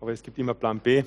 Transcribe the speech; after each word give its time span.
aber 0.00 0.12
es 0.12 0.22
gibt 0.22 0.38
immer 0.38 0.54
Plan 0.54 0.78
B. 0.78 1.02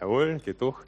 Jawohl, 0.00 0.38
geht 0.44 0.62
doch. 0.62 0.84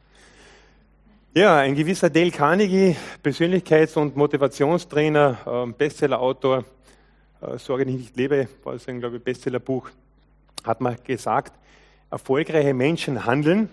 Ja, 1.35 1.59
ein 1.59 1.75
gewisser 1.75 2.11
Dale 2.11 2.31
Carnegie, 2.31 2.97
Persönlichkeits- 3.23 3.97
und 3.97 4.17
Motivationstrainer, 4.17 5.39
ähm, 5.47 5.75
Bestsellerautor, 5.75 6.65
äh, 7.41 7.59
Sorge 7.59 7.87
nicht 7.87 8.17
lebe, 8.17 8.49
war 8.65 8.79
sein, 8.79 9.01
glaube 9.01 9.17
ich, 9.17 9.23
Bestsellerbuch, 9.23 9.91
hat 10.65 10.81
mal 10.81 10.97
gesagt, 10.97 11.53
erfolgreiche 12.11 12.75
Menschen 12.75 13.25
handeln, 13.25 13.69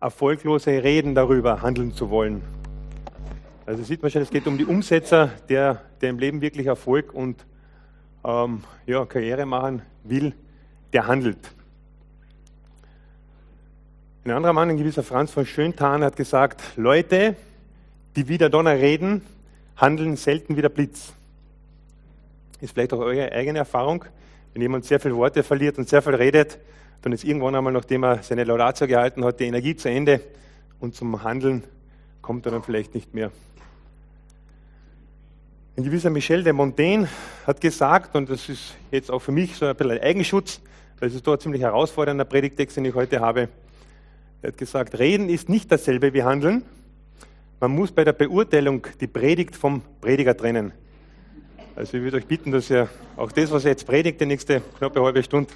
erfolglose 0.00 0.82
reden 0.82 1.14
darüber, 1.14 1.62
handeln 1.62 1.92
zu 1.92 2.10
wollen. 2.10 2.42
Also 3.68 3.82
sieht 3.82 4.00
man 4.00 4.10
schon, 4.10 4.22
es 4.22 4.30
geht 4.30 4.46
um 4.46 4.56
die 4.56 4.64
Umsetzer, 4.64 5.30
der, 5.50 5.82
der 6.00 6.08
im 6.08 6.18
Leben 6.18 6.40
wirklich 6.40 6.68
Erfolg 6.68 7.12
und 7.12 7.44
ähm, 8.24 8.64
ja, 8.86 9.04
Karriere 9.04 9.44
machen 9.44 9.82
will, 10.04 10.32
der 10.94 11.06
handelt. 11.06 11.36
Ein 14.24 14.30
anderer 14.30 14.54
Mann, 14.54 14.70
ein 14.70 14.78
gewisser 14.78 15.02
Franz 15.02 15.32
von 15.32 15.44
Schöntan, 15.44 16.02
hat 16.02 16.16
gesagt, 16.16 16.62
Leute, 16.76 17.36
die 18.16 18.26
wie 18.28 18.38
der 18.38 18.48
Donner 18.48 18.72
reden, 18.72 19.20
handeln 19.76 20.16
selten 20.16 20.56
wie 20.56 20.62
der 20.62 20.70
Blitz. 20.70 21.12
Ist 22.62 22.72
vielleicht 22.72 22.94
auch 22.94 23.00
eure 23.00 23.30
eigene 23.32 23.58
Erfahrung. 23.58 24.02
Wenn 24.54 24.62
jemand 24.62 24.86
sehr 24.86 24.98
viele 24.98 25.14
Worte 25.14 25.42
verliert 25.42 25.76
und 25.76 25.90
sehr 25.90 26.00
viel 26.00 26.14
redet, 26.14 26.58
dann 27.02 27.12
ist 27.12 27.22
irgendwann 27.22 27.54
einmal, 27.54 27.74
nachdem 27.74 28.02
er 28.02 28.22
seine 28.22 28.44
Laudatio 28.44 28.86
gehalten 28.86 29.26
hat, 29.26 29.40
die 29.40 29.44
Energie 29.44 29.76
zu 29.76 29.90
Ende 29.90 30.22
und 30.80 30.94
zum 30.94 31.22
Handeln 31.22 31.64
kommt 32.22 32.46
er 32.46 32.52
dann 32.52 32.62
vielleicht 32.62 32.94
nicht 32.94 33.12
mehr. 33.12 33.30
Ein 35.78 35.84
gewisser 35.84 36.10
Michel 36.10 36.42
de 36.42 36.52
Montaigne 36.52 37.08
hat 37.46 37.60
gesagt, 37.60 38.16
und 38.16 38.28
das 38.28 38.48
ist 38.48 38.74
jetzt 38.90 39.12
auch 39.12 39.20
für 39.20 39.30
mich 39.30 39.54
so 39.54 39.64
ein 39.64 39.76
bisschen 39.76 39.92
ein 39.92 40.00
Eigenschutz, 40.00 40.60
weil 40.98 41.08
es 41.08 41.14
ist 41.14 41.24
dort 41.24 41.40
ziemlich 41.40 41.62
herausfordernder 41.62 42.24
Predigtext, 42.24 42.76
den 42.76 42.84
ich 42.86 42.96
heute 42.96 43.20
habe, 43.20 43.48
er 44.42 44.48
hat 44.48 44.58
gesagt, 44.58 44.98
reden 44.98 45.28
ist 45.28 45.48
nicht 45.48 45.70
dasselbe 45.70 46.12
wie 46.14 46.24
handeln. 46.24 46.64
Man 47.60 47.70
muss 47.70 47.92
bei 47.92 48.02
der 48.02 48.12
Beurteilung 48.12 48.88
die 49.00 49.06
Predigt 49.06 49.54
vom 49.54 49.82
Prediger 50.00 50.36
trennen. 50.36 50.72
Also 51.76 51.96
ich 51.96 52.02
würde 52.02 52.16
euch 52.16 52.26
bitten, 52.26 52.50
dass 52.50 52.68
ihr 52.70 52.88
auch 53.16 53.30
das, 53.30 53.52
was 53.52 53.64
ihr 53.64 53.70
jetzt 53.70 53.86
predigt, 53.86 54.20
die 54.20 54.26
nächste 54.26 54.60
knappe 54.78 55.00
halbe 55.00 55.22
Stunde, 55.22 55.52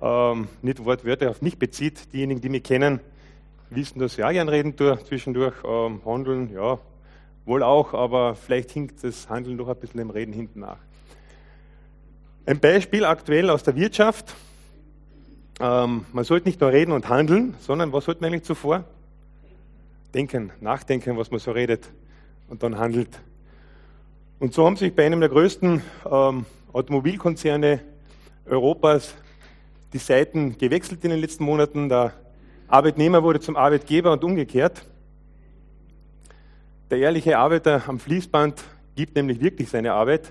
ähm, 0.00 0.48
nicht 0.62 0.82
Wortwörter 0.82 1.28
auf 1.28 1.42
mich 1.42 1.58
bezieht. 1.58 2.10
Diejenigen, 2.14 2.40
die 2.40 2.48
mich 2.48 2.62
kennen, 2.62 3.00
wissen, 3.68 3.98
dass 3.98 4.16
ich 4.16 4.24
auch 4.24 4.32
gern 4.32 4.48
reden 4.48 4.76
tue 4.76 4.98
zwischendurch. 5.04 5.56
Ähm, 5.62 6.00
handeln, 6.06 6.50
ja, 6.54 6.78
wohl 7.44 7.62
auch, 7.62 7.94
aber 7.94 8.34
vielleicht 8.34 8.70
hinkt 8.70 9.02
das 9.04 9.28
Handeln 9.28 9.58
doch 9.58 9.68
ein 9.68 9.76
bisschen 9.76 9.98
dem 9.98 10.10
Reden 10.10 10.32
hinten 10.32 10.60
nach. 10.60 10.78
Ein 12.46 12.60
Beispiel 12.60 13.04
aktuell 13.04 13.50
aus 13.50 13.62
der 13.62 13.76
Wirtschaft 13.76 14.34
ähm, 15.62 16.06
man 16.12 16.24
sollte 16.24 16.48
nicht 16.48 16.60
nur 16.60 16.72
reden 16.72 16.90
und 16.90 17.08
handeln, 17.08 17.54
sondern 17.60 17.92
was 17.92 18.06
sollte 18.06 18.20
man 18.20 18.32
eigentlich 18.32 18.42
zuvor? 18.42 18.84
Denken, 20.12 20.50
nachdenken, 20.60 21.16
was 21.16 21.30
man 21.30 21.40
so 21.40 21.52
redet 21.52 21.88
und 22.48 22.64
dann 22.64 22.78
handelt. 22.78 23.20
Und 24.40 24.54
so 24.54 24.66
haben 24.66 24.76
sich 24.76 24.92
bei 24.92 25.06
einem 25.06 25.20
der 25.20 25.28
größten 25.28 25.82
ähm, 26.10 26.46
Automobilkonzerne 26.72 27.80
Europas 28.46 29.14
die 29.92 29.98
Seiten 29.98 30.58
gewechselt 30.58 31.04
in 31.04 31.10
den 31.10 31.20
letzten 31.20 31.44
Monaten. 31.44 31.88
Der 31.88 32.12
Arbeitnehmer 32.66 33.22
wurde 33.22 33.38
zum 33.38 33.56
Arbeitgeber 33.56 34.12
und 34.12 34.24
umgekehrt. 34.24 34.84
Der 36.92 36.98
ehrliche 36.98 37.38
Arbeiter 37.38 37.88
am 37.88 37.98
Fließband 37.98 38.62
gibt 38.94 39.16
nämlich 39.16 39.40
wirklich 39.40 39.70
seine 39.70 39.94
Arbeit 39.94 40.30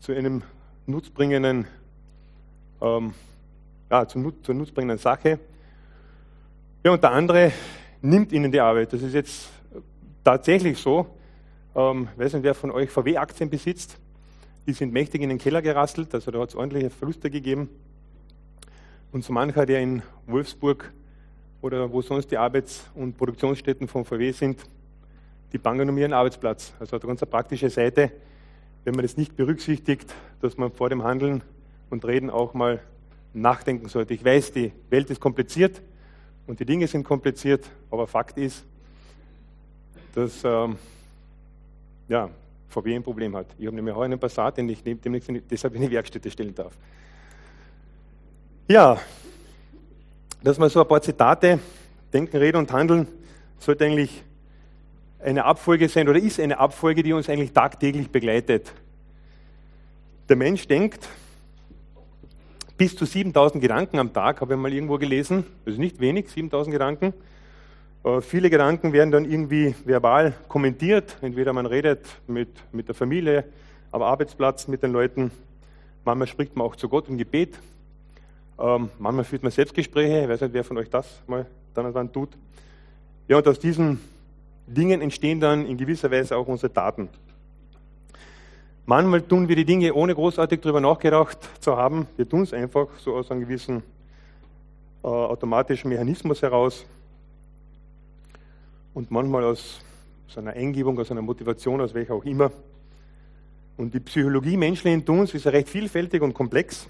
zu 0.00 0.12
einem 0.12 0.42
nutzbringenden 0.86 1.66
ähm, 2.80 3.12
ja, 3.90 4.08
zur, 4.08 4.32
zur 4.42 4.54
nutzbringenden 4.54 4.96
Sache. 4.96 5.38
Ja, 6.82 6.92
und 6.92 7.02
der 7.02 7.10
andere 7.10 7.52
nimmt 8.00 8.32
ihnen 8.32 8.50
die 8.50 8.58
Arbeit. 8.58 8.90
Das 8.94 9.02
ist 9.02 9.12
jetzt 9.12 9.50
tatsächlich 10.24 10.78
so. 10.78 11.06
Ähm, 11.74 12.08
weiß 12.16 12.32
nicht, 12.32 12.44
wer 12.44 12.54
von 12.54 12.70
euch 12.70 12.88
VW-Aktien 12.88 13.50
besitzt. 13.50 13.98
Die 14.66 14.72
sind 14.72 14.94
mächtig 14.94 15.20
in 15.20 15.28
den 15.28 15.36
Keller 15.36 15.60
gerasselt, 15.60 16.14
also 16.14 16.30
da 16.30 16.38
hat 16.38 16.48
es 16.48 16.54
ordentliche 16.54 16.88
Verluste 16.88 17.28
gegeben. 17.28 17.68
Und 19.12 19.24
so 19.24 19.34
mancher, 19.34 19.66
der 19.66 19.82
in 19.82 20.00
Wolfsburg 20.26 20.90
oder 21.60 21.92
wo 21.92 22.00
sonst 22.00 22.30
die 22.30 22.38
Arbeits- 22.38 22.88
und 22.94 23.18
Produktionsstätten 23.18 23.88
von 23.88 24.06
VW 24.06 24.32
sind, 24.32 24.64
die 25.56 25.62
bangen 25.62 25.88
um 25.88 25.96
ihren 25.96 26.12
Arbeitsplatz. 26.12 26.74
Also 26.78 26.96
hat 26.96 27.02
eine 27.02 27.08
ganz 27.08 27.30
praktische 27.30 27.70
Seite, 27.70 28.12
wenn 28.84 28.94
man 28.94 29.02
das 29.02 29.16
nicht 29.16 29.36
berücksichtigt, 29.36 30.14
dass 30.42 30.58
man 30.58 30.70
vor 30.70 30.90
dem 30.90 31.02
Handeln 31.02 31.42
und 31.88 32.04
Reden 32.04 32.28
auch 32.28 32.52
mal 32.52 32.80
nachdenken 33.32 33.88
sollte. 33.88 34.12
Ich 34.12 34.22
weiß, 34.22 34.52
die 34.52 34.70
Welt 34.90 35.08
ist 35.08 35.18
kompliziert 35.18 35.80
und 36.46 36.60
die 36.60 36.66
Dinge 36.66 36.86
sind 36.86 37.04
kompliziert, 37.04 37.64
aber 37.90 38.06
Fakt 38.06 38.36
ist, 38.36 38.66
dass 40.14 40.44
ähm, 40.44 40.76
ja, 42.06 42.28
VW 42.68 42.94
ein 42.94 43.02
Problem 43.02 43.34
hat. 43.34 43.46
Ich 43.58 43.66
habe 43.66 43.76
nämlich 43.76 43.94
heute 43.94 44.12
einen 44.12 44.20
Passat, 44.20 44.58
den 44.58 44.68
ich 44.68 44.82
demnächst 44.82 45.30
deshalb 45.50 45.74
in 45.74 45.80
die 45.80 45.90
Werkstätte 45.90 46.30
stellen 46.30 46.54
darf. 46.54 46.74
Ja, 48.68 49.00
dass 50.42 50.58
man 50.58 50.68
so 50.68 50.82
ein 50.82 50.88
paar 50.88 51.00
Zitate, 51.00 51.60
Denken, 52.12 52.36
Reden 52.36 52.58
und 52.58 52.70
Handeln, 52.70 53.08
sollte 53.58 53.86
eigentlich 53.86 54.22
eine 55.26 55.44
Abfolge 55.44 55.88
sein 55.88 56.08
oder 56.08 56.18
ist 56.20 56.38
eine 56.38 56.58
Abfolge, 56.58 57.02
die 57.02 57.12
uns 57.12 57.28
eigentlich 57.28 57.52
tagtäglich 57.52 58.10
begleitet. 58.10 58.72
Der 60.28 60.36
Mensch 60.36 60.68
denkt, 60.68 61.08
bis 62.76 62.94
zu 62.94 63.04
7000 63.04 63.60
Gedanken 63.60 63.98
am 63.98 64.12
Tag, 64.12 64.40
habe 64.40 64.54
ich 64.54 64.60
mal 64.60 64.72
irgendwo 64.72 64.98
gelesen. 64.98 65.44
Das 65.64 65.74
ist 65.74 65.80
nicht 65.80 65.98
wenig, 65.98 66.28
7000 66.28 66.72
Gedanken. 66.72 67.12
Äh, 68.04 68.20
viele 68.20 68.50
Gedanken 68.50 68.92
werden 68.92 69.10
dann 69.10 69.24
irgendwie 69.24 69.74
verbal 69.84 70.34
kommentiert. 70.46 71.16
Entweder 71.22 71.52
man 71.52 71.66
redet 71.66 72.06
mit, 72.28 72.50
mit 72.70 72.86
der 72.86 72.94
Familie, 72.94 73.44
am 73.90 74.02
Arbeitsplatz 74.02 74.68
mit 74.68 74.84
den 74.84 74.92
Leuten. 74.92 75.32
Manchmal 76.04 76.28
spricht 76.28 76.54
man 76.54 76.68
auch 76.68 76.76
zu 76.76 76.88
Gott 76.88 77.08
im 77.08 77.18
Gebet. 77.18 77.58
Ähm, 78.60 78.90
manchmal 79.00 79.24
führt 79.24 79.42
man 79.42 79.50
Selbstgespräche. 79.50 80.22
Ich 80.22 80.28
weiß 80.28 80.40
nicht, 80.42 80.52
wer 80.52 80.62
von 80.62 80.78
euch 80.78 80.88
das 80.88 81.20
mal 81.26 81.46
dann 81.74 81.86
und 81.86 81.94
wann 81.94 82.12
tut. 82.12 82.30
Ja, 83.26 83.38
und 83.38 83.48
aus 83.48 83.58
diesen 83.58 83.98
Dingen 84.66 85.00
entstehen 85.00 85.40
dann 85.40 85.66
in 85.66 85.76
gewisser 85.76 86.10
Weise 86.10 86.36
auch 86.36 86.46
unsere 86.46 86.72
Taten. 86.72 87.08
Manchmal 88.84 89.22
tun 89.22 89.48
wir 89.48 89.56
die 89.56 89.64
Dinge 89.64 89.92
ohne 89.94 90.14
großartig 90.14 90.60
darüber 90.60 90.80
nachgedacht 90.80 91.38
zu 91.60 91.76
haben. 91.76 92.06
Wir 92.16 92.28
tun 92.28 92.42
es 92.42 92.52
einfach 92.52 92.86
so 92.98 93.14
aus 93.14 93.30
einem 93.30 93.40
gewissen 93.40 93.82
äh, 95.02 95.08
automatischen 95.08 95.88
Mechanismus 95.88 96.42
heraus. 96.42 96.86
Und 98.94 99.10
manchmal 99.10 99.44
aus, 99.44 99.80
aus 100.28 100.38
einer 100.38 100.52
Eingebung, 100.52 100.98
aus 100.98 101.10
einer 101.10 101.22
Motivation, 101.22 101.80
aus 101.80 101.94
welcher 101.94 102.14
auch 102.14 102.24
immer. 102.24 102.50
Und 103.76 103.92
die 103.92 104.00
Psychologie 104.00 104.56
menschlichen 104.56 105.04
Tuns 105.04 105.34
ist 105.34 105.44
ja 105.44 105.50
recht 105.50 105.68
vielfältig 105.68 106.22
und 106.22 106.32
komplex 106.32 106.88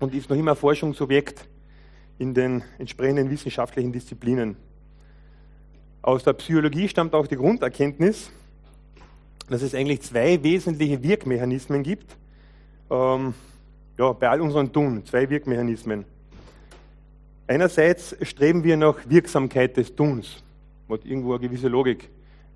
und 0.00 0.14
ist 0.14 0.28
noch 0.28 0.36
immer 0.36 0.54
Forschungsobjekt 0.54 1.48
in 2.18 2.34
den 2.34 2.62
entsprechenden 2.78 3.30
wissenschaftlichen 3.30 3.92
Disziplinen. 3.92 4.56
Aus 6.02 6.22
der 6.22 6.32
Psychologie 6.34 6.88
stammt 6.88 7.12
auch 7.14 7.26
die 7.26 7.36
Grunderkenntnis, 7.36 8.30
dass 9.50 9.62
es 9.62 9.74
eigentlich 9.74 10.02
zwei 10.02 10.42
wesentliche 10.42 11.02
Wirkmechanismen 11.02 11.82
gibt. 11.82 12.16
Ähm, 12.88 13.34
ja, 13.98 14.12
bei 14.12 14.28
all 14.28 14.40
unserem 14.40 14.72
Tun, 14.72 15.04
zwei 15.04 15.28
Wirkmechanismen. 15.28 16.04
Einerseits 17.48 18.16
streben 18.22 18.62
wir 18.62 18.76
nach 18.76 18.96
Wirksamkeit 19.08 19.76
des 19.76 19.94
Tuns, 19.96 20.42
hat 20.88 21.04
irgendwo 21.04 21.32
eine 21.32 21.40
gewisse 21.40 21.68
Logik. 21.68 22.08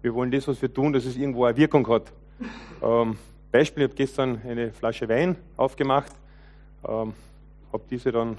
Wir 0.03 0.15
wollen 0.15 0.31
das, 0.31 0.47
was 0.47 0.63
wir 0.63 0.73
tun, 0.73 0.93
dass 0.93 1.05
es 1.05 1.17
irgendwo 1.17 1.45
eine 1.45 1.57
Wirkung 1.57 1.87
hat. 1.89 2.13
Ähm, 2.81 3.17
Beispiel, 3.51 3.83
ich 3.85 3.89
habe 3.89 3.97
gestern 3.97 4.41
eine 4.47 4.73
Flasche 4.73 5.09
Wein 5.09 5.37
aufgemacht, 5.57 6.13
ähm, 6.87 7.13
habe 7.73 7.83
diese 7.91 8.13
dann 8.13 8.39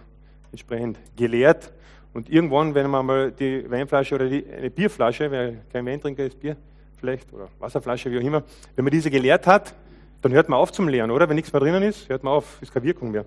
entsprechend 0.51 0.97
geleert 1.17 1.71
und 2.13 2.29
irgendwann, 2.29 2.75
wenn 2.75 2.89
man 2.89 3.05
mal 3.05 3.31
die 3.31 3.69
Weinflasche 3.69 4.15
oder 4.15 4.29
die, 4.29 4.45
eine 4.45 4.69
Bierflasche, 4.69 5.31
wer 5.31 5.53
kein 5.71 5.85
Weintrinker 5.85 6.25
ist, 6.25 6.39
Bier, 6.39 6.55
vielleicht, 6.99 7.33
oder 7.33 7.47
Wasserflasche, 7.59 8.11
wie 8.11 8.19
auch 8.19 8.23
immer, 8.23 8.43
wenn 8.75 8.85
man 8.85 8.91
diese 8.91 9.09
geleert 9.09 9.47
hat, 9.47 9.73
dann 10.21 10.31
hört 10.31 10.47
man 10.47 10.59
auf 10.59 10.71
zum 10.71 10.87
Leeren, 10.87 11.11
oder? 11.11 11.27
Wenn 11.27 11.35
nichts 11.35 11.51
mehr 11.51 11.59
drinnen 11.59 11.83
ist, 11.83 12.07
hört 12.07 12.23
man 12.23 12.33
auf, 12.33 12.61
ist 12.61 12.73
keine 12.73 12.85
Wirkung 12.85 13.11
mehr. 13.11 13.25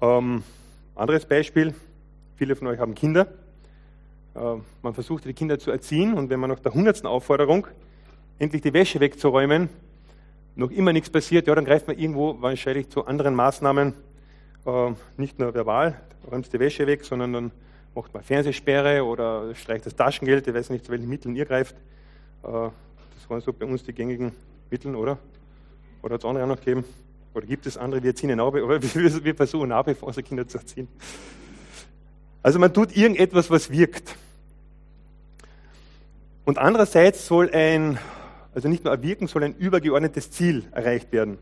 Ähm, 0.00 0.42
anderes 0.94 1.26
Beispiel, 1.26 1.74
viele 2.36 2.56
von 2.56 2.68
euch 2.68 2.78
haben 2.78 2.94
Kinder. 2.94 3.26
Äh, 4.34 4.38
man 4.82 4.94
versucht 4.94 5.24
die 5.24 5.34
Kinder 5.34 5.58
zu 5.58 5.70
erziehen 5.70 6.14
und 6.14 6.30
wenn 6.30 6.40
man 6.40 6.50
nach 6.50 6.60
der 6.60 6.72
hundertsten 6.72 7.08
Aufforderung 7.08 7.66
endlich 8.38 8.62
die 8.62 8.72
Wäsche 8.72 9.00
wegzuräumen, 9.00 9.68
noch 10.56 10.70
immer 10.70 10.92
nichts 10.92 11.10
passiert, 11.10 11.46
ja, 11.46 11.54
dann 11.54 11.64
greift 11.64 11.88
man 11.88 11.98
irgendwo 11.98 12.40
wahrscheinlich 12.40 12.88
zu 12.88 13.06
anderen 13.06 13.34
Maßnahmen, 13.34 13.94
äh, 14.66 14.92
nicht 15.16 15.38
nur 15.38 15.54
verbal, 15.54 16.00
räumst 16.30 16.52
die 16.52 16.58
Wäsche 16.58 16.86
weg, 16.86 17.04
sondern 17.04 17.32
dann 17.32 17.50
macht 17.94 18.12
man 18.14 18.22
Fernsehsperre 18.22 19.04
oder 19.04 19.54
streicht 19.54 19.86
das 19.86 19.96
Taschengeld, 19.96 20.46
ich 20.46 20.54
weiß 20.54 20.70
nicht, 20.70 20.84
zu 20.84 20.92
welchen 20.92 21.08
Mitteln 21.08 21.34
ihr 21.34 21.44
greift. 21.44 21.74
Das 22.42 22.72
waren 23.28 23.40
so 23.40 23.52
bei 23.52 23.66
uns 23.66 23.82
die 23.82 23.92
gängigen 23.92 24.32
Mittel, 24.70 24.94
oder? 24.94 25.18
Oder 26.02 26.14
hat 26.14 26.20
es 26.20 26.24
andere 26.24 26.44
auch 26.44 26.48
noch 26.48 26.60
gegeben? 26.60 26.84
Oder 27.34 27.46
gibt 27.46 27.66
es 27.66 27.76
andere, 27.76 28.00
die 28.00 28.08
erziehen 28.08 28.38
ab, 28.40 28.54
aber 28.54 28.80
wir 28.82 29.34
versuchen 29.34 29.66
wie 29.86 29.94
vor 29.94 30.08
unsere 30.08 30.22
Kinder 30.22 30.46
zu 30.46 30.58
erziehen. 30.58 30.88
Also 32.42 32.58
man 32.58 32.72
tut 32.72 32.96
irgendetwas, 32.96 33.50
was 33.50 33.70
wirkt. 33.70 34.16
Und 36.44 36.58
andererseits 36.58 37.26
soll 37.26 37.50
ein, 37.50 37.98
also 38.54 38.68
nicht 38.68 38.84
nur 38.84 38.92
ein 38.92 39.02
Wirken, 39.02 39.26
soll 39.28 39.44
ein 39.44 39.54
übergeordnetes 39.54 40.30
Ziel 40.30 40.64
erreicht 40.72 41.12
werden. 41.12 41.38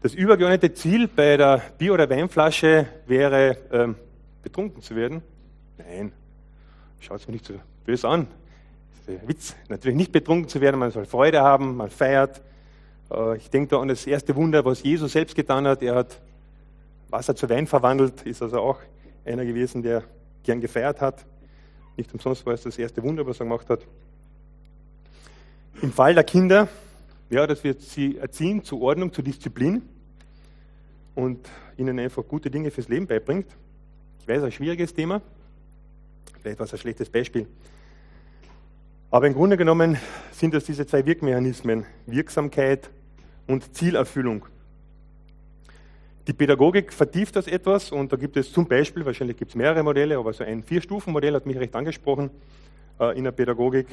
Das 0.00 0.14
übergeordnete 0.14 0.72
Ziel 0.74 1.08
bei 1.08 1.36
der 1.36 1.60
Bier- 1.76 1.92
oder 1.92 2.08
Weinflasche 2.08 2.86
wäre, 3.08 3.56
ähm, 3.72 3.96
betrunken 4.44 4.80
zu 4.80 4.94
werden. 4.94 5.22
Nein, 5.76 6.12
schaut 7.00 7.20
es 7.20 7.26
mir 7.26 7.32
nicht 7.32 7.46
so 7.46 7.54
böse 7.84 8.08
an. 8.08 8.28
Das 9.06 9.14
ist 9.14 9.22
ein 9.22 9.28
Witz. 9.28 9.56
Natürlich 9.68 9.96
nicht 9.96 10.12
betrunken 10.12 10.48
zu 10.48 10.60
werden, 10.60 10.78
man 10.78 10.92
soll 10.92 11.04
Freude 11.04 11.40
haben, 11.40 11.76
man 11.76 11.90
feiert. 11.90 12.40
Äh, 13.10 13.38
ich 13.38 13.50
denke 13.50 13.70
da 13.70 13.80
an 13.80 13.88
das 13.88 14.06
erste 14.06 14.36
Wunder, 14.36 14.64
was 14.64 14.84
Jesus 14.84 15.10
selbst 15.10 15.34
getan 15.34 15.66
hat. 15.66 15.82
Er 15.82 15.96
hat 15.96 16.20
Wasser 17.10 17.34
zu 17.34 17.48
Wein 17.48 17.66
verwandelt, 17.66 18.22
ist 18.22 18.40
also 18.40 18.60
auch 18.60 18.78
einer 19.24 19.44
gewesen, 19.44 19.82
der 19.82 20.04
gern 20.44 20.60
gefeiert 20.60 21.00
hat. 21.00 21.26
Nicht 21.96 22.12
umsonst 22.12 22.46
war 22.46 22.54
es 22.54 22.62
das 22.62 22.78
erste 22.78 23.02
Wunder, 23.02 23.26
was 23.26 23.40
er 23.40 23.46
gemacht 23.46 23.68
hat. 23.68 23.80
Im 25.82 25.92
Fall 25.92 26.14
der 26.14 26.22
Kinder, 26.22 26.68
ja, 27.30 27.46
dass 27.46 27.62
wir 27.64 27.74
sie 27.74 28.16
erziehen 28.18 28.64
zur 28.64 28.80
Ordnung, 28.80 29.12
zur 29.12 29.24
Disziplin 29.24 29.82
und 31.14 31.48
ihnen 31.76 31.98
einfach 31.98 32.26
gute 32.26 32.50
Dinge 32.50 32.70
fürs 32.70 32.88
Leben 32.88 33.06
beibringt. 33.06 33.46
Ich 34.20 34.28
weiß, 34.28 34.42
ein 34.42 34.52
schwieriges 34.52 34.94
Thema, 34.94 35.20
vielleicht 36.40 36.58
war 36.58 36.66
es 36.66 36.72
ein 36.72 36.78
schlechtes 36.78 37.08
Beispiel. 37.10 37.46
Aber 39.10 39.26
im 39.26 39.34
Grunde 39.34 39.56
genommen 39.56 39.96
sind 40.32 40.52
das 40.54 40.64
diese 40.64 40.86
zwei 40.86 41.04
Wirkmechanismen, 41.06 41.86
Wirksamkeit 42.06 42.90
und 43.46 43.74
Zielerfüllung. 43.74 44.44
Die 46.26 46.34
Pädagogik 46.34 46.92
vertieft 46.92 47.36
das 47.36 47.46
etwas 47.46 47.90
und 47.90 48.12
da 48.12 48.16
gibt 48.16 48.36
es 48.36 48.52
zum 48.52 48.66
Beispiel, 48.66 49.06
wahrscheinlich 49.06 49.38
gibt 49.38 49.52
es 49.52 49.54
mehrere 49.54 49.82
Modelle, 49.82 50.18
aber 50.18 50.34
so 50.34 50.44
ein 50.44 50.62
Vier-Stufen-Modell 50.62 51.34
hat 51.34 51.46
mich 51.46 51.56
recht 51.56 51.74
angesprochen 51.74 52.28
äh, 53.00 53.16
in 53.16 53.24
der 53.24 53.32
Pädagogik. 53.32 53.86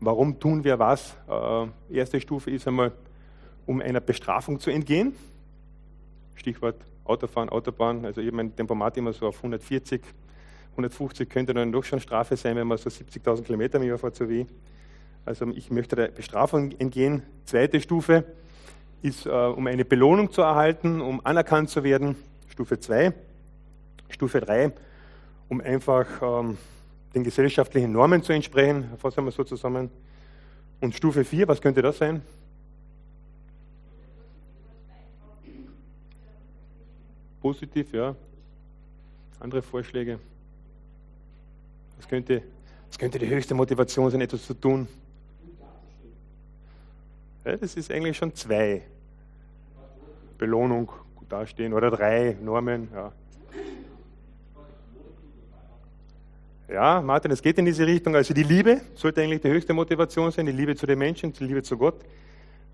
Warum 0.00 0.40
tun 0.40 0.64
wir 0.64 0.78
was? 0.78 1.16
Äh, 1.28 1.96
erste 1.96 2.20
Stufe 2.20 2.50
ist 2.50 2.66
einmal, 2.66 2.92
um 3.66 3.80
einer 3.80 4.00
Bestrafung 4.00 4.58
zu 4.58 4.70
entgehen. 4.70 5.14
Stichwort 6.34 6.76
Autofahren, 7.04 7.50
Autobahn. 7.50 8.04
Also 8.04 8.20
ich 8.20 8.32
mein 8.32 8.54
Tempomat 8.56 8.96
immer 8.96 9.12
so 9.12 9.26
auf 9.26 9.36
140, 9.36 10.00
150 10.72 11.28
könnte 11.28 11.52
dann 11.52 11.70
doch 11.70 11.84
schon 11.84 12.00
Strafe 12.00 12.36
sein, 12.36 12.56
wenn 12.56 12.66
man 12.66 12.78
so 12.78 12.88
70.000 12.88 13.42
Kilometer 13.42 13.78
im 13.78 13.84
Jahr 13.84 13.98
fährt, 13.98 14.16
so 14.16 14.28
wie. 14.28 14.46
Also 15.26 15.46
ich 15.48 15.70
möchte 15.70 15.96
der 15.96 16.08
Bestrafung 16.08 16.72
entgehen. 16.78 17.22
Zweite 17.44 17.80
Stufe, 17.80 18.24
ist, 19.02 19.26
äh, 19.26 19.30
um 19.30 19.66
eine 19.66 19.84
Belohnung 19.84 20.30
zu 20.30 20.42
erhalten, 20.42 21.00
um 21.00 21.24
anerkannt 21.24 21.70
zu 21.70 21.84
werden. 21.84 22.16
Stufe 22.48 22.78
2. 22.78 23.12
Stufe 24.08 24.40
3, 24.40 24.72
um 25.48 25.60
einfach 25.60 26.06
ähm, 26.22 26.58
den 27.14 27.24
gesellschaftlichen 27.24 27.92
Normen 27.92 28.22
zu 28.22 28.32
entsprechen. 28.32 28.96
Fassen 28.98 29.24
wir 29.24 29.32
so 29.32 29.44
zusammen. 29.44 29.90
Und 30.80 30.94
Stufe 30.94 31.24
4, 31.24 31.48
was 31.48 31.60
könnte 31.60 31.82
das 31.82 31.98
sein? 31.98 32.22
Positiv, 37.40 37.92
ja. 37.92 38.14
Andere 39.40 39.62
Vorschläge? 39.62 40.18
Was 41.96 42.08
könnte, 42.08 42.42
was 42.88 42.98
könnte 42.98 43.18
die 43.18 43.28
höchste 43.28 43.54
Motivation 43.54 44.10
sein, 44.10 44.20
etwas 44.20 44.46
zu 44.46 44.54
tun? 44.54 44.86
Ja, 47.44 47.56
das 47.56 47.74
ist 47.74 47.90
eigentlich 47.90 48.16
schon 48.16 48.34
zwei. 48.34 48.82
Belohnung, 50.36 50.90
gut 51.16 51.30
dastehen, 51.30 51.72
oder 51.72 51.90
drei 51.90 52.36
Normen. 52.40 52.88
Ja. 52.94 53.12
Ja, 56.72 57.00
Martin, 57.00 57.30
es 57.30 57.42
geht 57.42 57.58
in 57.58 57.64
diese 57.64 57.86
Richtung. 57.86 58.14
Also 58.14 58.32
die 58.34 58.42
Liebe 58.42 58.80
sollte 58.94 59.22
eigentlich 59.22 59.40
die 59.40 59.48
höchste 59.48 59.72
Motivation 59.72 60.30
sein, 60.30 60.46
die 60.46 60.52
Liebe 60.52 60.74
zu 60.76 60.86
den 60.86 60.98
Menschen, 60.98 61.32
die 61.32 61.44
Liebe 61.44 61.62
zu 61.62 61.76
Gott, 61.76 62.00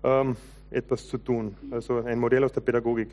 ähm, 0.03 0.35
etwas 0.69 1.07
zu 1.07 1.17
tun. 1.17 1.55
Also 1.71 2.03
ein 2.03 2.19
Modell 2.19 2.43
aus 2.43 2.51
der 2.51 2.61
Pädagogik. 2.61 3.09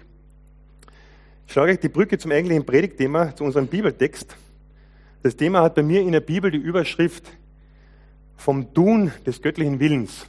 Ich 1.47 1.53
schlage 1.53 1.73
euch 1.73 1.81
die 1.81 1.89
Brücke 1.89 2.19
zum 2.19 2.33
eigentlichen 2.33 2.65
Predigtthema, 2.65 3.35
zu 3.35 3.45
unserem 3.45 3.67
Bibeltext. 3.67 4.37
Das 5.23 5.37
Thema 5.37 5.63
hat 5.63 5.75
bei 5.75 5.83
mir 5.83 6.01
in 6.01 6.13
der 6.13 6.21
Bibel 6.21 6.51
die 6.51 6.59
Überschrift 6.59 7.31
vom 8.37 8.73
Tun 8.75 9.13
des 9.27 9.41
göttlichen 9.41 9.81
Willens 9.81 10.27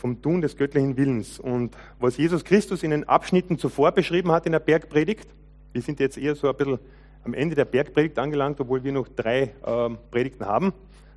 vom 0.00 0.22
Tun 0.22 0.40
des 0.40 0.56
göttlichen 0.56 0.96
Willens. 0.96 1.38
Und 1.38 1.76
was 1.98 2.16
Jesus 2.16 2.42
Christus 2.42 2.82
in 2.82 2.90
den 2.90 3.04
Abschnitten 3.04 3.58
zuvor 3.58 3.92
beschrieben 3.92 4.32
hat 4.32 4.46
in 4.46 4.52
der 4.52 4.58
Bergpredigt, 4.58 5.28
wir 5.72 5.82
sind 5.82 6.00
jetzt 6.00 6.16
eher 6.16 6.34
so 6.34 6.48
ein 6.48 6.56
bisschen 6.56 6.78
am 7.24 7.34
Ende 7.34 7.54
der 7.54 7.64
Bergpredigt 7.64 8.18
angelangt, 8.18 8.60
obwohl 8.60 8.82
wir 8.82 8.92
noch 8.92 9.08
drei 9.08 9.52
ähm, 9.64 9.98
Predigten 10.10 10.46
haben. 10.46 10.72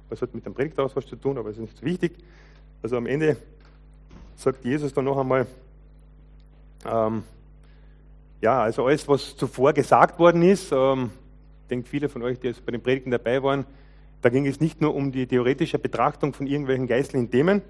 Das 0.09 0.21
hat 0.21 0.33
mit 0.35 0.45
dem 0.45 0.53
Predigtaus 0.53 0.95
was 0.95 1.05
zu 1.05 1.15
tun, 1.15 1.37
aber 1.37 1.49
es 1.49 1.57
ist 1.57 1.61
nicht 1.61 1.77
so 1.77 1.85
wichtig. 1.85 2.13
Also 2.81 2.97
am 2.97 3.05
Ende 3.05 3.37
sagt 4.35 4.65
Jesus 4.65 4.93
dann 4.93 5.05
noch 5.05 5.17
einmal, 5.17 5.47
ähm, 6.85 7.23
ja, 8.41 8.61
also 8.61 8.85
alles, 8.85 9.07
was 9.07 9.37
zuvor 9.37 9.71
gesagt 9.73 10.19
worden 10.19 10.41
ist, 10.41 10.71
ähm, 10.71 11.11
ich 11.61 11.67
denke 11.69 11.87
viele 11.87 12.09
von 12.09 12.21
euch, 12.23 12.39
die 12.39 12.47
jetzt 12.47 12.65
bei 12.65 12.71
den 12.71 12.81
Predigten 12.81 13.09
dabei 13.09 13.41
waren, 13.41 13.65
da 14.21 14.29
ging 14.29 14.45
es 14.45 14.59
nicht 14.59 14.81
nur 14.81 14.95
um 14.95 15.11
die 15.11 15.27
theoretische 15.27 15.79
Betrachtung 15.79 16.33
von 16.33 16.47
irgendwelchen 16.47 16.87
geistlichen 16.87 17.31
Themen, 17.31 17.61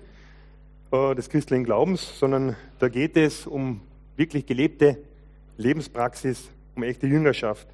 äh, 0.91 1.15
des 1.15 1.29
christlichen 1.29 1.63
Glaubens, 1.63 2.19
sondern 2.19 2.55
da 2.79 2.89
geht 2.89 3.17
es 3.17 3.47
um 3.47 3.81
wirklich 4.15 4.45
gelebte 4.45 4.97
Lebenspraxis, 5.57 6.49
um 6.75 6.83
echte 6.83 7.07
Jüngerschaft. 7.07 7.67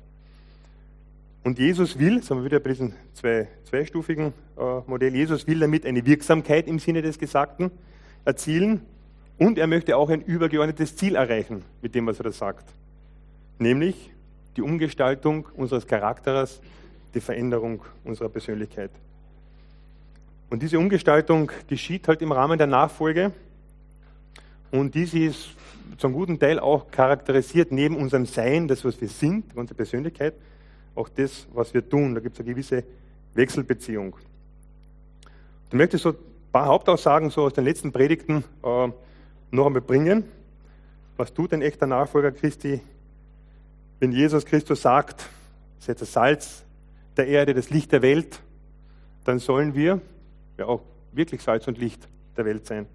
Und 1.44 1.58
Jesus 1.58 1.98
will, 1.98 2.22
sagen 2.22 2.42
wir 2.42 2.46
wieder 2.46 2.60
bei 2.60 2.72
diesem 2.72 2.94
zwei, 3.14 3.48
zweistufigen 3.64 4.34
äh, 4.58 4.62
Modell, 4.88 5.16
Jesus 5.16 5.48
will 5.48 5.60
damit 5.60 5.86
eine 5.86 6.06
Wirksamkeit 6.06 6.68
im 6.68 6.80
Sinne 6.80 7.02
des 7.02 7.18
Gesagten 7.18 7.72
erzielen 8.26 8.82
und 9.38 9.58
er 9.58 9.68
möchte 9.68 9.96
auch 9.96 10.10
ein 10.10 10.22
übergeordnetes 10.22 10.98
Ziel 10.98 11.16
erreichen 11.16 11.64
mit 11.82 11.96
dem, 11.96 12.06
was 12.08 12.20
er 12.20 12.26
da 12.26 12.32
sagt. 12.32 12.66
Nämlich 13.58 14.12
die 14.58 14.62
Umgestaltung 14.62 15.48
unseres 15.56 15.88
Charakters, 15.88 16.62
die 17.14 17.22
Veränderung 17.22 17.82
unserer 18.04 18.30
Persönlichkeit. 18.30 18.92
Und 20.50 20.62
diese 20.62 20.78
Umgestaltung 20.78 21.52
geschieht 21.68 22.08
halt 22.08 22.22
im 22.22 22.32
Rahmen 22.32 22.58
der 22.58 22.68
Nachfolge. 22.68 23.32
Und 24.72 24.96
dies 24.96 25.14
ist 25.14 25.50
zum 25.98 26.14
guten 26.14 26.40
Teil 26.40 26.60
auch 26.60 26.92
charakterisiert 26.92 27.72
neben 27.72 27.96
unserem 27.96 28.26
Sein, 28.26 28.68
das, 28.68 28.84
was 28.84 29.00
wir 29.00 29.08
sind, 29.08 29.56
unsere 29.56 29.76
Persönlichkeit, 29.76 30.34
auch 30.96 31.10
das, 31.10 31.48
was 31.54 31.74
wir 31.74 31.88
tun. 31.88 32.16
Da 32.16 32.22
gibt 32.22 32.36
es 32.36 32.40
eine 32.42 32.50
gewisse 32.50 32.84
Wechselbeziehung. 33.34 34.16
Ich 35.68 35.74
möchte 35.74 35.98
so 35.98 36.10
ein 36.10 36.16
paar 36.52 36.66
Hauptaussagen 36.66 37.30
so 37.30 37.44
aus 37.44 37.54
den 37.54 37.64
letzten 37.64 37.92
Predigten 37.92 38.44
äh, 38.64 38.88
noch 39.52 39.66
einmal 39.66 39.82
bringen. 39.82 40.24
Was 41.18 41.34
tut 41.34 41.54
ein 41.54 41.62
echter 41.62 41.86
Nachfolger 41.86 42.32
Christi, 42.32 42.82
wenn 44.00 44.12
Jesus 44.12 44.46
Christus 44.46 44.82
sagt, 44.82 45.30
seid 45.80 46.02
das 46.02 46.14
Salz 46.14 46.64
der 47.18 47.28
Erde, 47.28 47.54
das 47.54 47.70
Licht 47.70 47.92
der 47.92 48.02
Welt, 48.02 48.42
dann 49.26 49.40
sollen 49.40 49.76
wir 49.76 50.02
ja 50.58 50.66
auch 50.66 50.82
wirklich 51.12 51.42
Salz 51.42 51.68
und 51.68 51.78
Licht 51.78 52.08
der 52.38 52.46
Welt 52.46 52.66
sein. 52.66 52.88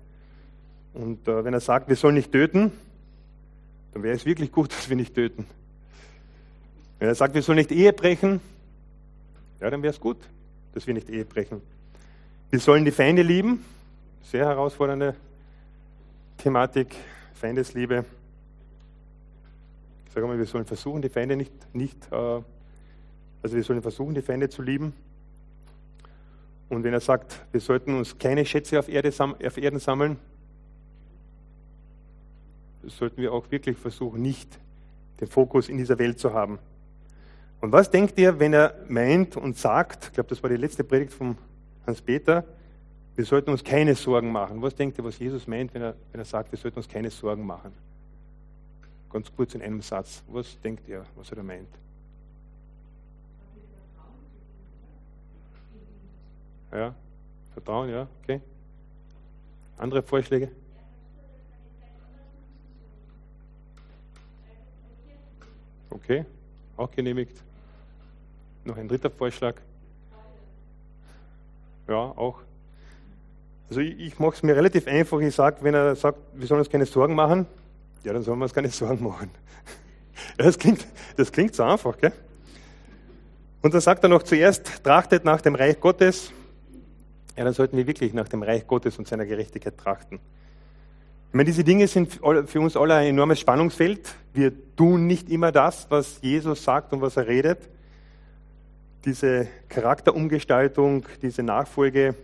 Und 0.95 1.29
äh, 1.29 1.45
wenn 1.45 1.53
er 1.53 1.61
sagt, 1.61 1.89
wir 1.89 1.97
sollen 1.97 2.15
nicht 2.15 2.33
töten, 2.33 2.73
dann 3.93 4.03
wäre 4.03 4.15
es 4.15 4.25
wirklich 4.25 4.51
gut, 4.51 4.73
dass 4.73 4.89
wir 4.89 4.97
nicht 4.97 5.15
töten. 5.15 5.47
Wenn 6.99 7.09
er 7.09 7.15
sagt, 7.15 7.35
wir 7.35 7.43
sollen 7.43 7.59
nicht 7.59 7.73
Ehe 7.73 7.93
brechen, 7.93 8.41
ja, 9.61 9.71
dann 9.71 9.83
wäre 9.83 9.93
es 9.93 10.01
gut, 10.01 10.19
dass 10.73 10.87
wir 10.87 10.95
nicht 10.95 11.09
Ehe 11.09 11.25
brechen. 11.25 11.61
Wir 12.51 12.61
sollen 12.61 12.85
die 12.85 12.91
Feinde 12.91 13.23
lieben, 13.23 13.65
sehr 14.23 14.47
herausfordernde 14.47 15.15
Thematik, 16.39 16.95
Feindesliebe. 17.35 18.05
Ich 20.07 20.13
sage 20.13 20.27
mal, 20.27 20.39
wir 20.39 20.47
sollen 20.47 20.65
versuchen, 20.65 21.03
die 21.03 21.09
Feinde 21.09 21.37
nicht, 21.37 21.53
nicht 21.75 21.99
äh, 22.13 22.43
also 23.45 23.57
wir 23.57 23.63
sollen 23.63 23.83
versuchen, 23.83 24.15
die 24.15 24.23
Feinde 24.23 24.49
zu 24.49 24.63
lieben. 24.63 24.95
Und 26.71 26.83
wenn 26.83 26.95
er 26.95 27.01
sagt, 27.01 27.41
wir 27.53 27.61
sollten 27.61 27.95
uns 27.95 28.17
keine 28.19 28.47
Schätze 28.47 28.79
auf, 28.79 28.89
Erde, 28.89 29.13
auf 29.19 29.59
Erden 29.59 29.79
sammeln, 29.79 30.17
sollten 32.87 33.21
wir 33.21 33.33
auch 33.33 33.51
wirklich 33.51 33.77
versuchen, 33.77 34.23
nicht 34.23 34.59
den 35.21 35.29
Fokus 35.29 35.69
in 35.69 35.77
dieser 35.77 35.99
Welt 35.99 36.19
zu 36.19 36.33
haben. 36.33 36.59
Und 37.65 37.73
was 37.73 37.91
denkt 37.91 38.19
ihr, 38.19 38.39
wenn 38.39 38.53
er 38.53 38.75
meint 38.89 39.39
und 39.39 39.57
sagt, 39.57 40.09
ich 40.09 40.13
glaube, 40.13 40.29
das 40.29 40.43
war 40.43 40.51
die 40.51 40.57
letzte 40.59 40.85
Predigt 40.85 41.15
von 41.15 41.39
Hans-Peter, 41.87 42.45
wir 43.17 43.25
sollten 43.25 43.49
uns 43.49 43.65
keine 43.65 43.95
Sorgen 43.95 44.31
machen. 44.31 44.61
Was 44.61 44.75
denkt 44.75 44.99
ihr, 44.99 45.05
was 45.05 45.19
Jesus 45.19 45.47
meint, 45.47 45.73
wenn 45.73 45.81
er, 45.81 45.95
wenn 46.13 46.21
er 46.21 46.27
sagt, 46.27 46.53
wir 46.53 46.59
sollten 46.59 46.77
uns 46.77 46.87
keine 46.87 47.11
Sorgen 47.11 47.47
machen? 47.47 47.73
Ganz 49.11 49.35
kurz 49.35 49.55
in 49.55 49.63
einem 49.63 49.81
Satz. 49.81 50.23
Was 50.29 50.61
denkt 50.61 50.87
ihr, 50.87 51.07
was 51.17 51.31
er 51.31 51.37
da 51.37 51.43
meint? 51.43 51.71
ja. 56.71 56.95
Vertrauen, 57.55 57.89
ja, 57.89 58.07
okay. 58.23 58.43
Andere 59.79 60.03
Vorschläge? 60.03 60.51
Okay, 65.89 66.27
auch 66.77 66.91
genehmigt. 66.91 67.43
Noch 68.65 68.79
ein 68.79 68.89
dritter 68.89 69.11
Vorschlag. 69.11 69.57
Ja, 71.87 71.97
auch. 71.97 72.41
Also 73.69 73.81
ich, 73.81 73.99
ich 73.99 74.19
mache 74.19 74.37
es 74.37 74.43
mir 74.43 74.57
relativ 74.57 74.87
einfach. 74.87 75.21
Ich 75.21 75.35
sage, 75.35 75.59
wenn 75.61 75.75
er 75.75 75.95
sagt, 75.97 76.19
wir 76.33 76.47
sollen 76.47 76.61
uns 76.61 76.71
keine 76.71 76.87
Sorgen 76.87 77.15
machen, 77.15 77.47
ja, 78.05 78.13
dann 78.13 78.23
sollen 78.23 78.39
wir 78.39 78.45
uns 78.45 78.55
keine 78.55 78.69
Sorgen 78.71 79.05
machen. 79.05 79.31
Das 80.39 80.59
klingt, 80.59 80.87
das 81.17 81.31
klingt 81.31 81.55
so 81.55 81.63
einfach, 81.63 81.99
gell? 81.99 82.13
Und 83.61 83.75
dann 83.75 83.81
sagt 83.81 84.03
er 84.03 84.09
noch 84.09 84.23
zuerst, 84.23 84.83
trachtet 84.85 85.25
nach 85.25 85.41
dem 85.41 85.55
Reich 85.55 85.81
Gottes. 85.81 86.33
Ja, 87.37 87.45
dann 87.45 87.53
sollten 87.53 87.77
wir 87.77 87.87
wirklich 87.87 88.13
nach 88.15 88.29
dem 88.29 88.43
Reich 88.43 88.67
Gottes 88.67 88.99
und 88.99 89.09
seiner 89.09 89.27
Gerechtigkeit 89.27 89.77
trachten. 89.77 90.21
Ich 91.29 91.35
meine, 91.35 91.47
diese 91.47 91.65
Dinge 91.65 91.89
sind 91.89 92.21
für 92.47 92.61
uns 92.61 92.77
alle 92.77 92.95
ein 92.95 93.09
enormes 93.09 93.41
Spannungsfeld. 93.41 94.15
Wir 94.33 94.53
tun 94.77 95.07
nicht 95.07 95.29
immer 95.29 95.51
das, 95.51 95.87
was 95.91 96.21
Jesus 96.23 96.63
sagt 96.63 96.93
und 96.93 97.01
was 97.01 97.17
er 97.17 97.27
redet. 97.27 97.59
Diese 99.05 99.49
Charakterumgestaltung, 99.69 101.05
diese 101.21 101.43
Nachfolge 101.43 102.15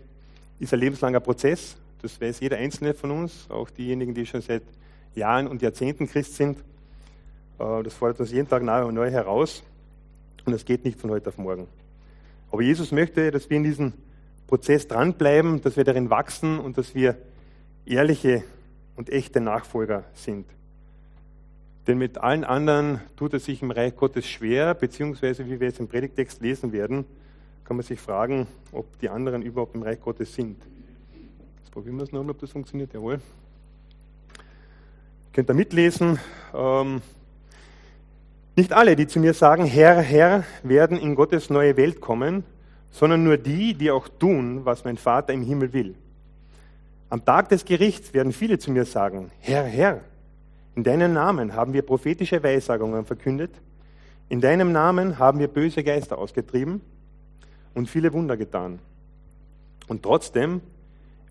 ist 0.58 0.72
ein 0.72 0.80
lebenslanger 0.80 1.20
Prozess. 1.20 1.76
Das 2.00 2.18
weiß 2.18 2.40
jeder 2.40 2.56
Einzelne 2.56 2.94
von 2.94 3.10
uns, 3.10 3.50
auch 3.50 3.68
diejenigen, 3.68 4.14
die 4.14 4.24
schon 4.24 4.40
seit 4.40 4.62
Jahren 5.14 5.46
und 5.46 5.60
Jahrzehnten 5.60 6.08
Christ 6.08 6.36
sind. 6.36 6.58
Äh, 7.58 7.82
das 7.82 7.92
fordert 7.92 8.20
uns 8.20 8.32
jeden 8.32 8.48
Tag 8.48 8.62
neu 8.62 8.86
und 8.86 8.94
neu 8.94 9.10
heraus. 9.10 9.62
Und 10.46 10.52
das 10.52 10.64
geht 10.64 10.86
nicht 10.86 10.98
von 10.98 11.10
heute 11.10 11.28
auf 11.28 11.36
morgen. 11.36 11.66
Aber 12.50 12.62
Jesus 12.62 12.92
möchte, 12.92 13.30
dass 13.30 13.50
wir 13.50 13.58
in 13.58 13.64
diesem 13.64 13.92
Prozess 14.46 14.88
dranbleiben, 14.88 15.60
dass 15.60 15.76
wir 15.76 15.84
darin 15.84 16.08
wachsen 16.08 16.58
und 16.58 16.78
dass 16.78 16.94
wir 16.94 17.16
ehrliche 17.84 18.42
und 18.96 19.10
echte 19.10 19.42
Nachfolger 19.42 20.04
sind. 20.14 20.46
Denn 21.90 21.98
mit 21.98 22.18
allen 22.18 22.44
anderen 22.44 23.00
tut 23.16 23.34
es 23.34 23.46
sich 23.46 23.62
im 23.62 23.72
Reich 23.72 23.96
Gottes 23.96 24.24
schwer, 24.24 24.74
beziehungsweise 24.74 25.44
wie 25.46 25.58
wir 25.58 25.66
jetzt 25.66 25.80
im 25.80 25.88
Predigtext 25.88 26.40
lesen 26.40 26.72
werden, 26.72 27.04
kann 27.64 27.76
man 27.76 27.84
sich 27.84 27.98
fragen, 27.98 28.46
ob 28.70 28.96
die 29.00 29.08
anderen 29.08 29.42
überhaupt 29.42 29.74
im 29.74 29.82
Reich 29.82 30.00
Gottes 30.00 30.32
sind. 30.32 30.56
Jetzt 31.58 31.72
probieren 31.72 31.96
wir 31.96 32.04
es 32.04 32.12
nochmal, 32.12 32.30
ob 32.30 32.38
das 32.38 32.52
funktioniert. 32.52 32.94
Jawohl. 32.94 33.14
Ihr 33.14 33.20
könnt 35.32 35.48
da 35.48 35.52
mitlesen. 35.52 36.20
Ähm, 36.54 37.02
nicht 38.54 38.72
alle, 38.72 38.94
die 38.94 39.08
zu 39.08 39.18
mir 39.18 39.34
sagen, 39.34 39.64
Herr, 39.64 40.00
Herr, 40.00 40.44
werden 40.62 40.96
in 40.96 41.16
Gottes 41.16 41.50
neue 41.50 41.76
Welt 41.76 42.00
kommen, 42.00 42.44
sondern 42.92 43.24
nur 43.24 43.36
die, 43.36 43.74
die 43.74 43.90
auch 43.90 44.06
tun, 44.06 44.64
was 44.64 44.84
mein 44.84 44.96
Vater 44.96 45.32
im 45.32 45.42
Himmel 45.42 45.72
will. 45.72 45.96
Am 47.08 47.24
Tag 47.24 47.48
des 47.48 47.64
Gerichts 47.64 48.14
werden 48.14 48.32
viele 48.32 48.60
zu 48.60 48.70
mir 48.70 48.84
sagen, 48.84 49.32
Herr, 49.40 49.64
Herr, 49.64 50.02
in 50.80 50.84
deinem 50.84 51.12
Namen 51.12 51.52
haben 51.52 51.74
wir 51.74 51.82
prophetische 51.82 52.42
Weissagungen 52.42 53.04
verkündet, 53.04 53.50
in 54.30 54.40
deinem 54.40 54.72
Namen 54.72 55.18
haben 55.18 55.38
wir 55.38 55.48
böse 55.48 55.84
Geister 55.84 56.16
ausgetrieben 56.16 56.80
und 57.74 57.90
viele 57.90 58.14
Wunder 58.14 58.38
getan. 58.38 58.78
Und 59.88 60.02
trotzdem 60.02 60.62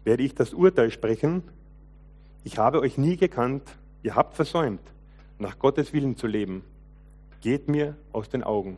werde 0.04 0.22
ich 0.22 0.36
das 0.36 0.54
Urteil 0.54 0.92
sprechen, 0.92 1.42
ich 2.44 2.60
habe 2.60 2.80
euch 2.80 3.00
nie 3.00 3.18
gekannt, 3.18 3.64
ihr 4.04 4.14
habt 4.14 4.36
versäumt, 4.36 4.84
nach 5.40 5.58
Gottes 5.58 5.94
Willen 5.94 6.16
zu 6.16 6.28
leben. 6.28 6.64
Geht 7.42 7.68
mir 7.70 7.96
aus 8.14 8.30
den 8.30 8.44
Augen. 8.44 8.78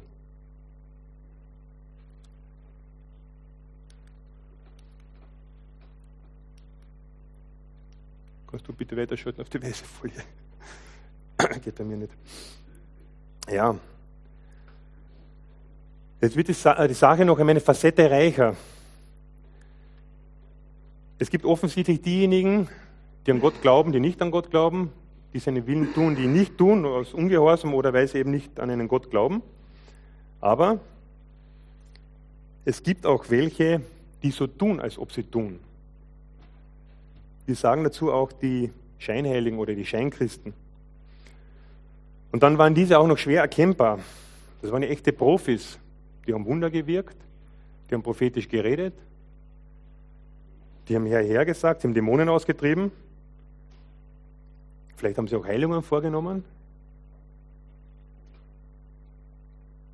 Kannst 8.47 8.65
du 8.69 8.71
bitte 8.71 8.95
weiterschalten 8.95 9.41
auf 9.41 9.49
die 9.49 9.61
weiße 9.61 9.83
Folie? 9.83 10.23
Geht 11.63 11.75
bei 11.75 11.83
mir 11.83 11.98
nicht. 11.98 12.13
Ja. 13.50 13.75
Jetzt 16.21 16.36
wird 16.36 16.48
die 16.48 16.53
Sache 16.93 17.25
noch 17.25 17.39
eine 17.39 17.60
Facette 17.60 18.10
reicher. 18.10 18.55
Es 21.17 21.29
gibt 21.29 21.45
offensichtlich 21.45 22.01
diejenigen, 22.01 22.67
die 23.25 23.31
an 23.31 23.39
Gott 23.39 23.62
glauben, 23.62 23.91
die 23.91 24.00
nicht 24.00 24.21
an 24.21 24.31
Gott 24.31 24.50
glauben, 24.51 24.91
die 25.33 25.39
seinen 25.39 25.67
Willen 25.67 25.93
tun, 25.93 26.15
die 26.15 26.27
nicht 26.27 26.57
tun, 26.57 26.86
aus 26.86 27.13
Ungehorsam 27.13 27.74
oder 27.74 27.93
weil 27.93 28.07
sie 28.07 28.19
eben 28.19 28.31
nicht 28.31 28.60
an 28.60 28.69
einen 28.69 28.88
Gott 28.88 29.10
glauben. 29.10 29.41
Aber 30.39 30.79
es 32.65 32.83
gibt 32.83 33.05
auch 33.05 33.29
welche, 33.29 33.81
die 34.24 34.31
so 34.31 34.48
tun, 34.48 34.79
als 34.79 34.98
ob 34.98 35.12
sie 35.12 35.24
tun. 35.24 35.60
Wir 37.45 37.55
sagen 37.55 37.83
dazu 37.83 38.12
auch 38.12 38.31
die 38.31 38.71
Scheinheiligen 39.00 39.60
oder 39.60 39.74
die 39.74 39.86
Scheinkristen. 39.86 40.53
Und 42.31 42.43
dann 42.43 42.57
waren 42.57 42.73
diese 42.73 42.97
auch 42.97 43.07
noch 43.07 43.17
schwer 43.17 43.41
erkennbar. 43.41 44.00
Das 44.61 44.71
waren 44.71 44.83
echte 44.83 45.11
Profis. 45.11 45.79
Die 46.25 46.33
haben 46.33 46.45
Wunder 46.45 46.69
gewirkt, 46.69 47.17
die 47.89 47.95
haben 47.95 48.03
prophetisch 48.03 48.47
geredet, 48.47 48.93
die 50.88 50.95
haben 50.95 51.07
herher 51.07 51.45
gesagt, 51.45 51.81
sie 51.81 51.88
haben 51.88 51.95
Dämonen 51.95 52.29
ausgetrieben. 52.29 52.91
Vielleicht 54.95 55.17
haben 55.17 55.27
sie 55.27 55.35
auch 55.35 55.45
Heilungen 55.45 55.81
vorgenommen. 55.81 56.43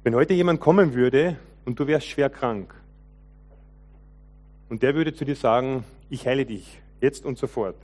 Wenn 0.04 0.16
heute 0.16 0.34
jemand 0.34 0.60
kommen 0.60 0.94
würde 0.94 1.38
und 1.66 1.80
du 1.80 1.88
wärst 1.88 2.08
schwer 2.08 2.30
krank 2.30 2.74
und 4.70 4.84
der 4.84 4.96
würde 4.96 5.14
zu 5.14 5.24
dir 5.24 5.36
sagen, 5.36 5.86
ich 6.10 6.28
heile 6.28 6.46
dich, 6.46 6.82
Jetzt 7.02 7.26
und 7.26 7.38
sofort. 7.38 7.76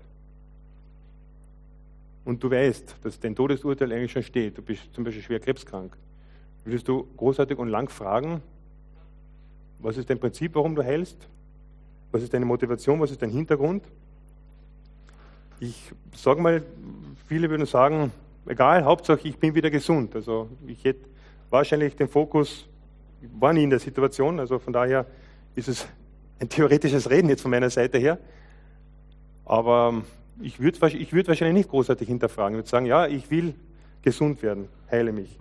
Und 2.26 2.44
du 2.44 2.50
weißt, 2.50 2.96
dass 3.04 3.20
dein 3.20 3.36
Todesurteil 3.36 3.92
eigentlich 3.92 4.12
schon 4.12 4.24
steht. 4.24 4.58
Du 4.58 4.62
bist 4.62 4.94
zum 4.94 5.04
Beispiel 5.04 5.24
schwer 5.24 5.40
krebskrank. 5.40 5.98
Würdest 6.64 6.88
du 6.88 7.08
großartig 7.18 7.58
und 7.58 7.68
lang 7.68 7.90
fragen, 7.90 8.42
was 9.80 9.98
ist 9.98 10.10
dein 10.10 10.20
Prinzip, 10.20 10.56
warum 10.56 10.76
du 10.76 10.84
heilst? 10.84 11.28
Was 12.12 12.24
ist 12.24 12.34
deine 12.34 12.46
Motivation? 12.46 13.02
Was 13.02 13.12
ist 13.12 13.22
dein 13.22 13.32
Hintergrund? 13.32 13.84
Ich 15.60 15.92
sage 16.16 16.42
mal, 16.42 16.64
viele 17.28 17.50
würden 17.50 17.66
sagen, 17.66 18.12
egal, 18.46 18.86
Hauptsache 18.86 19.28
ich 19.28 19.38
bin 19.38 19.56
wieder 19.56 19.70
gesund. 19.70 20.16
Also 20.16 20.50
ich 20.68 20.84
hätte 20.86 21.06
wahrscheinlich 21.50 21.96
den 21.96 22.08
Fokus, 22.08 22.68
ich 23.22 23.30
war 23.40 23.52
nie 23.52 23.64
in 23.64 23.70
der 23.70 23.80
Situation, 23.80 24.40
also 24.40 24.60
von 24.60 24.72
daher 24.72 25.06
ist 25.56 25.68
es 25.68 25.88
ein 26.40 26.50
theoretisches 26.50 27.10
Reden 27.10 27.30
jetzt 27.30 27.42
von 27.42 27.52
meiner 27.52 27.70
Seite 27.70 27.98
her. 27.98 28.18
Aber 29.46 30.04
ich 30.42 30.60
würde 30.60 30.88
ich 30.98 31.14
würd 31.14 31.28
wahrscheinlich 31.28 31.56
nicht 31.56 31.70
großartig 31.70 32.08
hinterfragen. 32.08 32.56
Ich 32.56 32.60
würde 32.60 32.70
sagen, 32.70 32.86
ja, 32.86 33.08
ich 33.08 33.30
will 33.30 33.54
gesund 34.02 34.42
werden, 34.42 34.68
heile 34.92 35.12
mich. 35.12 35.38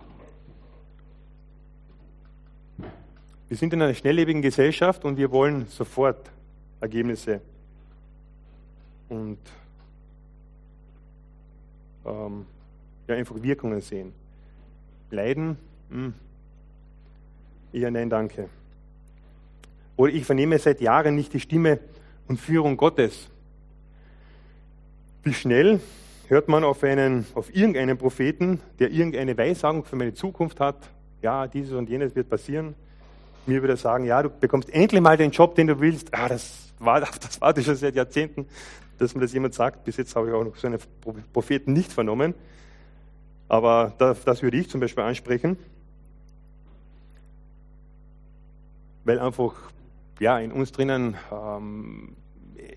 Wir 3.47 3.57
sind 3.57 3.73
in 3.73 3.81
einer 3.81 3.93
schnelllebigen 3.93 4.41
Gesellschaft 4.41 5.05
und 5.05 5.17
wir 5.17 5.31
wollen 5.31 5.67
sofort 5.67 6.31
Ergebnisse 6.79 7.41
und 9.09 9.37
ähm, 12.05 12.45
ja, 13.07 13.15
einfach 13.15 13.41
Wirkungen 13.41 13.81
sehen. 13.81 14.13
Leiden? 15.11 15.57
Hm. 15.89 16.13
Eher 17.71 17.91
nein, 17.91 18.09
danke. 18.09 18.49
Oder 19.95 20.13
ich 20.13 20.25
vernehme 20.25 20.57
seit 20.57 20.81
Jahren 20.81 21.15
nicht 21.15 21.33
die 21.33 21.39
Stimme 21.39 21.79
und 22.27 22.39
Führung 22.39 22.77
Gottes. 22.77 23.29
Wie 25.25 25.33
schnell 25.33 25.79
hört 26.27 26.49
man 26.49 26.65
auf, 26.65 26.83
einen, 26.83 27.25
auf 27.33 27.55
irgendeinen 27.55 27.97
Propheten, 27.97 28.59
der 28.79 28.91
irgendeine 28.91 29.37
Weissagung 29.37 29.85
für 29.85 29.95
meine 29.95 30.13
Zukunft 30.13 30.59
hat, 30.59 30.75
ja, 31.21 31.47
dieses 31.47 31.71
und 31.71 31.89
jenes 31.89 32.13
wird 32.13 32.29
passieren. 32.29 32.75
Mir 33.45 33.61
würde 33.61 33.75
er 33.75 33.77
sagen, 33.77 34.03
ja, 34.03 34.21
du 34.21 34.29
bekommst 34.29 34.69
endlich 34.69 34.99
mal 34.99 35.15
den 35.15 35.31
Job, 35.31 35.55
den 35.55 35.67
du 35.67 35.79
willst. 35.79 36.13
Ah, 36.13 36.27
das 36.27 36.73
war, 36.77 36.99
das 37.21 37.39
warte 37.39 37.63
schon 37.63 37.77
seit 37.77 37.95
Jahrzehnten, 37.95 38.47
dass 38.97 39.15
mir 39.15 39.21
das 39.21 39.31
jemand 39.31 39.53
sagt. 39.53 39.85
Bis 39.85 39.95
jetzt 39.95 40.13
habe 40.17 40.27
ich 40.27 40.33
auch 40.33 40.43
noch 40.43 40.57
so 40.57 40.67
einen 40.67 40.79
Propheten 41.31 41.71
nicht 41.71 41.93
vernommen. 41.93 42.33
Aber 43.47 43.93
das, 43.97 44.25
das 44.25 44.43
würde 44.43 44.57
ich 44.57 44.69
zum 44.69 44.81
Beispiel 44.81 45.05
ansprechen. 45.05 45.57
Weil 49.05 49.19
einfach, 49.19 49.53
ja, 50.19 50.37
in 50.39 50.51
uns 50.51 50.73
drinnen 50.73 51.15
ähm, 51.31 52.17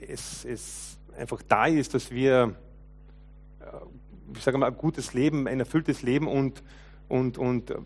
es, 0.06 0.44
es 0.44 0.96
einfach 1.16 1.42
da 1.42 1.66
ist, 1.66 1.94
dass 1.94 2.10
wir, 2.10 2.54
äh, 3.60 4.34
ich 4.36 4.42
sage 4.42 4.58
mal, 4.58 4.66
ein 4.66 4.76
gutes 4.76 5.14
Leben, 5.14 5.46
ein 5.48 5.60
erfülltes 5.60 6.02
Leben 6.02 6.28
und, 6.28 6.62
und, 7.08 7.38
und 7.38 7.70
äh, 7.70 7.76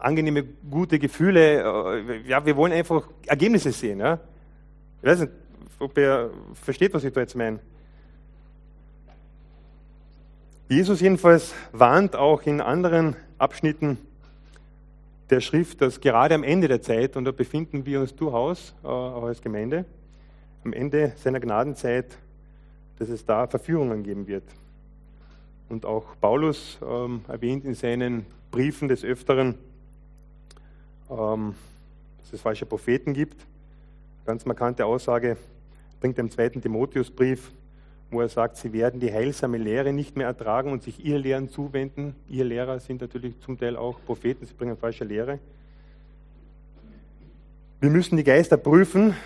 angenehme, 0.00 0.44
gute 0.70 0.98
Gefühle, 0.98 1.62
äh, 1.98 2.28
ja, 2.28 2.44
wir 2.44 2.56
wollen 2.56 2.72
einfach 2.72 3.08
Ergebnisse 3.26 3.72
sehen. 3.72 4.00
Ja? 4.00 4.20
Ich 5.00 5.08
weiß 5.08 5.20
nicht, 5.20 5.32
ob 5.78 5.96
ihr 5.98 6.30
versteht, 6.54 6.94
was 6.94 7.04
ich 7.04 7.12
da 7.12 7.20
jetzt 7.20 7.36
meine. 7.36 7.58
Jesus 10.68 11.00
jedenfalls 11.00 11.52
warnt 11.72 12.16
auch 12.16 12.42
in 12.42 12.60
anderen 12.60 13.16
Abschnitten 13.36 13.98
der 15.28 15.40
Schrift, 15.40 15.80
dass 15.80 16.00
gerade 16.00 16.34
am 16.34 16.44
Ende 16.44 16.68
der 16.68 16.82
Zeit, 16.82 17.16
und 17.16 17.24
da 17.24 17.32
befinden 17.32 17.84
wir 17.84 18.00
uns 18.00 18.14
durchaus 18.14 18.74
äh, 18.82 18.86
auch 18.86 19.24
als 19.24 19.40
Gemeinde, 19.40 19.84
am 20.64 20.72
Ende 20.72 21.12
seiner 21.16 21.40
Gnadenzeit, 21.40 22.16
dass 23.02 23.08
es 23.08 23.26
da 23.26 23.48
Verführungen 23.48 24.04
geben 24.04 24.28
wird. 24.28 24.44
Und 25.68 25.84
auch 25.84 26.14
Paulus 26.20 26.78
ähm, 26.88 27.22
erwähnt 27.26 27.64
in 27.64 27.74
seinen 27.74 28.24
Briefen 28.52 28.86
des 28.86 29.02
Öfteren, 29.02 29.56
ähm, 31.10 31.56
dass 32.20 32.32
es 32.32 32.40
falsche 32.40 32.64
Propheten 32.64 33.12
gibt. 33.12 33.44
Ganz 34.24 34.46
markante 34.46 34.86
Aussage 34.86 35.36
bringt 35.98 36.16
er 36.16 36.22
im 36.22 36.30
zweiten 36.30 36.62
Timotheusbrief, 36.62 37.50
wo 38.12 38.20
er 38.20 38.28
sagt, 38.28 38.56
sie 38.56 38.72
werden 38.72 39.00
die 39.00 39.12
heilsame 39.12 39.58
Lehre 39.58 39.92
nicht 39.92 40.16
mehr 40.16 40.28
ertragen 40.28 40.70
und 40.70 40.84
sich 40.84 41.04
ihr 41.04 41.18
Lehren 41.18 41.48
zuwenden. 41.48 42.14
Ihr 42.28 42.44
Lehrer 42.44 42.78
sind 42.78 43.00
natürlich 43.00 43.40
zum 43.40 43.58
Teil 43.58 43.76
auch 43.76 43.98
Propheten, 44.06 44.46
sie 44.46 44.54
bringen 44.54 44.76
falsche 44.76 45.02
Lehre. 45.02 45.40
Wir 47.80 47.90
müssen 47.90 48.16
die 48.16 48.22
Geister 48.22 48.56
prüfen, 48.56 49.16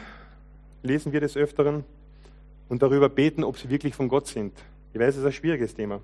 lesen 0.83 1.13
wir 1.13 1.21
des 1.21 1.37
Öfteren, 1.37 1.85
und 2.69 2.83
darüber 2.83 3.09
beten, 3.09 3.45
ob 3.45 3.59
sie 3.59 3.71
wirklich 3.71 3.95
von 3.95 4.09
Gott 4.09 4.27
sind. 4.27 4.53
Ich 4.93 5.01
weiß, 5.01 5.15
es 5.15 5.21
ist 5.21 5.27
ein 5.27 5.33
schwieriges 5.33 5.75
Thema. 5.75 6.01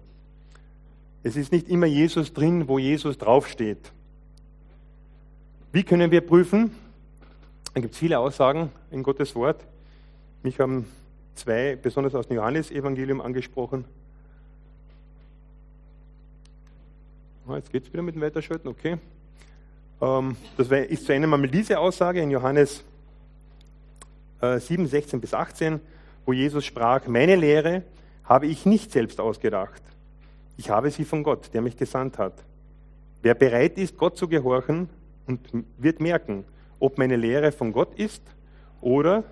Es 1.23 1.37
ist 1.37 1.53
nicht 1.53 1.69
immer 1.69 1.87
Jesus 1.87 2.33
drin, 2.33 2.69
wo 2.69 2.79
Jesus 2.79 3.19
draufsteht. 3.19 3.93
Wie 5.73 5.85
können 5.85 6.11
wir 6.11 6.21
prüfen? 6.21 6.75
Da 7.75 7.81
gibt 7.81 7.95
es 7.95 7.99
viele 7.99 8.19
Aussagen 8.19 8.71
in 8.91 9.03
Gottes 9.03 9.35
Wort. 9.35 9.65
Mich 10.43 10.61
haben 10.61 10.87
zwei, 11.35 11.77
besonders 11.77 12.15
aus 12.15 12.27
dem 12.27 12.37
Johannesevangelium, 12.37 13.21
angesprochen. 13.21 13.85
Ah, 17.49 17.57
jetzt 17.57 17.73
geht 17.73 17.85
es 17.85 17.93
wieder 17.93 18.03
mit 18.03 18.15
dem 18.15 18.23
Weiterschalten, 18.23 18.69
okay. 18.69 18.99
Ähm, 20.01 20.37
das 20.57 20.69
ist 20.69 21.07
zu 21.07 21.13
einem 21.13 21.33
einmal 21.33 21.49
diese 21.49 21.79
Aussage 21.79 22.21
in 22.21 22.31
Johannes 22.31 22.85
7, 24.41 24.85
äh, 24.85 24.89
16 24.89 25.21
bis 25.21 25.33
18, 25.33 25.81
wo 26.25 26.33
Jesus 26.33 26.65
sprach, 26.65 27.07
meine 27.07 27.37
Lehre 27.37 27.83
habe 28.25 28.47
ich 28.47 28.67
nicht 28.67 28.93
selbst 28.93 29.21
ausgedacht. 29.21 29.83
Ich 30.57 30.71
habe 30.71 30.91
sie 30.91 31.05
von 31.05 31.23
Gott, 31.23 31.51
der 31.55 31.63
mich 31.63 31.77
gesandt 31.77 32.19
hat. 32.19 32.35
Wer 33.23 33.35
bereit 33.35 33.79
ist, 33.79 33.97
Gott 33.97 34.17
zu 34.17 34.29
gehorchen 34.29 34.89
und 35.27 35.41
wird 35.79 36.01
merken, 36.01 36.45
ob 36.79 36.99
meine 36.99 37.17
Lehre 37.17 37.53
von 37.53 37.73
Gott 37.73 37.95
ist 37.95 38.23
oder 38.81 39.25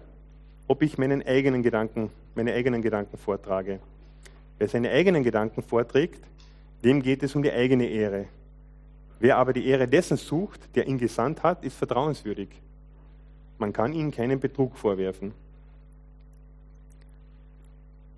ob 0.69 0.83
ich 0.83 0.99
meinen 0.99 1.27
eigenen 1.27 1.63
Gedanken, 1.63 2.11
meine 2.35 2.53
eigenen 2.53 2.83
Gedanken 2.83 3.19
vortrage. 3.19 3.81
Wer 4.59 4.69
seine 4.69 4.91
eigenen 4.91 5.25
Gedanken 5.25 5.63
vorträgt, 5.63 6.23
dem 6.85 7.03
geht 7.03 7.23
es 7.23 7.35
um 7.35 7.43
die 7.43 7.53
eigene 7.53 7.87
Ehre. 7.87 8.27
Wer 9.19 9.37
aber 9.37 9.53
die 9.53 9.67
Ehre 9.67 9.87
dessen 9.87 10.17
sucht, 10.17 10.61
der 10.75 10.87
ihn 10.87 10.99
gesandt 10.99 11.43
hat, 11.43 11.65
ist 11.65 11.77
vertrauenswürdig. 11.77 12.49
Man 13.59 13.73
kann 13.73 13.93
ihm 13.93 14.11
keinen 14.11 14.41
Betrug 14.41 14.77
vorwerfen. 14.77 15.33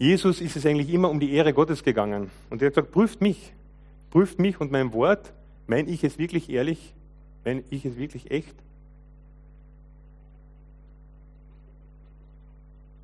Jesus 0.02 0.40
ist 0.40 0.56
es 0.56 0.66
eigentlich 0.66 0.92
immer 0.92 1.08
um 1.10 1.20
die 1.20 1.32
Ehre 1.32 1.52
Gottes 1.52 1.84
gegangen. 1.84 2.28
Und 2.50 2.60
er 2.60 2.66
hat 2.66 2.74
gesagt, 2.74 2.90
prüft 2.90 3.20
mich, 3.20 3.52
prüft 4.10 4.40
mich 4.40 4.60
und 4.60 4.72
mein 4.72 4.92
Wort. 4.92 5.32
Meine 5.68 5.88
ich 5.88 6.02
es 6.02 6.18
wirklich 6.18 6.50
ehrlich? 6.50 6.92
Meine 7.44 7.62
ich 7.70 7.84
es 7.84 7.96
wirklich 7.96 8.32
echt? 8.32 8.56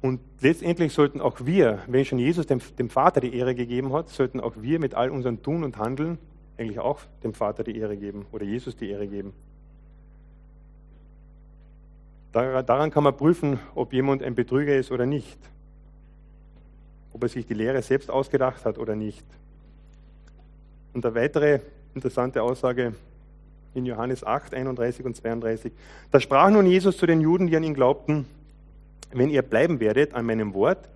Und 0.02 0.18
letztendlich 0.40 0.92
sollten 0.92 1.20
auch 1.20 1.46
wir, 1.46 1.84
wenn 1.86 2.04
schon 2.04 2.18
Jesus 2.18 2.48
dem, 2.48 2.58
dem, 2.76 2.90
Vater 2.90 3.20
die 3.20 3.32
Ehre 3.32 3.54
gegeben 3.54 3.92
hat, 3.92 4.08
sollten 4.08 4.40
auch 4.40 4.54
wir 4.56 4.80
mit 4.80 4.94
all 4.94 5.10
unserem 5.10 5.40
Tun 5.40 5.62
und 5.62 5.76
Handeln 5.76 6.18
eigentlich 6.56 6.80
auch 6.80 6.98
dem 7.22 7.32
Vater 7.32 7.62
die 7.62 7.78
Ehre 7.78 7.96
geben 7.96 8.26
oder 8.32 8.44
Jesus 8.44 8.76
die 8.76 8.90
Ehre 8.90 9.06
geben. 9.06 9.34
Daran 12.32 12.90
kann 12.90 13.04
man 13.04 13.16
prüfen, 13.16 13.60
ob 13.76 13.92
jemand 13.92 14.24
ein 14.24 14.34
Betrüger 14.34 14.74
ist 14.74 14.90
oder 14.90 15.06
nicht 15.06 15.38
ob 17.18 17.24
er 17.24 17.28
sich 17.30 17.46
die 17.46 17.54
Lehre 17.54 17.82
selbst 17.82 18.12
ausgedacht 18.12 18.64
hat 18.64 18.78
oder 18.78 18.94
nicht. 18.94 19.26
Und 20.94 21.04
eine 21.04 21.16
weitere 21.16 21.58
interessante 21.92 22.40
Aussage 22.40 22.94
in 23.74 23.86
Johannes 23.86 24.22
8, 24.22 24.54
31 24.54 25.04
und 25.04 25.16
32. 25.16 25.72
Da 26.12 26.20
sprach 26.20 26.48
nun 26.48 26.64
Jesus 26.66 26.96
zu 26.96 27.06
den 27.06 27.20
Juden, 27.20 27.48
die 27.48 27.56
an 27.56 27.64
ihn 27.64 27.74
glaubten, 27.74 28.26
wenn 29.10 29.30
ihr 29.30 29.42
bleiben 29.42 29.80
werdet 29.80 30.14
an 30.14 30.26
meinem 30.26 30.54
Wort, 30.54 30.88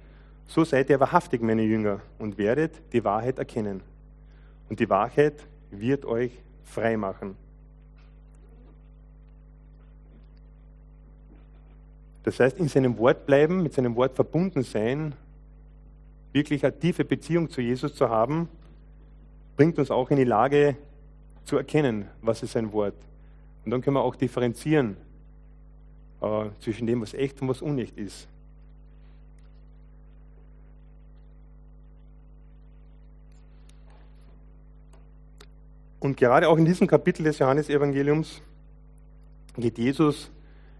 so 0.46 0.62
seid 0.62 0.90
ihr 0.90 1.00
wahrhaftig 1.00 1.42
meine 1.42 1.62
Jünger 1.62 2.00
und 2.20 2.38
werdet 2.38 2.70
die 2.92 3.02
Wahrheit 3.02 3.40
erkennen. 3.40 3.80
Und 4.68 4.78
die 4.78 4.88
Wahrheit 4.88 5.34
wird 5.72 6.04
euch 6.04 6.30
frei 6.62 6.96
machen. 6.96 7.34
Das 12.22 12.38
heißt, 12.38 12.58
in 12.58 12.68
seinem 12.68 12.96
Wort 12.98 13.26
bleiben, 13.26 13.64
mit 13.64 13.72
seinem 13.72 13.96
Wort 13.96 14.14
verbunden 14.14 14.62
sein, 14.62 15.16
wirklich 16.32 16.64
eine 16.64 16.78
tiefe 16.78 17.04
Beziehung 17.04 17.50
zu 17.50 17.60
Jesus 17.60 17.94
zu 17.94 18.08
haben, 18.08 18.48
bringt 19.56 19.78
uns 19.78 19.90
auch 19.90 20.10
in 20.10 20.16
die 20.16 20.24
Lage 20.24 20.76
zu 21.44 21.56
erkennen, 21.56 22.08
was 22.20 22.42
ist 22.42 22.52
sein 22.52 22.72
Wort. 22.72 22.94
Und 23.64 23.70
dann 23.70 23.82
können 23.82 23.96
wir 23.96 24.02
auch 24.02 24.16
differenzieren 24.16 24.96
äh, 26.20 26.46
zwischen 26.60 26.86
dem, 26.86 27.00
was 27.00 27.14
echt 27.14 27.40
und 27.42 27.48
was 27.48 27.62
unecht 27.62 27.96
ist. 27.98 28.28
Und 36.00 36.16
gerade 36.16 36.48
auch 36.48 36.56
in 36.56 36.64
diesem 36.64 36.88
Kapitel 36.88 37.22
des 37.22 37.38
Johannesevangeliums 37.38 38.42
geht 39.56 39.78
Jesus 39.78 40.32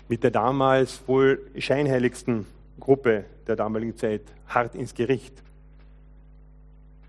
mit 0.08 0.24
der 0.24 0.32
damals 0.32 1.06
wohl 1.06 1.40
scheinheiligsten 1.56 2.44
Gruppe 2.78 3.24
der 3.46 3.56
damaligen 3.56 3.96
Zeit 3.96 4.22
hart 4.48 4.74
ins 4.74 4.94
Gericht. 4.94 5.35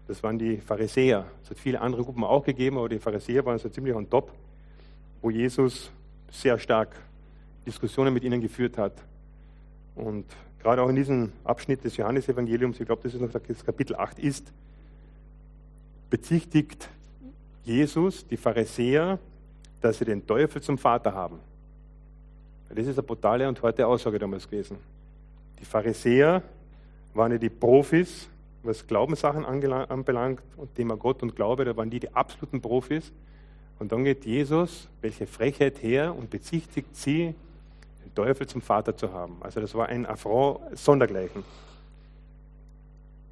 Das 0.08 0.21
waren 0.21 0.38
die 0.38 0.58
Pharisäer. 0.58 1.26
Es 1.43 1.49
hat 1.49 1.60
viele 1.60 1.80
andere 1.80 2.04
Gruppen 2.04 2.23
auch 2.23 2.43
gegeben, 2.43 2.78
aber 2.78 2.89
die 2.89 2.99
Pharisäer 2.99 3.45
waren 3.45 3.58
so 3.58 3.69
ziemlich 3.69 3.95
on 3.95 4.10
top, 4.10 4.32
wo 5.21 5.30
Jesus 5.30 5.91
sehr 6.32 6.60
stark 6.60 6.95
Diskussionen 7.65 8.13
mit 8.13 8.23
ihnen 8.23 8.41
geführt 8.41 8.78
hat. 8.78 8.93
Und 9.95 10.26
gerade 10.62 10.82
auch 10.82 10.89
in 10.89 10.95
diesem 10.95 11.32
Abschnitt 11.43 11.84
des 11.84 11.95
Johannesevangeliums, 11.97 12.80
ich 12.80 12.86
glaube, 12.86 13.04
das 13.04 13.13
ist 13.13 13.21
noch 13.21 13.32
das 13.32 13.65
Kapitel 13.65 13.95
8 13.95 14.19
ist, 14.19 14.52
bezichtigt 16.10 16.89
Jesus 17.63 18.28
die 18.28 18.38
Pharisäer, 18.38 19.19
dass 19.82 19.99
sie 19.99 20.06
den 20.06 20.26
Teufel 20.26 20.62
zum 20.62 20.78
Vater 20.78 21.13
haben. 21.13 21.39
Das 22.69 22.88
ist 22.88 22.97
eine 22.97 23.04
brutale 23.04 23.47
und 23.47 23.62
harte 23.62 23.86
Aussage 23.86 24.17
damals 24.17 24.49
gewesen. 24.49 24.78
Die 25.60 25.66
Pharisäer 25.66 26.42
waren 27.13 27.32
ja 27.32 27.38
die 27.38 27.50
Profis, 27.50 28.28
was 28.63 28.88
Glaubenssachen 28.88 29.46
anbelangt 29.46 30.42
und 30.58 30.76
Thema 30.76 30.96
Gott 30.96 31.22
und 31.22 31.36
Glaube, 31.36 31.66
da 31.66 31.76
waren 31.76 31.89
die 31.89 32.00
die 32.00 32.13
absoluten 32.13 32.62
Profis. 32.62 33.12
Und 33.80 33.92
dann 33.92 34.04
geht 34.04 34.26
Jesus, 34.26 34.88
welche 35.02 35.28
Frechheit 35.28 35.82
her 35.84 36.16
und 36.16 36.30
bezichtigt 36.30 36.96
sie, 36.96 37.36
den 38.06 38.16
Teufel 38.16 38.48
zum 38.48 38.62
Vater 38.62 38.96
zu 38.96 39.12
haben. 39.12 39.38
Also 39.42 39.60
das 39.60 39.76
war 39.76 39.88
ein 39.88 40.06
Affront 40.06 40.78
sondergleichen. 40.78 41.44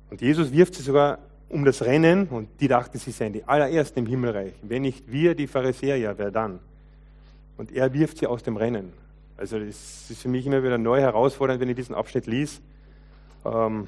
Und 0.10 0.22
Jesus 0.22 0.52
wirft 0.52 0.76
sie 0.76 0.84
sogar 0.84 1.20
um 1.48 1.66
das 1.66 1.82
Rennen 1.82 2.28
und 2.28 2.50
die 2.60 2.68
dachten, 2.68 2.98
sie 2.98 3.12
seien 3.12 3.34
die 3.34 3.44
allerersten 3.44 4.00
im 4.00 4.06
Himmelreich. 4.06 4.54
Wenn 4.62 4.84
nicht 4.84 5.10
wir, 5.12 5.36
die 5.36 5.48
Pharisäer, 5.48 5.98
ja, 5.98 6.18
wer 6.18 6.32
dann? 6.32 6.60
Und 7.58 7.72
er 7.72 7.94
wirft 7.94 8.18
sie 8.18 8.28
aus 8.28 8.44
dem 8.44 8.58
Rennen. 8.58 8.94
Also 9.42 9.58
das 9.58 10.12
ist 10.12 10.22
für 10.22 10.28
mich 10.28 10.46
immer 10.46 10.62
wieder 10.62 10.78
neu 10.78 11.02
herausfordernd, 11.02 11.60
wenn 11.60 11.70
ich 11.70 11.76
diesen 11.76 11.96
Abschnitt 11.96 12.28
lies. 12.28 12.62
Ähm, 13.44 13.88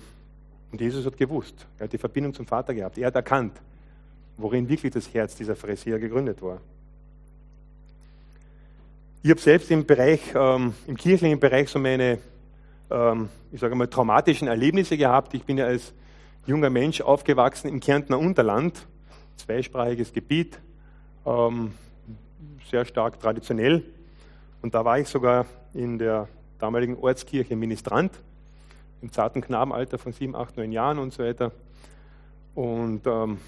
und 0.71 0.81
Jesus 0.81 1.05
hat 1.05 1.15
gewusst, 1.15 1.67
er 1.77 1.83
hat 1.83 1.93
die 1.93 1.99
Verbindung 1.99 2.33
zum 2.33 2.47
Vater 2.47 2.73
gehabt. 2.73 2.97
Er 2.97 3.05
hat 3.05 3.13
erkannt, 3.13 3.61
worin 4.35 4.67
wirklich 4.67 4.91
das 4.91 5.13
Herz 5.13 5.35
dieser 5.35 5.55
Pharisäer 5.55 5.99
gegründet 5.99 6.41
war. 6.41 6.59
Ich 9.21 9.29
habe 9.29 9.39
selbst 9.39 9.69
im 9.69 9.85
Bereich, 9.85 10.21
ähm, 10.33 10.73
im 10.87 10.97
kirchlichen 10.97 11.39
Bereich 11.39 11.69
so 11.69 11.77
meine, 11.77 12.17
ähm, 12.89 13.29
ich 13.51 13.59
sage 13.59 13.75
mal, 13.75 13.85
traumatischen 13.85 14.47
Erlebnisse 14.47 14.97
gehabt. 14.97 15.35
Ich 15.35 15.43
bin 15.43 15.59
ja 15.59 15.67
als 15.67 15.93
junger 16.47 16.71
Mensch 16.71 16.99
aufgewachsen 16.99 17.67
im 17.67 17.79
Kärntner 17.79 18.17
Unterland, 18.17 18.87
zweisprachiges 19.37 20.13
Gebiet, 20.13 20.59
sehr 22.69 22.85
stark 22.85 23.19
traditionell. 23.19 23.83
Und 24.63 24.73
da 24.73 24.85
war 24.85 24.97
ich 24.97 25.09
sogar 25.09 25.45
in 25.73 25.99
der 25.99 26.29
damaligen 26.57 26.97
Ortskirche 26.97 27.53
Ministrant, 27.53 28.13
im 29.01 29.11
zarten 29.11 29.41
Knabenalter 29.41 29.97
von 29.97 30.13
sieben, 30.13 30.37
acht, 30.37 30.55
neun 30.55 30.71
Jahren 30.71 30.99
und 30.99 31.11
so 31.11 31.21
weiter. 31.21 31.51
Und 32.55 33.01
ähm, 33.05 33.39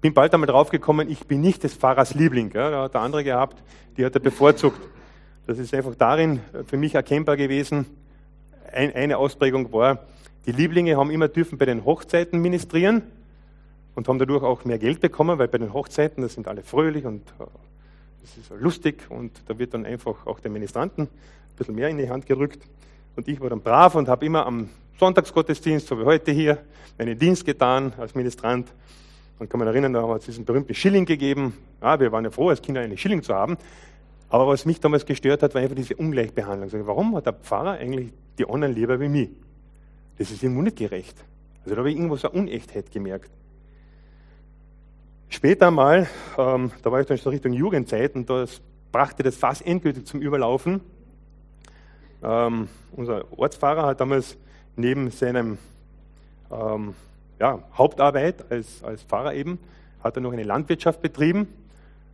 bin 0.00 0.14
bald 0.14 0.34
einmal 0.34 0.48
draufgekommen, 0.48 1.08
ich 1.08 1.28
bin 1.28 1.42
nicht 1.42 1.62
des 1.62 1.74
Pfarrers 1.74 2.14
Liebling. 2.14 2.50
Ja, 2.54 2.70
da 2.70 2.82
hat 2.82 2.94
der 2.94 3.02
andere 3.02 3.22
gehabt, 3.22 3.62
die 3.96 4.04
hat 4.04 4.14
er 4.14 4.20
bevorzugt. 4.20 4.80
Das 5.46 5.60
ist 5.60 5.72
einfach 5.74 5.94
darin 5.94 6.40
für 6.66 6.76
mich 6.76 6.96
erkennbar 6.96 7.36
gewesen. 7.36 7.86
Ein, 8.72 8.92
eine 8.96 9.16
Ausprägung 9.16 9.72
war, 9.72 10.00
die 10.44 10.52
Lieblinge 10.52 10.96
haben 10.96 11.12
immer 11.12 11.28
dürfen 11.28 11.56
bei 11.56 11.66
den 11.66 11.84
Hochzeiten 11.84 12.40
ministrieren 12.40 13.02
und 13.94 14.08
haben 14.08 14.18
dadurch 14.18 14.42
auch 14.42 14.64
mehr 14.64 14.80
Geld 14.80 15.00
bekommen, 15.00 15.38
weil 15.38 15.46
bei 15.46 15.58
den 15.58 15.72
Hochzeiten, 15.72 16.20
das 16.20 16.34
sind 16.34 16.48
alle 16.48 16.64
fröhlich 16.64 17.04
und 17.04 17.22
äh, 17.38 17.44
das 18.22 18.36
ist 18.36 18.50
lustig 18.60 19.06
und 19.10 19.32
da 19.46 19.58
wird 19.58 19.74
dann 19.74 19.86
einfach 19.86 20.26
auch 20.26 20.40
den 20.40 20.52
Ministranten 20.52 21.04
ein 21.04 21.56
bisschen 21.56 21.74
mehr 21.74 21.88
in 21.88 21.98
die 21.98 22.08
Hand 22.08 22.26
gerückt. 22.26 22.62
Und 23.16 23.26
ich 23.28 23.40
war 23.40 23.50
dann 23.50 23.60
brav 23.60 23.94
und 23.94 24.08
habe 24.08 24.26
immer 24.26 24.46
am 24.46 24.68
Sonntagsgottesdienst, 24.98 25.86
so 25.86 25.98
wie 25.98 26.04
heute 26.04 26.32
hier, 26.32 26.58
meinen 26.98 27.18
Dienst 27.18 27.44
getan 27.44 27.92
als 27.98 28.14
Ministrant. 28.14 28.68
Man 29.38 29.48
kann 29.48 29.58
man 29.58 29.68
erinnern, 29.68 29.92
da 29.92 30.06
hat 30.08 30.20
es 30.20 30.26
diesen 30.26 30.44
berühmten 30.44 30.74
Schilling 30.74 31.04
gegeben. 31.04 31.54
Ja, 31.80 31.98
wir 32.00 32.10
waren 32.10 32.24
ja 32.24 32.30
froh, 32.30 32.48
als 32.48 32.60
Kinder 32.60 32.80
einen 32.80 32.98
Schilling 32.98 33.22
zu 33.22 33.34
haben. 33.34 33.56
Aber 34.28 34.48
was 34.48 34.66
mich 34.66 34.80
damals 34.80 35.06
gestört 35.06 35.42
hat, 35.42 35.54
war 35.54 35.62
einfach 35.62 35.76
diese 35.76 35.96
Ungleichbehandlung. 35.96 36.86
Warum 36.86 37.16
hat 37.16 37.26
der 37.26 37.32
Pfarrer 37.32 37.72
eigentlich 37.72 38.12
die 38.38 38.48
anderen 38.48 38.74
lieber 38.74 39.00
wie 39.00 39.08
mich? 39.08 39.30
Das 40.18 40.30
ist 40.30 40.42
irgendwo 40.42 40.62
nicht 40.62 40.76
gerecht. 40.76 41.16
Also 41.60 41.70
da 41.70 41.78
habe 41.78 41.90
ich 41.90 41.96
irgendwo 41.96 42.16
so 42.16 42.30
Unechtheit 42.30 42.90
gemerkt. 42.90 43.30
Später 45.30 45.70
mal, 45.70 46.08
ähm, 46.38 46.72
da 46.82 46.90
war 46.90 47.00
ich 47.00 47.06
dann 47.06 47.18
schon 47.18 47.32
Richtung 47.32 47.52
Jugendzeit 47.52 48.14
und 48.14 48.30
da 48.30 48.46
brachte 48.92 49.22
das 49.22 49.36
fast 49.36 49.64
endgültig 49.66 50.06
zum 50.06 50.20
Überlaufen. 50.20 50.80
Ähm, 52.22 52.68
unser 52.92 53.24
Ortsfahrer 53.36 53.86
hat 53.86 54.00
damals 54.00 54.36
neben 54.76 55.10
seinem 55.10 55.58
ähm, 56.50 56.94
ja, 57.38 57.62
Hauptarbeit 57.76 58.50
als, 58.50 58.82
als 58.82 59.02
Pfarrer 59.02 59.34
eben, 59.34 59.58
hat 60.02 60.16
er 60.16 60.22
noch 60.22 60.32
eine 60.32 60.44
Landwirtschaft 60.44 61.02
betrieben. 61.02 61.46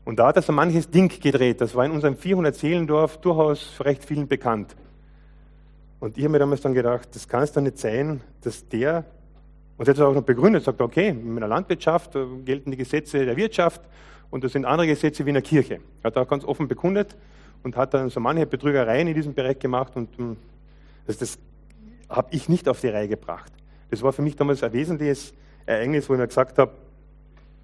Und 0.04 0.18
da 0.18 0.26
hat 0.26 0.36
er 0.36 0.42
so 0.42 0.52
manches 0.52 0.90
Ding 0.90 1.08
gedreht. 1.08 1.60
Das 1.60 1.74
war 1.74 1.84
in 1.86 1.92
unserem 1.92 2.14
400-Seelendorf 2.14 3.18
durchaus 3.18 3.80
recht 3.80 4.04
vielen 4.04 4.28
bekannt. 4.28 4.74
Und 6.00 6.18
ich 6.18 6.24
habe 6.24 6.32
mir 6.32 6.38
damals 6.40 6.60
dann 6.60 6.74
gedacht, 6.74 7.08
das 7.14 7.28
kann 7.28 7.42
es 7.42 7.52
doch 7.52 7.62
nicht 7.62 7.78
sein, 7.78 8.20
dass 8.42 8.68
der, 8.68 9.04
und 9.76 9.86
er 9.86 9.90
hat 9.90 9.96
es 9.96 10.02
auch 10.02 10.14
noch 10.14 10.22
begründet, 10.22 10.64
sagt, 10.64 10.80
okay, 10.80 11.08
in 11.08 11.36
der 11.36 11.48
Landwirtschaft 11.48 12.16
gelten 12.44 12.70
die 12.70 12.76
Gesetze 12.76 13.24
der 13.24 13.36
Wirtschaft 13.36 13.80
und 14.30 14.44
das 14.44 14.52
sind 14.52 14.64
andere 14.64 14.86
Gesetze 14.86 15.24
wie 15.24 15.30
in 15.30 15.34
der 15.34 15.42
Kirche. 15.42 15.80
Er 16.02 16.04
hat 16.04 16.16
auch 16.16 16.28
ganz 16.28 16.44
offen 16.44 16.68
bekundet 16.68 17.16
und 17.62 17.76
hat 17.76 17.94
dann 17.94 18.10
so 18.10 18.20
manche 18.20 18.46
Betrügereien 18.46 19.08
in 19.08 19.14
diesem 19.14 19.34
Bereich 19.34 19.58
gemacht 19.58 19.96
und 19.96 20.16
hm, 20.16 20.36
das, 21.06 21.18
das 21.18 21.38
habe 22.08 22.28
ich 22.30 22.48
nicht 22.48 22.68
auf 22.68 22.80
die 22.80 22.88
Reihe 22.88 23.08
gebracht. 23.08 23.52
Das 23.90 24.02
war 24.02 24.12
für 24.12 24.22
mich 24.22 24.36
damals 24.36 24.62
ein 24.62 24.72
wesentliches 24.72 25.34
Ereignis, 25.66 26.08
wo 26.08 26.14
ich 26.14 26.20
mir 26.20 26.28
gesagt 26.28 26.58
habe, 26.58 26.72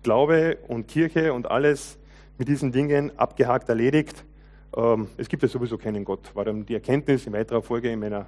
Glaube 0.03 0.59
und 0.69 0.89
Kirche 0.89 1.33
und 1.33 1.51
alles 1.51 1.99
mit 2.39 2.49
diesen 2.49 2.73
Dingen 2.73 3.17
abgehakt 3.19 3.69
erledigt. 3.69 4.25
Ähm, 4.77 5.09
es 5.17 5.29
gibt 5.29 5.43
ja 5.43 5.49
sowieso 5.49 5.77
keinen 5.77 6.05
Gott. 6.05 6.35
War 6.35 6.45
dann 6.45 6.65
die 6.65 6.75
Erkenntnis 6.75 7.27
in 7.27 7.33
weiterer 7.35 7.63
Folge 7.63 7.91
in 7.91 8.01
meiner 8.01 8.27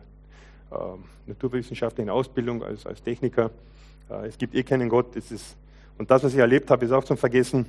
äh, 0.73 1.29
naturwissenschaftlichen 1.29 2.11
Ausbildung 2.11 2.63
als, 2.63 2.87
als 2.87 3.03
Techniker. 3.03 3.51
Äh, 4.11 4.27
es 4.27 4.39
gibt 4.39 4.55
eh 4.55 4.63
keinen 4.63 4.89
Gott. 4.89 5.15
Es 5.17 5.31
ist, 5.31 5.57
und 5.99 6.11
das, 6.11 6.25
was 6.25 6.33
ich 6.33 6.39
erlebt 6.39 6.71
habe, 6.71 6.85
ist 6.85 6.93
auch 6.93 7.05
zum 7.05 7.17
Vergessen. 7.17 7.67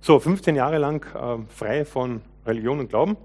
So, 0.00 0.20
15 0.20 0.54
Jahre 0.54 0.78
lang 0.78 1.04
äh, 1.14 1.52
frei 1.52 1.84
von 1.84 2.20
Religion 2.46 2.78
und 2.78 2.88
Glauben. 2.88 3.16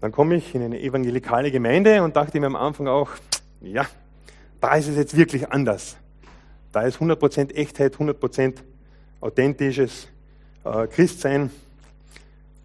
Dann 0.00 0.12
komme 0.12 0.36
ich 0.36 0.54
in 0.54 0.62
eine 0.62 0.80
evangelikale 0.80 1.50
Gemeinde 1.50 2.02
und 2.02 2.14
dachte 2.14 2.38
mir 2.38 2.46
am 2.46 2.56
Anfang 2.56 2.86
auch, 2.86 3.10
ja, 3.62 3.86
da 4.60 4.74
ist 4.76 4.88
es 4.88 4.96
jetzt 4.96 5.16
wirklich 5.16 5.50
anders. 5.50 5.96
Da 6.72 6.82
ist 6.82 6.98
100% 6.98 7.54
Echtheit, 7.54 7.96
100% 7.96 8.56
authentisches 9.20 10.08
äh, 10.64 10.86
Christsein. 10.88 11.50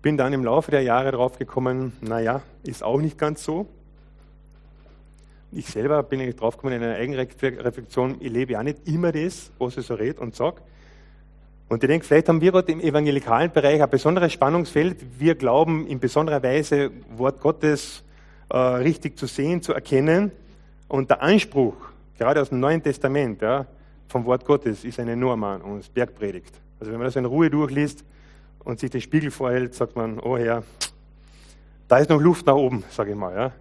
Bin 0.02 0.18
dann 0.18 0.34
im 0.34 0.44
Laufe 0.44 0.72
der 0.72 0.82
Jahre 0.82 1.12
draufgekommen, 1.12 1.94
naja, 2.02 2.42
ist 2.64 2.84
auch 2.84 3.00
nicht 3.00 3.18
ganz 3.18 3.44
so. 3.44 3.68
Ich 5.54 5.68
selber 5.68 6.02
bin 6.04 6.22
eigentlich 6.22 6.38
draufgekommen 6.38 6.82
in 6.82 6.84
einer 6.84 6.96
Eigenreflexion, 6.96 8.18
ich 8.22 8.32
lebe 8.32 8.54
ja 8.54 8.64
nicht 8.64 8.88
immer 8.88 9.12
das, 9.12 9.52
was 9.60 9.76
ich 9.76 9.86
so 9.86 9.96
rede 9.96 10.22
und 10.22 10.34
sage. 10.34 10.62
Und 11.68 11.84
ich 11.84 11.88
denke, 11.88 12.06
vielleicht 12.06 12.30
haben 12.30 12.40
wir 12.40 12.52
gerade 12.52 12.72
im 12.72 12.80
evangelikalen 12.80 13.52
Bereich 13.52 13.82
ein 13.82 13.90
besonderes 13.90 14.32
Spannungsfeld. 14.32 14.98
Wir 15.20 15.36
glauben 15.36 15.88
in 15.88 16.00
besonderer 16.00 16.42
Weise, 16.44 16.92
Wort 17.16 17.42
Gottes 17.42 18.04
äh, 18.50 18.58
richtig 18.58 19.18
zu 19.18 19.26
sehen, 19.26 19.62
zu 19.62 19.74
erkennen. 19.74 20.32
Und 20.88 21.10
der 21.10 21.22
Anspruch, 21.22 21.76
gerade 22.18 22.42
aus 22.42 22.50
dem 22.50 22.60
Neuen 22.60 22.84
Testament, 22.84 23.42
ja, 23.42 23.66
vom 24.08 24.26
Wort 24.26 24.46
Gottes, 24.46 24.84
ist 24.84 25.00
eine 25.00 25.16
Norma 25.16 25.56
und 25.56 25.94
Bergpredigt. 25.94 26.54
Also 26.80 26.92
wenn 26.92 27.00
man 27.00 27.08
das 27.08 27.16
in 27.16 27.26
Ruhe 27.26 27.50
durchliest 27.50 28.04
und 28.64 28.80
sich 28.80 28.90
den 28.90 29.02
Spiegel 29.02 29.32
vorhält, 29.32 29.74
sagt 29.74 29.96
man, 29.96 30.20
oh 30.20 30.38
Herr, 30.38 30.64
da 31.88 31.98
ist 31.98 32.10
noch 32.10 32.22
Luft 32.22 32.46
nach 32.46 32.56
oben, 32.56 32.84
sage 32.90 33.12
ich 33.12 33.18
mal. 33.18 33.36
Ja. 33.36 33.52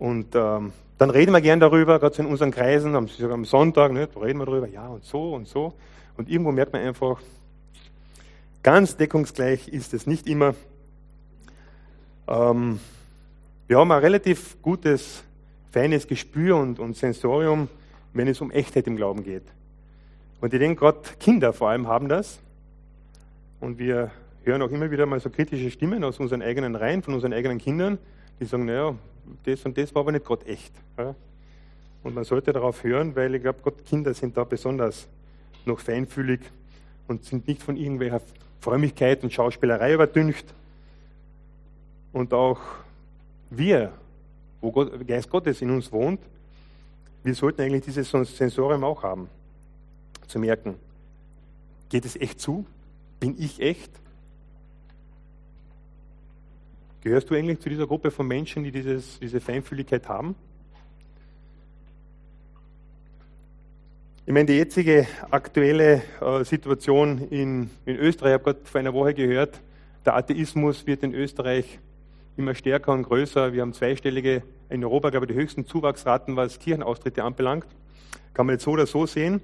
Und 0.00 0.34
ähm, 0.34 0.72
dann 0.96 1.10
reden 1.10 1.32
wir 1.32 1.42
gern 1.42 1.60
darüber, 1.60 1.98
gerade 1.98 2.16
so 2.16 2.22
in 2.22 2.28
unseren 2.28 2.50
Kreisen, 2.50 2.96
am, 2.96 3.06
am 3.30 3.44
Sonntag, 3.44 3.92
ne, 3.92 4.08
reden 4.20 4.38
wir 4.38 4.46
darüber, 4.46 4.66
ja 4.66 4.88
und 4.88 5.04
so 5.04 5.34
und 5.34 5.46
so. 5.46 5.74
Und 6.16 6.30
irgendwo 6.30 6.52
merkt 6.52 6.72
man 6.72 6.80
einfach, 6.80 7.20
ganz 8.62 8.96
deckungsgleich 8.96 9.68
ist 9.68 9.92
es 9.92 10.06
nicht 10.06 10.26
immer. 10.26 10.54
Ähm, 12.26 12.80
wir 13.68 13.78
haben 13.78 13.92
ein 13.92 14.00
relativ 14.00 14.60
gutes 14.62 15.22
feines 15.70 16.06
Gespür 16.06 16.56
und, 16.56 16.78
und 16.78 16.96
Sensorium, 16.96 17.68
wenn 18.14 18.26
es 18.26 18.40
um 18.40 18.50
Echtheit 18.50 18.86
im 18.86 18.96
Glauben 18.96 19.22
geht. 19.22 19.44
Und 20.40 20.54
ich 20.54 20.60
denke, 20.60 20.80
gerade 20.80 21.00
Kinder 21.20 21.52
vor 21.52 21.68
allem 21.68 21.88
haben 21.88 22.08
das. 22.08 22.40
Und 23.60 23.78
wir 23.78 24.10
hören 24.44 24.62
auch 24.62 24.70
immer 24.70 24.90
wieder 24.90 25.04
mal 25.04 25.20
so 25.20 25.28
kritische 25.28 25.70
Stimmen 25.70 26.04
aus 26.04 26.18
unseren 26.18 26.40
eigenen 26.40 26.74
Reihen, 26.74 27.02
von 27.02 27.12
unseren 27.12 27.34
eigenen 27.34 27.58
Kindern, 27.58 27.98
die 28.40 28.46
sagen, 28.46 28.64
naja, 28.64 28.94
das 29.44 29.64
und 29.64 29.76
das 29.78 29.94
war 29.94 30.00
aber 30.00 30.12
nicht 30.12 30.24
Gott 30.24 30.46
echt. 30.46 30.72
Und 32.02 32.14
man 32.14 32.24
sollte 32.24 32.52
darauf 32.52 32.82
hören, 32.82 33.14
weil 33.14 33.34
ich 33.34 33.42
glaube, 33.42 33.60
Gott, 33.62 33.84
Kinder 33.84 34.14
sind 34.14 34.36
da 34.36 34.44
besonders 34.44 35.06
noch 35.66 35.78
feinfühlig 35.78 36.40
und 37.06 37.24
sind 37.24 37.46
nicht 37.46 37.62
von 37.62 37.76
irgendwelcher 37.76 38.22
Frömmigkeit 38.60 39.22
und 39.22 39.32
Schauspielerei 39.32 39.94
überdüncht. 39.94 40.46
Und 42.12 42.32
auch 42.32 42.58
wir 43.50 43.92
wo 44.60 44.70
Gott, 44.70 45.06
Geist 45.06 45.30
Gottes 45.30 45.62
in 45.62 45.70
uns 45.70 45.90
wohnt, 45.90 46.20
wir 47.22 47.34
sollten 47.34 47.62
eigentlich 47.62 47.84
dieses 47.84 48.10
Sensorium 48.10 48.84
auch 48.84 49.02
haben, 49.02 49.28
zu 50.26 50.38
merken, 50.38 50.76
geht 51.88 52.04
es 52.04 52.16
echt 52.16 52.40
zu? 52.40 52.66
Bin 53.18 53.36
ich 53.38 53.60
echt? 53.60 53.90
Gehörst 57.02 57.30
du 57.30 57.34
eigentlich 57.34 57.60
zu 57.60 57.70
dieser 57.70 57.86
Gruppe 57.86 58.10
von 58.10 58.26
Menschen, 58.26 58.62
die 58.62 58.70
dieses, 58.70 59.18
diese 59.20 59.40
Feinfühligkeit 59.40 60.06
haben? 60.06 60.34
Ich 64.26 64.34
meine, 64.34 64.44
die 64.44 64.58
jetzige 64.58 65.06
aktuelle 65.30 66.02
äh, 66.20 66.44
Situation 66.44 67.26
in, 67.30 67.70
in 67.86 67.96
Österreich, 67.96 68.32
ich 68.32 68.34
habe 68.34 68.44
gerade 68.44 68.60
vor 68.64 68.78
einer 68.78 68.92
Woche 68.92 69.14
gehört, 69.14 69.60
der 70.04 70.14
Atheismus 70.14 70.86
wird 70.86 71.02
in 71.02 71.14
Österreich 71.14 71.78
immer 72.36 72.54
stärker 72.54 72.92
und 72.92 73.04
größer. 73.04 73.54
Wir 73.54 73.62
haben 73.62 73.72
zweistellige, 73.72 74.42
in 74.68 74.84
Europa, 74.84 75.08
glaube 75.08 75.24
ich, 75.24 75.32
die 75.32 75.38
höchsten 75.38 75.66
Zuwachsraten, 75.66 76.36
was 76.36 76.58
Kirchenaustritte 76.58 77.24
anbelangt. 77.24 77.66
Kann 78.34 78.46
man 78.46 78.56
jetzt 78.56 78.64
so 78.64 78.72
oder 78.72 78.86
so 78.86 79.06
sehen. 79.06 79.40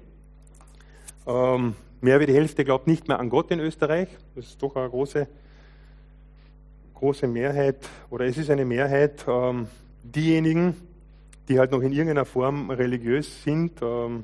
Ähm, 1.25 1.75
mehr 2.01 2.19
wie 2.19 2.27
die 2.27 2.33
Hälfte 2.33 2.63
glaubt 2.63 2.85
nicht 2.85 3.07
mehr 3.07 3.19
an 3.19 3.29
Gott 3.29 3.49
in 3.49 3.59
Österreich. 3.59 4.09
Das 4.35 4.45
ist 4.45 4.61
doch 4.61 4.75
eine 4.75 4.89
große, 4.89 5.27
große 6.97 7.27
Mehrheit, 7.27 7.77
oder 8.09 8.25
es 8.25 8.37
ist 8.37 8.49
eine 8.49 8.65
Mehrheit. 8.65 9.25
Ähm, 9.27 9.67
diejenigen, 10.03 10.75
die 11.47 11.59
halt 11.59 11.71
noch 11.71 11.81
in 11.81 11.91
irgendeiner 11.91 12.25
Form 12.25 12.69
religiös 12.69 13.43
sind, 13.43 13.81
ähm, 13.81 14.23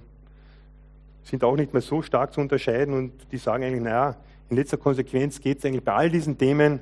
sind 1.23 1.43
auch 1.43 1.55
nicht 1.55 1.73
mehr 1.73 1.81
so 1.81 2.01
stark 2.01 2.33
zu 2.33 2.41
unterscheiden 2.41 2.93
und 2.93 3.13
die 3.31 3.37
sagen 3.37 3.63
eigentlich, 3.63 3.83
naja, 3.83 4.17
in 4.49 4.57
letzter 4.57 4.77
Konsequenz 4.77 5.39
geht 5.39 5.59
es 5.59 5.65
eigentlich 5.65 5.83
bei 5.83 5.93
all 5.93 6.09
diesen 6.09 6.37
Themen 6.37 6.79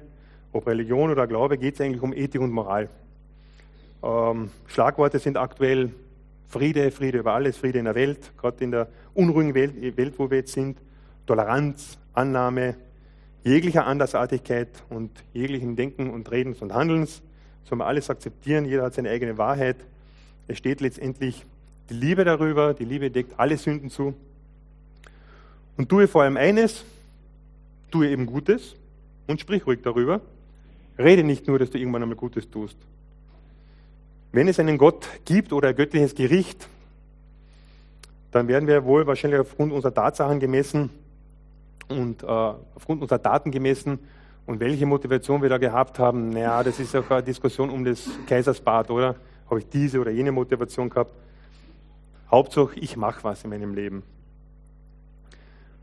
ob 0.53 0.67
Religion 0.67 1.09
oder 1.09 1.27
Glaube, 1.27 1.57
geht 1.57 1.75
es 1.75 1.81
eigentlich 1.81 2.01
um 2.01 2.13
Ethik 2.13 2.41
und 2.41 2.51
Moral. 2.51 2.89
Ähm, 4.03 4.49
Schlagworte 4.67 5.19
sind 5.19 5.37
aktuell 5.37 5.91
Friede, 6.47 6.91
Friede 6.91 7.19
über 7.19 7.33
alles, 7.33 7.57
Friede 7.57 7.79
in 7.79 7.85
der 7.85 7.95
Welt, 7.95 8.31
gerade 8.37 8.63
in 8.63 8.71
der 8.71 8.87
unruhigen 9.13 9.53
Welt, 9.53 9.97
Welt, 9.97 10.15
wo 10.17 10.29
wir 10.29 10.39
jetzt 10.39 10.53
sind, 10.53 10.77
Toleranz, 11.25 11.97
Annahme, 12.13 12.75
jeglicher 13.43 13.85
Andersartigkeit 13.85 14.69
und 14.89 15.11
jeglichen 15.33 15.75
Denken 15.75 16.09
und 16.09 16.29
Redens 16.31 16.61
und 16.61 16.73
Handelns. 16.73 17.21
Soll 17.65 17.77
man 17.77 17.87
alles 17.87 18.09
akzeptieren, 18.09 18.65
jeder 18.65 18.83
hat 18.83 18.93
seine 18.93 19.09
eigene 19.09 19.37
Wahrheit. 19.37 19.77
Es 20.47 20.57
steht 20.57 20.81
letztendlich 20.81 21.45
die 21.89 21.93
Liebe 21.93 22.23
darüber, 22.23 22.73
die 22.73 22.85
Liebe 22.85 23.09
deckt 23.09 23.39
alle 23.39 23.57
Sünden 23.57 23.89
zu. 23.89 24.13
Und 25.77 25.89
tue 25.89 26.07
vor 26.07 26.23
allem 26.23 26.37
eines, 26.37 26.83
tue 27.89 28.09
eben 28.09 28.25
Gutes 28.25 28.75
und 29.27 29.39
sprich 29.39 29.65
ruhig 29.65 29.79
darüber. 29.81 30.21
Rede 30.97 31.23
nicht 31.23 31.47
nur, 31.47 31.57
dass 31.57 31.71
du 31.71 31.77
irgendwann 31.77 32.03
einmal 32.03 32.17
Gutes 32.17 32.49
tust. 32.49 32.77
Wenn 34.31 34.47
es 34.47 34.59
einen 34.59 34.77
Gott 34.77 35.07
gibt 35.25 35.51
oder 35.51 35.69
ein 35.69 35.75
göttliches 35.75 36.15
Gericht, 36.15 36.67
dann 38.31 38.47
werden 38.47 38.67
wir 38.67 38.85
wohl 38.85 39.07
wahrscheinlich 39.07 39.39
aufgrund 39.39 39.73
unserer 39.73 39.93
Tatsachen 39.93 40.39
gemessen 40.39 40.89
und 41.91 42.23
äh, 42.23 42.25
aufgrund 42.25 43.01
unserer 43.01 43.19
Daten 43.19 43.51
gemessen 43.51 43.99
und 44.45 44.59
welche 44.59 44.85
Motivation 44.85 45.41
wir 45.41 45.49
da 45.49 45.57
gehabt 45.57 45.99
haben. 45.99 46.29
Naja, 46.29 46.63
das 46.63 46.79
ist 46.79 46.95
auch 46.95 47.09
eine 47.09 47.23
Diskussion 47.23 47.69
um 47.69 47.85
das 47.85 48.09
Kaisersbad, 48.27 48.89
oder? 48.89 49.15
Habe 49.49 49.59
ich 49.59 49.69
diese 49.69 49.99
oder 49.99 50.11
jene 50.11 50.31
Motivation 50.31 50.89
gehabt? 50.89 51.13
Hauptsache, 52.29 52.79
ich 52.79 52.95
mache 52.95 53.23
was 53.23 53.43
in 53.43 53.49
meinem 53.49 53.73
Leben. 53.73 54.03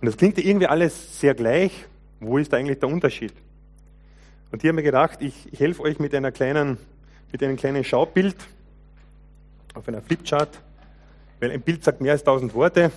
Und 0.00 0.06
das 0.06 0.16
klingt 0.16 0.38
irgendwie 0.38 0.66
alles 0.66 1.20
sehr 1.20 1.34
gleich, 1.34 1.86
Wo 2.20 2.38
ist 2.38 2.52
da 2.52 2.56
eigentlich 2.56 2.78
der 2.78 2.88
Unterschied? 2.88 3.32
Und 4.50 4.62
hier 4.62 4.70
haben 4.70 4.76
wir 4.76 4.82
gedacht, 4.82 5.20
ich, 5.20 5.52
ich 5.52 5.60
helfe 5.60 5.82
euch 5.82 5.98
mit 5.98 6.14
einer 6.14 6.32
kleinen, 6.32 6.78
mit 7.30 7.42
einem 7.42 7.56
kleinen 7.56 7.84
Schaubild 7.84 8.36
auf 9.74 9.86
einer 9.86 10.02
Flipchart, 10.02 10.60
weil 11.38 11.52
ein 11.52 11.60
Bild 11.60 11.84
sagt 11.84 12.00
mehr 12.00 12.12
als 12.12 12.24
tausend 12.24 12.54
Worte. 12.54 12.90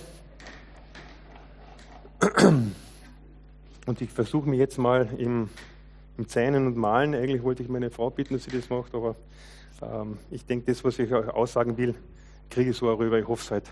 Und 3.86 4.00
ich 4.00 4.10
versuche 4.10 4.48
mich 4.48 4.58
jetzt 4.58 4.78
mal 4.78 5.08
im, 5.18 5.48
im 6.16 6.28
Zeichnen 6.28 6.66
und 6.66 6.76
Malen. 6.76 7.14
Eigentlich 7.14 7.42
wollte 7.42 7.62
ich 7.62 7.68
meine 7.68 7.90
Frau 7.90 8.10
bitten, 8.10 8.34
dass 8.34 8.44
sie 8.44 8.50
das 8.50 8.70
macht, 8.70 8.94
aber 8.94 9.16
ähm, 9.82 10.18
ich 10.30 10.46
denke, 10.46 10.66
das, 10.66 10.84
was 10.84 10.98
ich 10.98 11.12
euch 11.12 11.28
aussagen 11.28 11.76
will, 11.76 11.94
kriege 12.48 12.70
ich 12.70 12.76
so 12.76 12.88
auch 12.90 12.98
rüber. 12.98 13.18
Ich 13.18 13.26
hoffe 13.26 13.42
es 13.42 13.50
halt. 13.50 13.64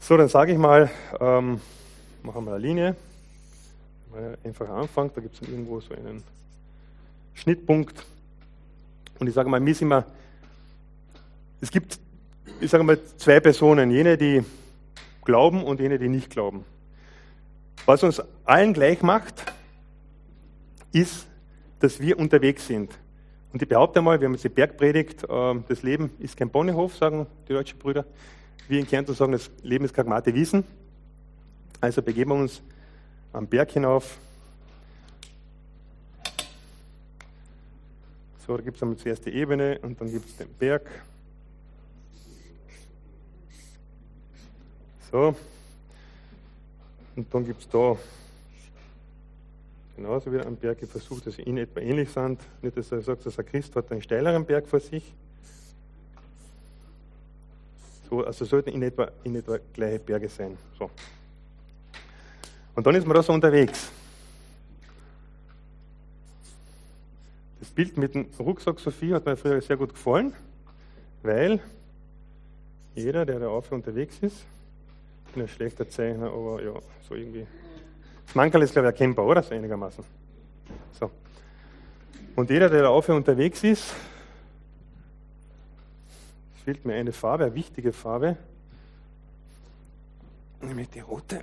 So, 0.00 0.16
dann 0.16 0.28
sage 0.28 0.52
ich 0.52 0.58
mal, 0.58 0.90
ähm, 1.20 1.60
machen 2.22 2.44
wir 2.46 2.54
eine 2.54 2.58
Linie. 2.58 2.96
Einfach 4.42 4.68
anfangen, 4.70 5.10
da 5.14 5.20
gibt 5.20 5.34
es 5.34 5.46
irgendwo 5.46 5.80
so 5.80 5.94
einen 5.94 6.22
Schnittpunkt. 7.34 8.06
Und 9.18 9.26
ich 9.26 9.34
sage 9.34 9.50
mal, 9.50 9.60
mir 9.60 9.72
ist 9.72 9.82
immer, 9.82 10.06
es 11.60 11.70
gibt, 11.70 11.98
ich 12.60 12.70
sage 12.70 12.84
mal, 12.84 12.98
zwei 13.18 13.38
Personen, 13.40 13.90
jene, 13.90 14.16
die 14.16 14.42
glauben 15.24 15.62
und 15.62 15.78
jene, 15.80 15.98
die 15.98 16.08
nicht 16.08 16.30
glauben. 16.30 16.64
Was 17.86 18.02
uns 18.02 18.22
allen 18.44 18.72
gleich 18.74 19.02
macht, 19.02 19.52
ist, 20.92 21.26
dass 21.80 22.00
wir 22.00 22.18
unterwegs 22.18 22.66
sind. 22.66 22.98
Und 23.52 23.62
ich 23.62 23.68
behaupte 23.68 24.02
mal, 24.02 24.20
wir 24.20 24.26
haben 24.26 24.34
jetzt 24.34 24.44
die 24.44 24.50
Bergpredigt, 24.50 25.24
ähm, 25.28 25.64
das 25.68 25.82
Leben 25.82 26.10
ist 26.18 26.36
kein 26.36 26.50
Bonnehof, 26.50 26.96
sagen 26.96 27.26
die 27.48 27.54
deutschen 27.54 27.78
Brüder. 27.78 28.04
Wir 28.68 28.80
in 28.80 28.86
Kärnten 28.86 29.14
sagen, 29.14 29.32
das 29.32 29.50
Leben 29.62 29.84
ist 29.84 29.94
Kagmate 29.94 30.34
Wiesen. 30.34 30.64
Also 31.80 32.02
begeben 32.02 32.32
wir 32.32 32.36
uns 32.36 32.60
am 33.32 33.46
Berg 33.46 33.70
hinauf. 33.70 34.18
So, 38.46 38.56
da 38.56 38.62
gibt 38.62 38.76
es 38.76 38.82
einmal 38.82 38.98
zuerst 38.98 39.24
die 39.26 39.30
Ebene 39.30 39.78
und 39.82 40.00
dann 40.00 40.10
gibt 40.10 40.26
es 40.26 40.36
den 40.36 40.48
Berg. 40.54 40.82
So. 45.10 45.34
Und 47.18 47.34
dann 47.34 47.44
gibt 47.44 47.60
es 47.60 47.68
da 47.68 47.96
genauso 49.96 50.32
wie 50.32 50.38
am 50.38 50.54
Berg. 50.54 50.80
Ich 50.80 50.88
versuche, 50.88 51.20
dass 51.22 51.34
sie 51.34 51.42
in 51.42 51.58
etwa 51.58 51.80
ähnlich 51.80 52.10
sind. 52.10 52.38
Nicht, 52.62 52.76
dass 52.76 52.92
er 52.92 53.02
sagt, 53.02 53.26
dass 53.26 53.36
ein 53.36 53.44
Christ 53.44 53.74
hat 53.74 53.90
einen 53.90 54.00
steileren 54.00 54.44
Berg 54.44 54.68
vor 54.68 54.78
sich. 54.78 55.02
So, 58.08 58.24
also 58.24 58.44
sollten 58.44 58.70
in 58.70 58.84
etwa, 58.84 59.10
in 59.24 59.34
etwa 59.34 59.58
gleiche 59.72 59.98
Berge 59.98 60.28
sein. 60.28 60.56
So. 60.78 60.88
Und 62.76 62.86
dann 62.86 62.94
ist 62.94 63.04
man 63.04 63.16
da 63.16 63.22
so 63.24 63.32
unterwegs. 63.32 63.90
Das 67.58 67.70
Bild 67.70 67.96
mit 67.96 68.14
dem 68.14 68.28
Rucksack 68.38 68.78
Sophie 68.78 69.12
hat 69.12 69.26
mir 69.26 69.36
früher 69.36 69.60
sehr 69.60 69.76
gut 69.76 69.90
gefallen, 69.90 70.32
weil 71.24 71.58
jeder, 72.94 73.26
der 73.26 73.40
da 73.40 73.48
auf 73.48 73.72
unterwegs 73.72 74.18
ist, 74.20 74.44
ein 75.36 75.48
schlechter 75.48 75.88
Zeichner, 75.88 76.26
aber 76.26 76.62
ja, 76.62 76.72
so 77.08 77.14
irgendwie. 77.14 77.46
Das 78.26 78.34
Mankerl 78.34 78.62
ist, 78.62 78.72
glaube 78.72 78.88
ich, 78.88 78.92
erkennbar, 78.92 79.26
oder? 79.26 79.42
So 79.42 79.54
einigermaßen. 79.54 80.04
So. 80.98 81.10
Und 82.36 82.50
jeder, 82.50 82.68
der 82.68 82.82
da 82.82 82.88
auf 82.88 83.08
unterwegs 83.08 83.64
ist, 83.64 83.94
fehlt 86.64 86.84
mir 86.84 86.94
eine 86.94 87.12
Farbe, 87.12 87.44
eine 87.44 87.54
wichtige 87.54 87.92
Farbe, 87.92 88.36
nämlich 90.60 90.90
die 90.90 91.00
rote. 91.00 91.40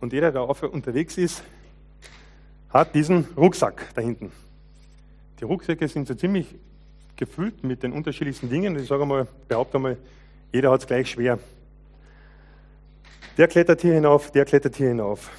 Und 0.00 0.12
jeder, 0.12 0.32
der 0.32 0.42
auf 0.42 0.62
unterwegs 0.62 1.18
ist, 1.18 1.42
hat 2.70 2.94
diesen 2.94 3.26
Rucksack 3.36 3.86
da 3.94 4.00
hinten. 4.00 4.32
Die 5.40 5.44
Rucksäcke 5.44 5.86
sind 5.88 6.08
so 6.08 6.14
ziemlich 6.14 6.54
gefüllt 7.16 7.62
mit 7.62 7.82
den 7.82 7.92
unterschiedlichsten 7.92 8.48
Dingen. 8.48 8.76
Ich 8.76 8.88
sage 8.88 9.06
mal, 9.06 9.26
behaupte 9.48 9.78
mal, 9.78 9.96
jeder 10.52 10.70
hat 10.70 10.82
es 10.82 10.86
gleich 10.86 11.10
schwer. 11.10 11.38
Der 13.38 13.48
klettert 13.48 13.80
hier 13.80 13.94
hinauf, 13.94 14.30
der 14.30 14.44
klettert 14.44 14.76
hier 14.76 14.88
hinauf. 14.88 15.30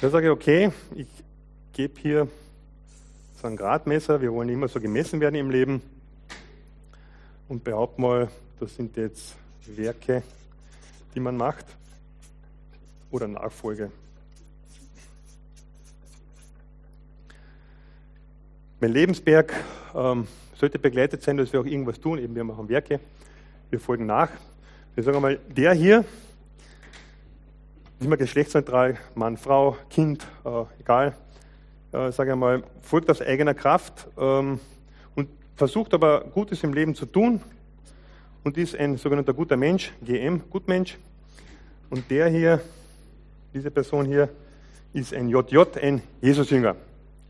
Da 0.00 0.08
sage 0.08 0.28
ich, 0.28 0.32
okay, 0.32 0.72
ich 0.94 1.08
gebe 1.72 2.00
hier 2.00 2.28
so 3.40 3.48
ein 3.48 3.56
Gradmesser, 3.56 4.20
wir 4.20 4.32
wollen 4.32 4.48
immer 4.48 4.68
so 4.68 4.80
gemessen 4.80 5.20
werden 5.20 5.34
im 5.34 5.50
Leben 5.50 5.82
und 7.48 7.64
behaupte 7.64 8.00
mal, 8.00 8.28
das 8.60 8.76
sind 8.76 8.96
jetzt 8.96 9.34
Werke, 9.66 10.22
die 11.14 11.20
man 11.20 11.36
macht 11.36 11.66
oder 13.10 13.26
Nachfolge. 13.26 13.90
Mein 18.78 18.92
Lebensberg 18.92 19.52
ähm, 19.94 20.28
sollte 20.60 20.78
begleitet 20.78 21.22
sein, 21.22 21.38
dass 21.38 21.54
wir 21.54 21.60
auch 21.60 21.64
irgendwas 21.64 21.98
tun. 21.98 22.18
Eben 22.18 22.34
wir 22.34 22.44
machen 22.44 22.68
Werke, 22.68 23.00
wir 23.70 23.80
folgen 23.80 24.04
nach. 24.04 24.28
Wir 24.94 25.02
sagen 25.02 25.16
einmal, 25.16 25.38
der 25.48 25.72
hier, 25.72 26.04
immer 27.98 28.18
geschlechtsneutral, 28.18 28.98
Mann, 29.14 29.38
Frau, 29.38 29.78
Kind, 29.88 30.26
äh, 30.44 30.64
egal, 30.78 31.16
äh, 31.92 32.12
sage 32.12 32.32
einmal, 32.32 32.62
folgt 32.82 33.10
aus 33.10 33.22
eigener 33.22 33.54
Kraft 33.54 34.06
ähm, 34.18 34.60
und 35.14 35.30
versucht 35.56 35.94
aber 35.94 36.20
Gutes 36.24 36.62
im 36.62 36.74
Leben 36.74 36.94
zu 36.94 37.06
tun 37.06 37.40
und 38.44 38.58
ist 38.58 38.76
ein 38.76 38.98
sogenannter 38.98 39.32
guter 39.32 39.56
Mensch, 39.56 39.92
GM, 40.02 40.42
Gutmensch. 40.50 40.98
Und 41.88 42.10
der 42.10 42.28
hier, 42.28 42.60
diese 43.54 43.70
Person 43.70 44.04
hier, 44.04 44.28
ist 44.92 45.14
ein 45.14 45.30
JJ, 45.30 45.58
ein 45.80 46.02
Jesusjünger. 46.20 46.76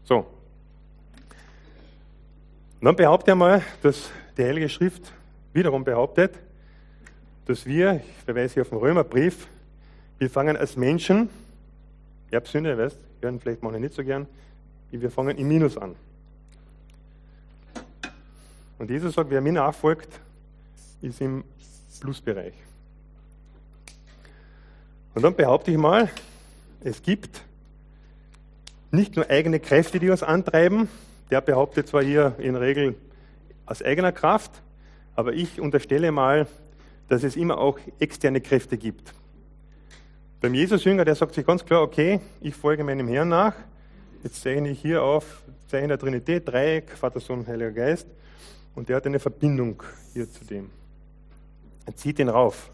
So, 0.02 0.26
und 2.80 2.86
dann 2.86 2.96
behauptet 2.96 3.28
er 3.28 3.34
mal, 3.34 3.62
dass 3.82 4.10
die 4.38 4.44
Heilige 4.44 4.70
Schrift 4.70 5.12
wiederum 5.52 5.84
behauptet, 5.84 6.34
dass 7.44 7.66
wir, 7.66 7.96
ich 7.96 8.24
verweise 8.24 8.54
hier 8.54 8.62
auf 8.62 8.70
den 8.70 8.78
Römerbrief, 8.78 9.48
wir 10.18 10.30
fangen 10.30 10.56
als 10.56 10.76
Menschen, 10.76 11.28
Erbsünde, 12.30 12.78
weißt, 12.78 12.96
hören 13.20 13.38
vielleicht 13.38 13.62
manche 13.62 13.80
nicht 13.80 13.92
so 13.92 14.02
gern, 14.02 14.26
wir 14.90 15.10
fangen 15.10 15.36
im 15.36 15.48
Minus 15.48 15.76
an. 15.76 15.94
Und 18.78 18.88
Jesus 18.88 19.14
sagt, 19.14 19.28
wer 19.28 19.42
mir 19.42 19.52
nachfolgt, 19.52 20.08
ist 21.02 21.20
im 21.20 21.44
Plusbereich. 22.00 22.54
Und 25.14 25.22
dann 25.22 25.34
behaupte 25.34 25.70
ich 25.70 25.76
mal, 25.76 26.08
es 26.82 27.02
gibt 27.02 27.42
nicht 28.90 29.16
nur 29.16 29.28
eigene 29.28 29.60
Kräfte, 29.60 29.98
die 29.98 30.08
uns 30.08 30.22
antreiben, 30.22 30.88
der 31.30 31.40
behauptet 31.40 31.88
zwar 31.88 32.02
hier 32.02 32.34
in 32.38 32.56
Regel 32.56 32.96
aus 33.66 33.82
eigener 33.82 34.12
Kraft, 34.12 34.50
aber 35.14 35.32
ich 35.32 35.60
unterstelle 35.60 36.12
mal, 36.12 36.46
dass 37.08 37.22
es 37.22 37.36
immer 37.36 37.58
auch 37.58 37.78
externe 37.98 38.40
Kräfte 38.40 38.76
gibt. 38.78 39.14
Beim 40.40 40.54
Jesus-Jünger, 40.54 41.04
der 41.04 41.14
sagt 41.14 41.34
sich 41.34 41.44
ganz 41.44 41.64
klar, 41.64 41.82
okay, 41.82 42.20
ich 42.40 42.54
folge 42.54 42.82
meinem 42.82 43.08
Herrn 43.08 43.28
nach. 43.28 43.54
Jetzt 44.22 44.42
zeichne 44.42 44.70
ich 44.70 44.80
hier 44.80 45.02
auf, 45.02 45.42
Zeichen 45.68 45.88
der 45.88 45.98
Trinität, 45.98 46.48
Dreieck, 46.48 46.90
Vater, 46.90 47.20
Sohn, 47.20 47.46
Heiliger 47.46 47.72
Geist. 47.72 48.08
Und 48.74 48.88
der 48.88 48.96
hat 48.96 49.06
eine 49.06 49.18
Verbindung 49.18 49.82
hier 50.12 50.30
zu 50.30 50.44
dem. 50.44 50.70
Er 51.84 51.94
zieht 51.94 52.18
ihn 52.18 52.28
rauf. 52.28 52.70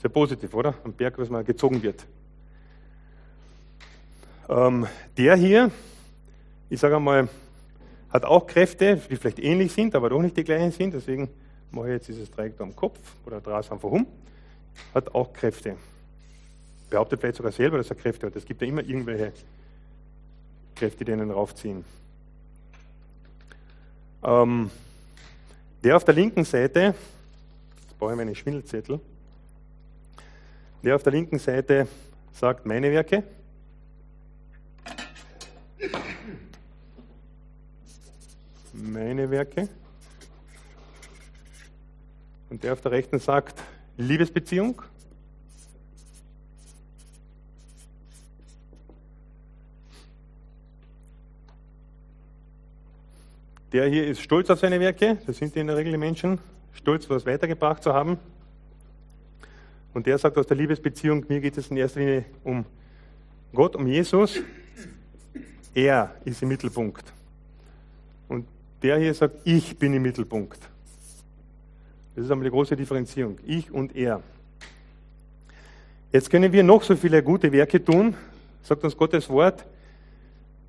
Sehr 0.00 0.10
positiv, 0.10 0.54
oder? 0.54 0.74
Am 0.84 0.92
Berg, 0.92 1.18
was 1.18 1.28
mal 1.28 1.44
gezogen 1.44 1.82
wird. 1.82 2.06
Ähm, 4.48 4.86
der 5.16 5.36
hier, 5.36 5.70
ich 6.70 6.80
sage 6.80 6.96
einmal, 6.96 7.28
hat 8.12 8.24
auch 8.24 8.46
Kräfte, 8.46 9.00
die 9.10 9.16
vielleicht 9.16 9.38
ähnlich 9.38 9.72
sind, 9.72 9.94
aber 9.94 10.10
doch 10.10 10.20
nicht 10.20 10.36
die 10.36 10.44
gleichen 10.44 10.70
sind. 10.70 10.92
Deswegen 10.94 11.28
mache 11.70 11.88
ich 11.88 11.92
jetzt 11.94 12.08
dieses 12.08 12.30
Dreieck 12.30 12.56
da 12.58 12.64
am 12.64 12.76
Kopf 12.76 12.98
oder 13.24 13.40
drehe 13.40 13.56
einfach 13.56 13.82
um. 13.82 14.06
Hat 14.94 15.14
auch 15.14 15.32
Kräfte. 15.32 15.76
Behauptet 16.90 17.20
vielleicht 17.20 17.36
sogar 17.36 17.52
selber, 17.52 17.78
dass 17.78 17.88
er 17.88 17.96
Kräfte 17.96 18.26
hat. 18.26 18.36
Es 18.36 18.44
gibt 18.44 18.60
ja 18.60 18.68
immer 18.68 18.82
irgendwelche 18.82 19.32
Kräfte, 20.74 21.04
die 21.04 21.12
einen 21.12 21.30
raufziehen. 21.30 21.84
Ähm, 24.22 24.70
der 25.82 25.96
auf 25.96 26.04
der 26.04 26.14
linken 26.14 26.44
Seite, 26.44 26.94
jetzt 27.82 27.98
brauche 27.98 28.12
ich 28.12 28.16
meine 28.16 28.34
Schwindelzettel, 28.34 29.00
der 30.82 30.96
auf 30.96 31.02
der 31.02 31.12
linken 31.12 31.38
Seite 31.38 31.88
sagt, 32.32 32.66
meine 32.66 32.90
Werke, 32.90 33.24
meine 38.82 39.30
Werke. 39.30 39.68
Und 42.50 42.62
der 42.62 42.72
auf 42.72 42.80
der 42.80 42.90
rechten 42.90 43.18
sagt 43.18 43.62
Liebesbeziehung. 43.96 44.82
Der 53.72 53.88
hier 53.88 54.06
ist 54.06 54.20
stolz 54.20 54.50
auf 54.50 54.58
seine 54.58 54.78
Werke, 54.80 55.16
das 55.26 55.38
sind 55.38 55.56
in 55.56 55.66
der 55.66 55.76
Regel 55.76 55.92
die 55.92 55.98
Menschen, 55.98 56.38
stolz, 56.74 57.08
was 57.08 57.24
weitergebracht 57.24 57.82
zu 57.82 57.94
haben. 57.94 58.18
Und 59.94 60.06
der 60.06 60.18
sagt 60.18 60.36
aus 60.36 60.46
der 60.46 60.58
Liebesbeziehung, 60.58 61.24
mir 61.28 61.40
geht 61.40 61.56
es 61.56 61.68
in 61.68 61.78
erster 61.78 62.00
Linie 62.00 62.26
um 62.44 62.66
Gott, 63.54 63.74
um 63.74 63.86
Jesus. 63.86 64.40
Er 65.74 66.14
ist 66.26 66.42
im 66.42 66.48
Mittelpunkt. 66.48 67.14
Der 68.82 68.98
hier 68.98 69.14
sagt, 69.14 69.36
ich 69.44 69.78
bin 69.78 69.94
im 69.94 70.02
Mittelpunkt. 70.02 70.58
Das 72.14 72.24
ist 72.24 72.30
einmal 72.30 72.44
die 72.44 72.50
große 72.50 72.76
Differenzierung. 72.76 73.38
Ich 73.46 73.70
und 73.70 73.94
er. 73.94 74.22
Jetzt 76.12 76.28
können 76.28 76.52
wir 76.52 76.62
noch 76.62 76.82
so 76.82 76.94
viele 76.94 77.22
gute 77.22 77.50
Werke 77.52 77.82
tun, 77.82 78.14
sagt 78.62 78.84
uns 78.84 78.96
Gottes 78.96 79.28
Wort. 79.30 79.64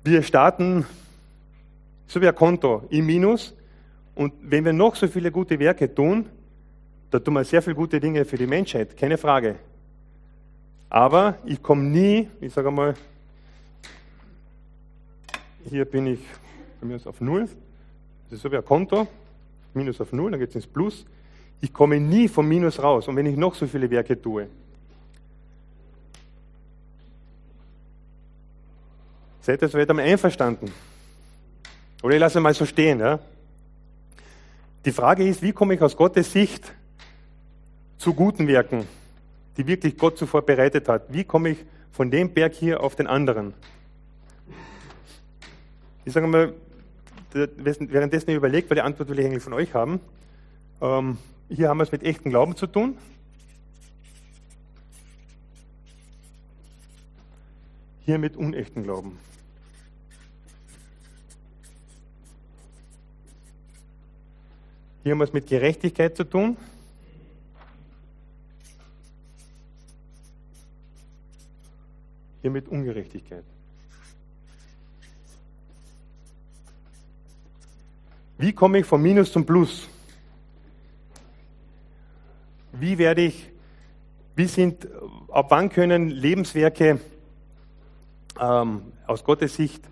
Wir 0.02 0.22
starten 0.22 0.86
so 2.06 2.20
wie 2.20 2.28
ein 2.28 2.34
Konto 2.34 2.84
im 2.88 3.04
Minus. 3.06 3.54
Und 4.14 4.32
wenn 4.42 4.64
wir 4.64 4.72
noch 4.72 4.94
so 4.94 5.08
viele 5.08 5.30
gute 5.30 5.58
Werke 5.58 5.92
tun, 5.92 6.26
da 7.10 7.18
tun 7.18 7.34
wir 7.34 7.44
sehr 7.44 7.62
viele 7.62 7.76
gute 7.76 8.00
Dinge 8.00 8.24
für 8.24 8.38
die 8.38 8.46
Menschheit, 8.46 8.96
keine 8.96 9.18
Frage. 9.18 9.56
Aber 10.88 11.36
ich 11.44 11.62
komme 11.62 11.82
nie, 11.82 12.28
ich 12.40 12.52
sage 12.52 12.68
einmal, 12.68 12.94
hier 15.68 15.84
bin 15.84 16.06
ich 16.06 16.20
bei 16.80 16.86
mir 16.86 17.00
auf 17.04 17.20
Null. 17.20 17.48
Das 18.34 18.38
ist 18.38 18.42
so 18.42 18.50
wie 18.50 18.56
ein 18.56 18.64
Konto, 18.64 19.06
Minus 19.74 20.00
auf 20.00 20.12
Null, 20.12 20.32
dann 20.32 20.40
geht 20.40 20.48
es 20.48 20.56
ins 20.56 20.66
Plus. 20.66 21.06
Ich 21.60 21.72
komme 21.72 22.00
nie 22.00 22.26
vom 22.26 22.48
Minus 22.48 22.82
raus. 22.82 23.06
Und 23.06 23.14
wenn 23.14 23.26
ich 23.26 23.36
noch 23.36 23.54
so 23.54 23.64
viele 23.64 23.88
Werke 23.88 24.20
tue, 24.20 24.48
seid 29.40 29.62
ihr 29.62 29.68
soweit 29.68 29.88
einmal 29.88 30.06
einverstanden? 30.06 30.72
Oder 32.02 32.14
ich 32.14 32.20
lasse 32.20 32.40
mal 32.40 32.52
so 32.54 32.66
stehen. 32.66 32.98
Ja? 32.98 33.20
Die 34.84 34.90
Frage 34.90 35.24
ist, 35.28 35.40
wie 35.40 35.52
komme 35.52 35.74
ich 35.74 35.80
aus 35.80 35.96
Gottes 35.96 36.32
Sicht 36.32 36.72
zu 37.98 38.14
guten 38.14 38.48
Werken, 38.48 38.84
die 39.56 39.64
wirklich 39.64 39.96
Gott 39.96 40.18
zuvor 40.18 40.42
bereitet 40.42 40.88
hat? 40.88 41.04
Wie 41.08 41.22
komme 41.22 41.50
ich 41.50 41.58
von 41.92 42.10
dem 42.10 42.34
Berg 42.34 42.54
hier 42.54 42.82
auf 42.82 42.96
den 42.96 43.06
anderen? 43.06 43.54
Ich 46.04 46.12
sage 46.12 46.26
mal, 46.26 46.52
währenddessen 47.34 48.30
überlegt, 48.30 48.70
weil 48.70 48.76
die 48.76 48.82
Antwort 48.82 49.08
will 49.08 49.18
ich 49.18 49.26
eigentlich 49.26 49.42
von 49.42 49.52
euch 49.52 49.74
haben. 49.74 50.00
Ähm, 50.80 51.18
hier 51.48 51.68
haben 51.68 51.78
wir 51.78 51.84
es 51.84 51.92
mit 51.92 52.02
echten 52.02 52.30
Glauben 52.30 52.56
zu 52.56 52.66
tun. 52.66 52.96
Hier 58.04 58.18
mit 58.18 58.36
unechten 58.36 58.82
Glauben. 58.82 59.18
Hier 65.02 65.12
haben 65.12 65.18
wir 65.18 65.24
es 65.24 65.32
mit 65.32 65.46
Gerechtigkeit 65.46 66.16
zu 66.16 66.24
tun. 66.24 66.56
Hier 72.42 72.50
mit 72.50 72.68
Ungerechtigkeit. 72.68 73.44
Wie 78.36 78.52
komme 78.52 78.78
ich 78.80 78.86
vom 78.86 79.00
Minus 79.00 79.30
zum 79.30 79.46
Plus? 79.46 79.88
Wie 82.72 82.98
werde 82.98 83.22
ich, 83.22 83.50
wie 84.34 84.46
sind, 84.46 84.88
ab 85.30 85.46
wann 85.50 85.68
können 85.68 86.08
Lebenswerke 86.10 86.98
ähm, 88.40 88.82
aus 89.06 89.22
Gottes 89.22 89.54
Sicht 89.54 89.84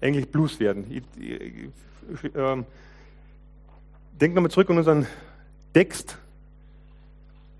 eigentlich 0.00 0.30
Plus 0.32 0.58
werden? 0.58 0.86
Ich, 0.90 1.02
ich, 1.22 2.24
ich, 2.24 2.34
ähm, 2.34 2.66
Denken 4.20 4.34
nochmal 4.34 4.50
zurück 4.50 4.70
an 4.70 4.78
unseren 4.78 5.06
Text. 5.72 6.18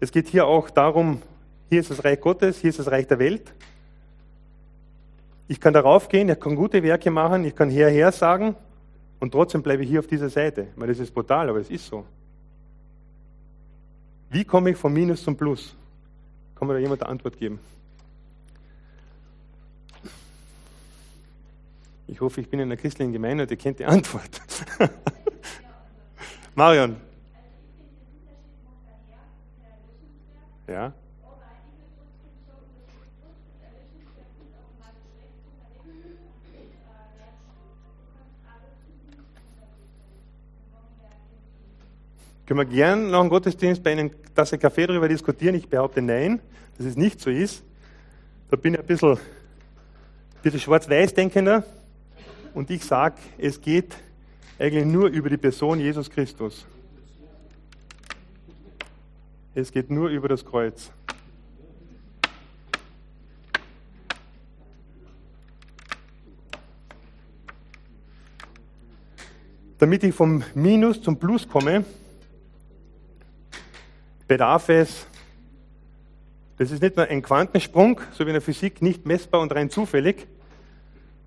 Es 0.00 0.10
geht 0.10 0.26
hier 0.26 0.44
auch 0.48 0.70
darum, 0.70 1.22
hier 1.68 1.78
ist 1.78 1.90
das 1.92 2.04
Reich 2.04 2.20
Gottes, 2.20 2.58
hier 2.58 2.70
ist 2.70 2.80
das 2.80 2.90
Reich 2.90 3.06
der 3.06 3.20
Welt. 3.20 3.54
Ich 5.46 5.60
kann 5.60 5.72
darauf 5.72 6.08
gehen, 6.08 6.28
ich 6.28 6.40
kann 6.40 6.56
gute 6.56 6.82
Werke 6.82 7.12
machen, 7.12 7.44
ich 7.44 7.54
kann 7.54 7.70
herher 7.70 8.10
sagen 8.10 8.56
und 9.20 9.33
trotzdem 9.33 9.62
bleibe 9.62 9.83
ich 9.83 9.88
hier 9.88 10.00
auf 10.00 10.07
dieser 10.07 10.28
Seite. 10.28 10.68
Ich 10.70 10.76
meine, 10.76 10.92
das 10.92 11.00
ist 11.00 11.12
brutal, 11.12 11.48
aber 11.48 11.59
es 11.59 11.70
ist 11.70 11.87
so. 11.87 12.04
Wie 14.31 14.44
komme 14.44 14.70
ich 14.70 14.76
vom 14.76 14.92
Minus 14.92 15.22
zum 15.22 15.37
Plus? 15.37 15.74
Kann 16.54 16.68
mir 16.68 16.74
da 16.74 16.81
jemand 16.81 17.02
eine 17.02 17.11
Antwort 17.11 17.38
geben? 17.38 17.59
Ich 22.07 22.20
hoffe, 22.20 22.40
ich 22.40 22.48
bin 22.48 22.61
in 22.61 22.68
einer 22.68 22.76
christlichen 22.76 23.12
Gemeinde 23.12 23.44
und 23.44 23.50
ihr 23.50 23.57
kennt 23.57 23.78
die 23.78 23.85
Antwort. 23.85 24.40
Marion. 26.54 26.96
Ja. 30.66 30.92
Können 42.48 42.61
wir 42.61 42.64
gern 42.64 43.11
nach 43.11 43.20
dem 43.20 43.28
Gottesdienst 43.28 43.82
bei 43.82 43.92
Ihnen 43.92 44.11
Tasse 44.34 44.56
Kaffee 44.56 44.87
darüber 44.87 45.06
diskutieren? 45.06 45.54
Ich 45.54 45.68
behaupte 45.68 46.00
nein, 46.00 46.40
dass 46.78 46.87
es 46.87 46.96
nicht 46.96 47.20
so 47.20 47.28
ist. 47.28 47.62
Da 48.50 48.56
bin 48.56 48.72
ich 48.72 48.80
ein 48.80 48.87
bisschen, 48.87 49.11
ein 49.11 49.18
bisschen 50.40 50.61
schwarz-weiß 50.61 51.12
denkender. 51.12 51.62
Und 52.54 52.70
ich 52.70 52.82
sage, 52.82 53.16
es 53.37 53.61
geht 53.61 53.94
eigentlich 54.58 54.87
nur 54.87 55.08
über 55.11 55.28
die 55.28 55.37
Person 55.37 55.78
Jesus 55.78 56.08
Christus. 56.08 56.64
Es 59.54 59.70
geht 59.70 59.90
nur 59.90 60.08
über 60.08 60.28
das 60.28 60.42
Kreuz. 60.42 60.90
Damit 69.78 70.02
ich 70.02 70.14
vom 70.14 70.42
Minus 70.54 71.02
zum 71.02 71.18
Plus 71.18 71.46
komme, 71.46 71.84
bedarf 74.28 74.68
es, 74.68 75.06
das 76.58 76.70
ist 76.70 76.82
nicht 76.82 76.96
nur 76.96 77.06
ein 77.06 77.22
Quantensprung, 77.22 78.00
so 78.12 78.24
wie 78.24 78.30
in 78.30 78.34
der 78.34 78.42
Physik, 78.42 78.82
nicht 78.82 79.06
messbar 79.06 79.40
und 79.40 79.52
rein 79.54 79.70
zufällig, 79.70 80.26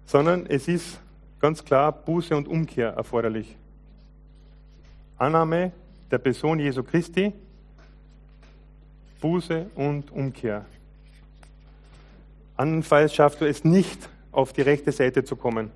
sondern 0.06 0.46
es 0.46 0.68
ist 0.68 1.00
ganz 1.40 1.66
klar 1.66 1.92
Buße 1.92 2.36
und 2.36 2.48
Umkehr 2.48 2.90
erforderlich. 2.90 3.58
Annahme 5.18 5.72
der 6.10 6.18
Person 6.18 6.60
Jesu 6.60 6.84
Christi, 6.84 7.34
Buße 9.20 9.68
und 9.76 10.12
Umkehr. 10.12 10.66
Andernfalls 12.58 13.14
schaffst 13.14 13.42
du 13.42 13.46
es 13.46 13.64
nicht, 13.64 14.10
auf 14.32 14.54
die 14.54 14.62
rechte 14.62 14.92
Seite 14.92 15.24
zu 15.24 15.36
kommen. 15.36 15.72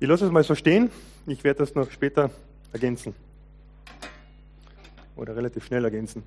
Ich 0.00 0.08
lasse 0.08 0.26
es 0.26 0.30
mal 0.30 0.44
so 0.44 0.54
stehen. 0.54 0.90
Ich 1.26 1.44
werde 1.44 1.60
das 1.60 1.74
noch 1.74 1.90
später 1.90 2.30
ergänzen. 2.72 3.14
Oder 5.16 5.36
relativ 5.36 5.64
schnell 5.64 5.84
ergänzen. 5.84 6.22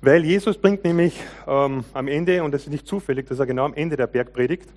Weil 0.00 0.24
Jesus 0.24 0.58
bringt 0.58 0.84
nämlich 0.84 1.20
ähm, 1.46 1.84
am 1.92 2.08
Ende, 2.08 2.42
und 2.42 2.52
das 2.52 2.62
ist 2.62 2.70
nicht 2.70 2.86
zufällig, 2.86 3.28
dass 3.28 3.38
er 3.38 3.46
genau 3.46 3.64
am 3.64 3.74
Ende 3.74 3.96
der 3.96 4.08
Bergpredigt 4.08 4.68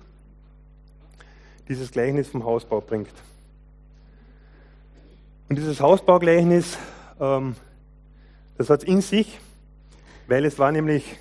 dieses 1.68 1.90
Gleichnis 1.90 2.28
vom 2.28 2.44
Hausbau 2.44 2.80
bringt. 2.80 3.12
Und 5.48 5.56
dieses 5.56 5.80
Hausbaugleichnis, 5.80 6.78
ähm, 7.20 7.56
das 8.56 8.70
hat 8.70 8.82
es 8.82 8.88
in 8.88 9.00
sich, 9.00 9.38
weil 10.28 10.44
es 10.44 10.58
war 10.58 10.72
nämlich, 10.72 11.18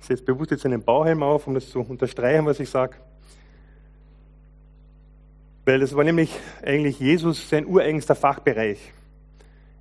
ich 0.00 0.06
setze 0.06 0.22
bewusst 0.22 0.50
jetzt 0.50 0.66
einen 0.66 0.82
Bauhelm 0.82 1.22
auf, 1.22 1.46
um 1.46 1.54
das 1.54 1.68
zu 1.70 1.80
unterstreichen, 1.80 2.46
was 2.46 2.60
ich 2.60 2.70
sage, 2.70 2.96
weil 5.64 5.82
es 5.82 5.94
war 5.94 6.02
nämlich 6.02 6.34
eigentlich 6.62 6.98
Jesus 6.98 7.48
sein 7.48 7.66
ureigenster 7.66 8.14
Fachbereich. 8.14 8.92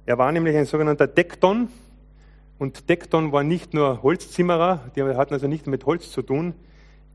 Er 0.08 0.18
war 0.18 0.32
nämlich 0.32 0.56
ein 0.56 0.66
sogenannter 0.66 1.06
Dekton, 1.06 1.68
und 2.60 2.90
Dekton 2.90 3.34
war 3.34 3.44
nicht 3.44 3.74
nur 3.74 4.02
Holzzimmerer, 4.02 4.90
die 4.96 5.04
hatten 5.04 5.34
also 5.34 5.48
nicht 5.48 5.68
mit 5.68 5.86
Holz 5.86 6.12
zu 6.12 6.22
tun, 6.22 6.54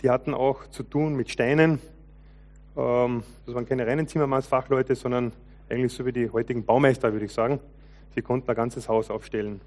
die 0.02 0.10
hatten 0.10 0.34
auch 0.34 0.66
zu 0.68 0.82
tun 0.82 1.14
mit 1.14 1.30
Steinen. 1.30 1.80
Ähm, 2.76 3.22
das 3.46 3.54
waren 3.54 3.66
keine 3.66 3.86
reinen 3.86 4.06
Zimmermannsfachleute, 4.06 4.94
sondern 4.94 5.32
eigentlich 5.70 5.94
so 5.94 6.04
wie 6.04 6.12
die 6.12 6.28
heutigen 6.28 6.66
Baumeister, 6.66 7.14
würde 7.14 7.24
ich 7.24 7.32
sagen. 7.32 7.60
Sie 8.14 8.20
konnten 8.20 8.50
ein 8.50 8.54
ganzes 8.54 8.90
Haus 8.90 9.10
aufstellen. 9.10 9.62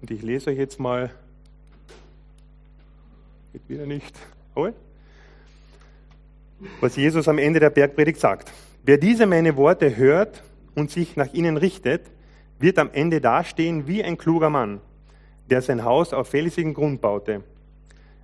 Und 0.00 0.10
ich 0.10 0.20
lese 0.20 0.50
euch 0.50 0.58
jetzt 0.58 0.80
mal, 0.80 1.10
geht 3.52 3.68
wieder 3.68 3.86
nicht, 3.86 4.18
oh, 4.56 4.68
was 6.80 6.96
Jesus 6.96 7.28
am 7.28 7.38
Ende 7.38 7.60
der 7.60 7.70
Bergpredigt 7.70 8.18
sagt. 8.18 8.52
Wer 8.82 8.98
diese 8.98 9.26
meine 9.26 9.56
Worte 9.56 9.96
hört 9.96 10.42
und 10.74 10.90
sich 10.90 11.16
nach 11.16 11.32
ihnen 11.32 11.56
richtet, 11.56 12.02
wird 12.58 12.78
am 12.78 12.90
Ende 12.92 13.20
dastehen 13.20 13.86
wie 13.86 14.02
ein 14.02 14.16
kluger 14.16 14.50
Mann, 14.50 14.80
der 15.50 15.62
sein 15.62 15.84
Haus 15.84 16.12
auf 16.12 16.28
felsigen 16.28 16.74
Grund 16.74 17.00
baute. 17.00 17.42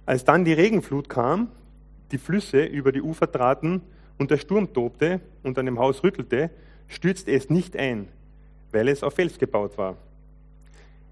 Als 0.07 0.25
dann 0.25 0.45
die 0.45 0.53
Regenflut 0.53 1.09
kam, 1.09 1.49
die 2.13 2.19
Flüsse 2.19 2.65
über 2.65 2.93
die 2.93 3.03
Ufer 3.03 3.31
traten 3.31 3.83
und 4.17 4.31
der 4.31 4.39
Sturm 4.39 4.73
tobte 4.73 5.21
und 5.43 5.59
an 5.59 5.67
dem 5.67 5.79
Haus 5.79 6.03
rüttelte, 6.03 6.51
stürzte 6.87 7.33
es 7.33 7.51
nicht 7.51 7.77
ein, 7.77 8.09
weil 8.73 8.89
es 8.89 9.03
auf 9.03 9.15
Fels 9.15 9.39
gebaut 9.39 9.77
war. 9.77 9.97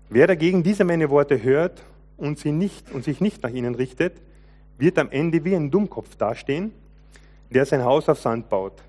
Wer 0.08 0.26
dagegen 0.26 0.62
diese 0.62 0.84
meine 0.84 1.10
Worte 1.10 1.42
hört 1.42 1.82
und, 2.16 2.38
sie 2.38 2.52
nicht, 2.52 2.92
und 2.92 3.04
sich 3.04 3.20
nicht 3.20 3.42
nach 3.42 3.50
ihnen 3.50 3.74
richtet, 3.74 4.14
wird 4.78 4.98
am 4.98 5.10
Ende 5.10 5.44
wie 5.44 5.56
ein 5.56 5.70
Dummkopf 5.70 6.16
dastehen, 6.16 6.72
der 7.50 7.66
sein 7.66 7.84
Haus 7.84 8.08
auf 8.08 8.20
Sand 8.20 8.48
baut. 8.48 8.82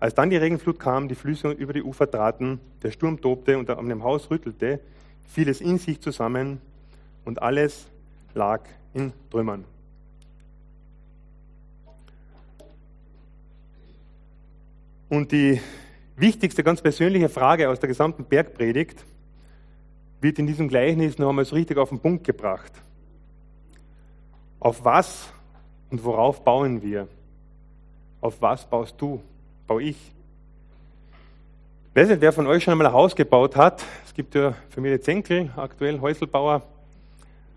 Als 0.00 0.14
dann 0.14 0.30
die 0.30 0.36
Regenflut 0.36 0.78
kam, 0.78 1.08
die 1.08 1.14
Flüsse 1.14 1.50
über 1.50 1.72
die 1.72 1.82
Ufer 1.82 2.10
traten, 2.10 2.60
der 2.82 2.90
Sturm 2.90 3.20
tobte 3.20 3.58
und 3.58 3.70
an 3.70 3.88
dem 3.88 4.02
Haus 4.02 4.30
rüttelte, 4.30 4.80
fiel 5.26 5.48
es 5.48 5.60
in 5.60 5.78
sich 5.78 6.00
zusammen 6.00 6.60
und 7.24 7.40
alles 7.40 7.86
lag 8.34 8.62
in 8.92 9.12
Trümmern. 9.30 9.64
Und 15.08 15.32
die 15.32 15.60
wichtigste, 16.16 16.64
ganz 16.64 16.82
persönliche 16.82 17.28
Frage 17.28 17.68
aus 17.68 17.78
der 17.78 17.88
gesamten 17.88 18.24
Bergpredigt 18.24 19.04
wird 20.20 20.38
in 20.38 20.46
diesem 20.46 20.68
Gleichnis 20.68 21.18
noch 21.18 21.28
einmal 21.28 21.44
so 21.44 21.54
richtig 21.54 21.76
auf 21.78 21.90
den 21.90 22.00
Punkt 22.00 22.24
gebracht. 22.24 22.72
Auf 24.58 24.84
was 24.84 25.28
und 25.90 26.02
worauf 26.02 26.42
bauen 26.42 26.82
wir? 26.82 27.06
Auf 28.20 28.40
was 28.40 28.68
baust 28.68 28.94
du? 28.98 29.20
Bau 29.66 29.78
ich? 29.78 29.96
Ich 31.88 31.96
weiß 31.96 32.08
nicht, 32.08 32.20
wer 32.20 32.34
von 32.34 32.46
euch 32.46 32.62
schon 32.62 32.72
einmal 32.72 32.88
ein 32.88 32.92
Haus 32.92 33.16
gebaut 33.16 33.56
hat. 33.56 33.82
Es 34.04 34.12
gibt 34.12 34.34
ja 34.34 34.54
Familie 34.68 35.00
Zenkel, 35.00 35.50
aktuell 35.56 36.00
Häuselbauer. 36.00 36.60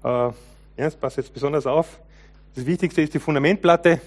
Äh, 0.06 0.08
ja, 0.08 0.90
passt 1.02 1.18
jetzt 1.18 1.34
besonders 1.34 1.68
auf. 1.68 2.00
Das 2.56 2.66
Wichtigste 2.66 3.02
ist 3.02 3.14
die 3.14 3.20
Fundamentplatte. 3.20 4.00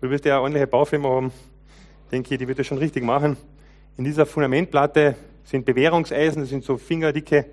Du 0.00 0.08
wirst 0.08 0.24
ja 0.24 0.36
eine 0.36 0.40
ordentliche 0.40 0.66
Baufirma 0.66 1.10
haben. 1.10 1.32
Ich 2.04 2.10
denke, 2.12 2.38
die 2.38 2.48
wird 2.48 2.58
das 2.58 2.66
schon 2.66 2.78
richtig 2.78 3.04
machen. 3.04 3.36
In 3.98 4.04
dieser 4.04 4.24
Fundamentplatte 4.24 5.14
sind 5.44 5.66
Bewährungseisen, 5.66 6.40
das 6.40 6.48
sind 6.48 6.64
so 6.64 6.78
fingerdicke 6.78 7.44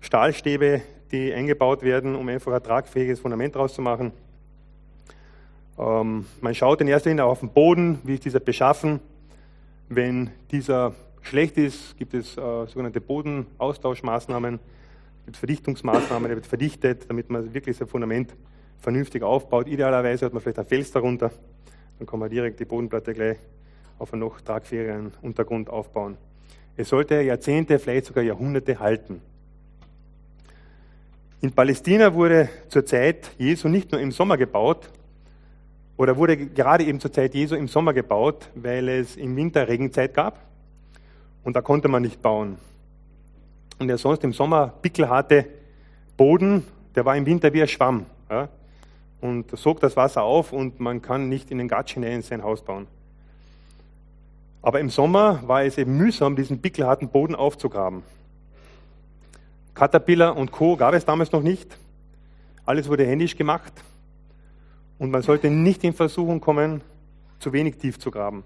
Stahlstäbe, 0.00 0.82
die 1.12 1.32
eingebaut 1.32 1.82
werden, 1.82 2.16
um 2.16 2.28
einfach 2.28 2.52
ein 2.52 2.62
tragfähiges 2.62 3.20
Fundament 3.20 3.54
draus 3.54 3.72
zu 3.72 3.82
machen. 3.82 4.10
Ähm, 5.78 6.26
man 6.40 6.54
schaut 6.54 6.80
in 6.80 6.88
erster 6.88 7.10
Linie 7.10 7.24
auf 7.24 7.40
den 7.40 7.50
Boden, 7.50 7.98
wie 8.04 8.14
ist 8.14 8.24
dieser 8.24 8.40
beschaffen. 8.40 9.00
Wenn 9.88 10.30
dieser 10.50 10.94
schlecht 11.22 11.58
ist, 11.58 11.96
gibt 11.98 12.14
es 12.14 12.36
äh, 12.36 12.66
sogenannte 12.66 13.00
Bodenaustauschmaßnahmen, 13.00 14.58
gibt 15.26 15.36
Verdichtungsmaßnahmen, 15.36 16.28
der 16.28 16.36
wird 16.36 16.46
verdichtet, 16.46 17.10
damit 17.10 17.30
man 17.30 17.52
wirklich 17.52 17.76
sein 17.76 17.88
Fundament 17.88 18.34
vernünftig 18.80 19.22
aufbaut. 19.22 19.68
Idealerweise 19.68 20.26
hat 20.26 20.32
man 20.32 20.42
vielleicht 20.42 20.58
ein 20.58 20.66
Fels 20.66 20.90
darunter, 20.92 21.30
dann 21.98 22.06
kann 22.06 22.20
man 22.20 22.30
direkt 22.30 22.60
die 22.60 22.64
Bodenplatte 22.64 23.12
gleich 23.12 23.38
auf 23.98 24.12
einen 24.12 24.20
noch 24.20 24.40
tragfähigeren 24.40 25.12
Untergrund 25.22 25.68
aufbauen. 25.68 26.16
Es 26.76 26.90
sollte 26.90 27.20
Jahrzehnte, 27.22 27.78
vielleicht 27.78 28.06
sogar 28.06 28.22
Jahrhunderte 28.22 28.78
halten. 28.78 29.22
In 31.40 31.52
Palästina 31.52 32.12
wurde 32.14 32.48
zur 32.68 32.84
Zeit 32.84 33.30
Jesu 33.38 33.68
nicht 33.68 33.92
nur 33.92 34.00
im 34.00 34.12
Sommer 34.12 34.36
gebaut, 34.36 34.90
oder 35.96 36.16
wurde 36.16 36.36
gerade 36.36 36.84
eben 36.84 37.00
zur 37.00 37.12
Zeit 37.12 37.34
Jesu 37.34 37.54
im 37.54 37.68
Sommer 37.68 37.92
gebaut, 37.92 38.50
weil 38.54 38.88
es 38.88 39.16
im 39.16 39.34
Winter 39.36 39.68
Regenzeit 39.68 40.14
gab 40.14 40.38
und 41.44 41.56
da 41.56 41.62
konnte 41.62 41.88
man 41.88 42.02
nicht 42.02 42.20
bauen. 42.22 42.58
Und 43.78 43.88
der 43.88 43.98
sonst 43.98 44.24
im 44.24 44.32
Sommer 44.32 44.72
pickelharte 44.82 45.46
Boden, 46.16 46.64
der 46.94 47.04
war 47.04 47.16
im 47.16 47.26
Winter 47.26 47.52
wie 47.52 47.62
ein 47.62 47.68
Schwamm 47.68 48.06
ja, 48.30 48.48
und 49.20 49.56
sog 49.56 49.80
das 49.80 49.96
Wasser 49.96 50.22
auf 50.22 50.52
und 50.52 50.80
man 50.80 51.02
kann 51.02 51.28
nicht 51.28 51.50
in 51.50 51.58
den 51.58 51.68
Gatsch 51.68 51.94
hinein 51.94 52.22
sein 52.22 52.42
Haus 52.42 52.62
bauen. 52.62 52.86
Aber 54.62 54.80
im 54.80 54.90
Sommer 54.90 55.46
war 55.46 55.62
es 55.62 55.78
eben 55.78 55.96
mühsam, 55.96 56.34
diesen 56.34 56.60
pickelharten 56.60 57.08
Boden 57.08 57.36
aufzugraben. 57.36 58.02
Caterpillar 59.74 60.36
und 60.36 60.50
Co. 60.50 60.76
gab 60.76 60.94
es 60.94 61.04
damals 61.04 61.30
noch 61.32 61.42
nicht. 61.42 61.78
Alles 62.64 62.88
wurde 62.88 63.06
händisch 63.06 63.36
gemacht. 63.36 63.72
Und 64.98 65.10
man 65.10 65.22
sollte 65.22 65.50
nicht 65.50 65.84
in 65.84 65.92
Versuchung 65.92 66.40
kommen, 66.40 66.80
zu 67.38 67.52
wenig 67.52 67.76
tief 67.76 67.98
zu 67.98 68.10
graben, 68.10 68.44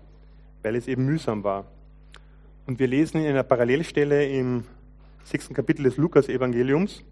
weil 0.62 0.74
es 0.76 0.88
eben 0.88 1.05
mühsam 1.05 1.44
war. 1.44 1.66
Und 2.66 2.78
wir 2.78 2.88
lesen 2.88 3.20
in 3.20 3.28
einer 3.28 3.42
Parallelstelle 3.42 4.28
im 4.28 4.64
sechsten 5.24 5.55
Kapitel 5.55 5.84
des 5.84 5.96
Lukas-Evangeliums, 5.96 7.03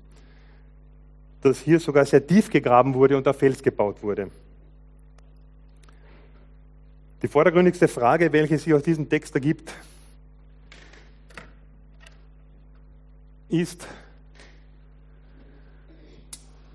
dass 1.40 1.60
hier 1.60 1.78
sogar 1.78 2.04
sehr 2.04 2.26
tief 2.26 2.50
gegraben 2.50 2.94
wurde 2.94 3.16
und 3.16 3.28
auf 3.28 3.38
Fels 3.38 3.62
gebaut 3.62 4.02
wurde. 4.02 4.30
Die 7.22 7.28
vordergründigste 7.28 7.88
Frage, 7.88 8.32
welche 8.32 8.58
sich 8.58 8.72
aus 8.74 8.82
diesem 8.82 9.08
Text 9.08 9.34
ergibt, 9.34 9.72
ist, 13.48 13.86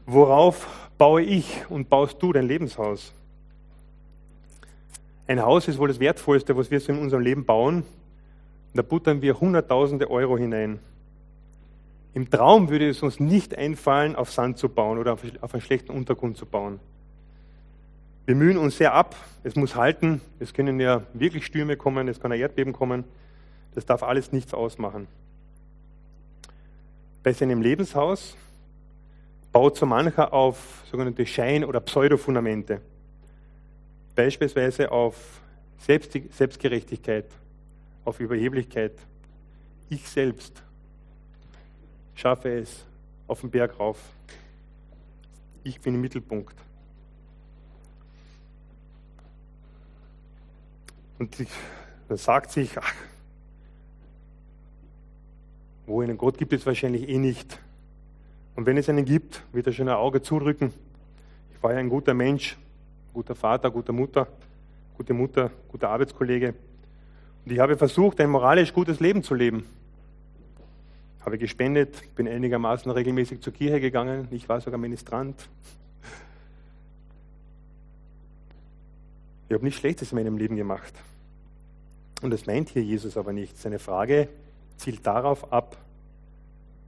worauf 0.05 0.82
baue 0.97 1.21
ich 1.21 1.65
und 1.69 1.89
baust 1.89 2.21
du 2.21 2.33
dein 2.33 2.47
Lebenshaus? 2.47 3.13
Ein 5.27 5.41
Haus 5.41 5.67
ist 5.67 5.77
wohl 5.77 5.87
das 5.87 5.99
Wertvollste, 5.99 6.55
was 6.57 6.69
wir 6.69 6.79
so 6.79 6.91
in 6.91 6.99
unserem 6.99 7.23
Leben 7.23 7.45
bauen. 7.45 7.83
Da 8.73 8.81
buttern 8.81 9.21
wir 9.21 9.39
Hunderttausende 9.39 10.09
Euro 10.09 10.37
hinein. 10.37 10.79
Im 12.13 12.29
Traum 12.29 12.69
würde 12.69 12.89
es 12.89 13.01
uns 13.01 13.19
nicht 13.19 13.57
einfallen, 13.57 14.15
auf 14.15 14.31
Sand 14.31 14.57
zu 14.57 14.69
bauen 14.69 14.99
oder 14.99 15.13
auf 15.13 15.53
einen 15.53 15.61
schlechten 15.61 15.91
Untergrund 15.91 16.37
zu 16.37 16.45
bauen. 16.45 16.79
Wir 18.25 18.35
mühen 18.35 18.57
uns 18.57 18.77
sehr 18.77 18.93
ab, 18.93 19.15
es 19.43 19.55
muss 19.55 19.75
halten, 19.75 20.21
es 20.39 20.53
können 20.53 20.79
ja 20.79 21.03
wirklich 21.13 21.45
Stürme 21.45 21.75
kommen, 21.75 22.07
es 22.07 22.19
kann 22.19 22.31
ein 22.31 22.39
Erdbeben 22.39 22.71
kommen, 22.71 23.03
das 23.75 23.85
darf 23.85 24.03
alles 24.03 24.31
nichts 24.31 24.53
ausmachen. 24.53 25.07
Bei 27.21 27.33
seinem 27.33 27.61
Lebenshaus 27.61 28.37
baut 29.53 29.77
so 29.77 29.85
mancher 29.85 30.33
auf 30.33 30.83
sogenannte 30.89 31.25
Schein- 31.25 31.63
oder 31.63 31.79
Pseudofundamente, 31.79 32.81
beispielsweise 34.15 34.91
auf 34.91 35.15
Selbst 35.77 36.17
Selbstgerechtigkeit, 36.31 37.25
auf 38.03 38.19
Überheblichkeit. 38.19 38.93
Ich 39.89 40.09
selbst 40.09 40.61
schaffe 42.15 42.49
es 42.57 42.85
auf 43.27 43.41
den 43.41 43.51
Berg 43.51 43.79
rauf. 43.79 43.99
Ich 45.63 45.79
bin 45.79 45.93
im 45.95 46.01
Mittelpunkt. 46.01 46.55
Und 51.19 51.37
man 52.09 52.17
sagt 52.17 52.51
sich, 52.51 52.77
ach, 52.77 52.95
wo 55.85 56.01
einen 56.01 56.17
Gott 56.17 56.37
gibt 56.37 56.53
es 56.53 56.65
wahrscheinlich 56.65 57.07
eh 57.07 57.17
nicht. 57.17 57.59
Und 58.55 58.65
wenn 58.65 58.77
es 58.77 58.89
einen 58.89 59.05
gibt, 59.05 59.43
wird 59.51 59.67
er 59.67 59.73
schon 59.73 59.89
ein 59.89 59.95
Auge 59.95 60.21
zudrücken. 60.21 60.73
Ich 61.53 61.63
war 61.63 61.73
ja 61.73 61.79
ein 61.79 61.89
guter 61.89 62.13
Mensch, 62.13 62.57
guter 63.13 63.35
Vater, 63.35 63.71
guter 63.71 63.93
Mutter, 63.93 64.27
gute 64.95 65.13
Mutter, 65.13 65.51
guter 65.69 65.89
Arbeitskollege. 65.89 66.53
Und 67.45 67.51
ich 67.51 67.59
habe 67.59 67.77
versucht, 67.77 68.19
ein 68.21 68.29
moralisch 68.29 68.73
gutes 68.73 68.99
Leben 68.99 69.23
zu 69.23 69.33
leben. 69.33 69.65
Habe 71.25 71.37
gespendet, 71.37 72.15
bin 72.15 72.27
einigermaßen 72.27 72.91
regelmäßig 72.91 73.41
zur 73.41 73.53
Kirche 73.53 73.79
gegangen. 73.79 74.27
Ich 74.31 74.47
war 74.49 74.61
sogar 74.61 74.79
Ministrant. 74.79 75.49
Ich 79.47 79.53
habe 79.53 79.63
nichts 79.63 79.79
Schlechtes 79.79 80.11
in 80.11 80.17
meinem 80.17 80.37
Leben 80.37 80.55
gemacht. 80.55 80.93
Und 82.21 82.31
das 82.31 82.45
meint 82.45 82.69
hier 82.69 82.83
Jesus 82.83 83.17
aber 83.17 83.33
nicht. 83.33 83.57
Seine 83.57 83.79
Frage 83.79 84.29
zielt 84.77 85.05
darauf 85.05 85.51
ab, 85.51 85.77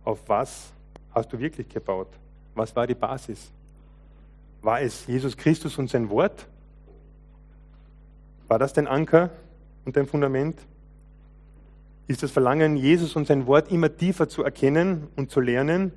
auf 0.03 0.19
was 0.27 0.71
hast 1.15 1.31
du 1.31 1.39
wirklich 1.39 1.67
gebaut? 1.69 2.09
Was 2.53 2.75
war 2.75 2.85
die 2.85 2.93
Basis? 2.93 3.49
War 4.61 4.81
es 4.81 5.07
Jesus 5.07 5.35
Christus 5.35 5.77
und 5.77 5.89
sein 5.89 6.09
Wort? 6.09 6.45
War 8.47 8.59
das 8.59 8.73
dein 8.73 8.87
Anker 8.87 9.31
und 9.85 9.95
dein 9.95 10.05
Fundament? 10.05 10.59
Ist 12.07 12.21
das 12.21 12.31
Verlangen, 12.31 12.77
Jesus 12.77 13.15
und 13.15 13.25
sein 13.25 13.47
Wort 13.47 13.71
immer 13.71 13.95
tiefer 13.95 14.29
zu 14.29 14.43
erkennen 14.43 15.07
und 15.15 15.31
zu 15.31 15.39
lernen, 15.39 15.91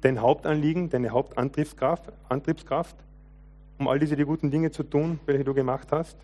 dein 0.00 0.20
Hauptanliegen, 0.20 0.88
deine 0.88 1.10
Hauptantriebskraft, 1.10 2.10
Antriebskraft, 2.28 2.96
um 3.78 3.88
all 3.88 3.98
diese 3.98 4.16
die 4.16 4.24
guten 4.24 4.50
Dinge 4.50 4.70
zu 4.70 4.82
tun, 4.82 5.20
welche 5.26 5.44
du 5.44 5.52
gemacht 5.52 5.88
hast? 5.90 6.16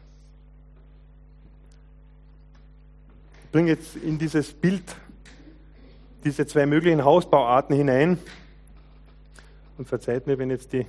Ich 3.45 3.51
bringe 3.51 3.71
jetzt 3.71 3.97
in 3.97 4.19
dieses 4.19 4.53
Bild 4.53 4.85
diese 6.25 6.47
zwei 6.47 6.67
möglichen 6.67 7.05
Hausbauarten 7.05 7.77
hinein. 7.77 8.19
Und 9.77 9.87
verzeiht 9.87 10.27
mir, 10.27 10.39
wenn 10.39 10.51
jetzt 10.51 10.73
die, 10.73 10.87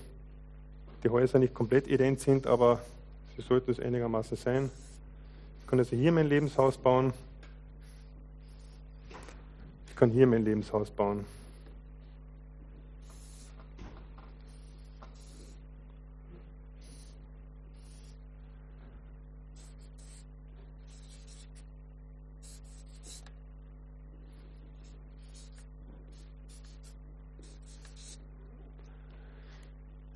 die 1.04 1.10
Häuser 1.10 1.38
nicht 1.38 1.54
komplett 1.54 1.88
ident 1.88 2.20
sind, 2.20 2.48
aber 2.48 2.82
sie 3.36 3.44
sollten 3.44 3.72
es 3.72 3.80
einigermaßen 3.80 4.36
sein. 4.36 4.72
Ich 5.62 5.68
kann 5.68 5.80
also 5.80 5.96
hier 5.96 6.12
mein 6.12 6.28
Lebenshaus 6.28 6.78
bauen. 6.78 7.14
Ich 9.90 9.96
kann 9.96 10.10
hier 10.10 10.26
mein 10.26 10.44
Lebenshaus 10.44 10.90
bauen. 10.90 11.26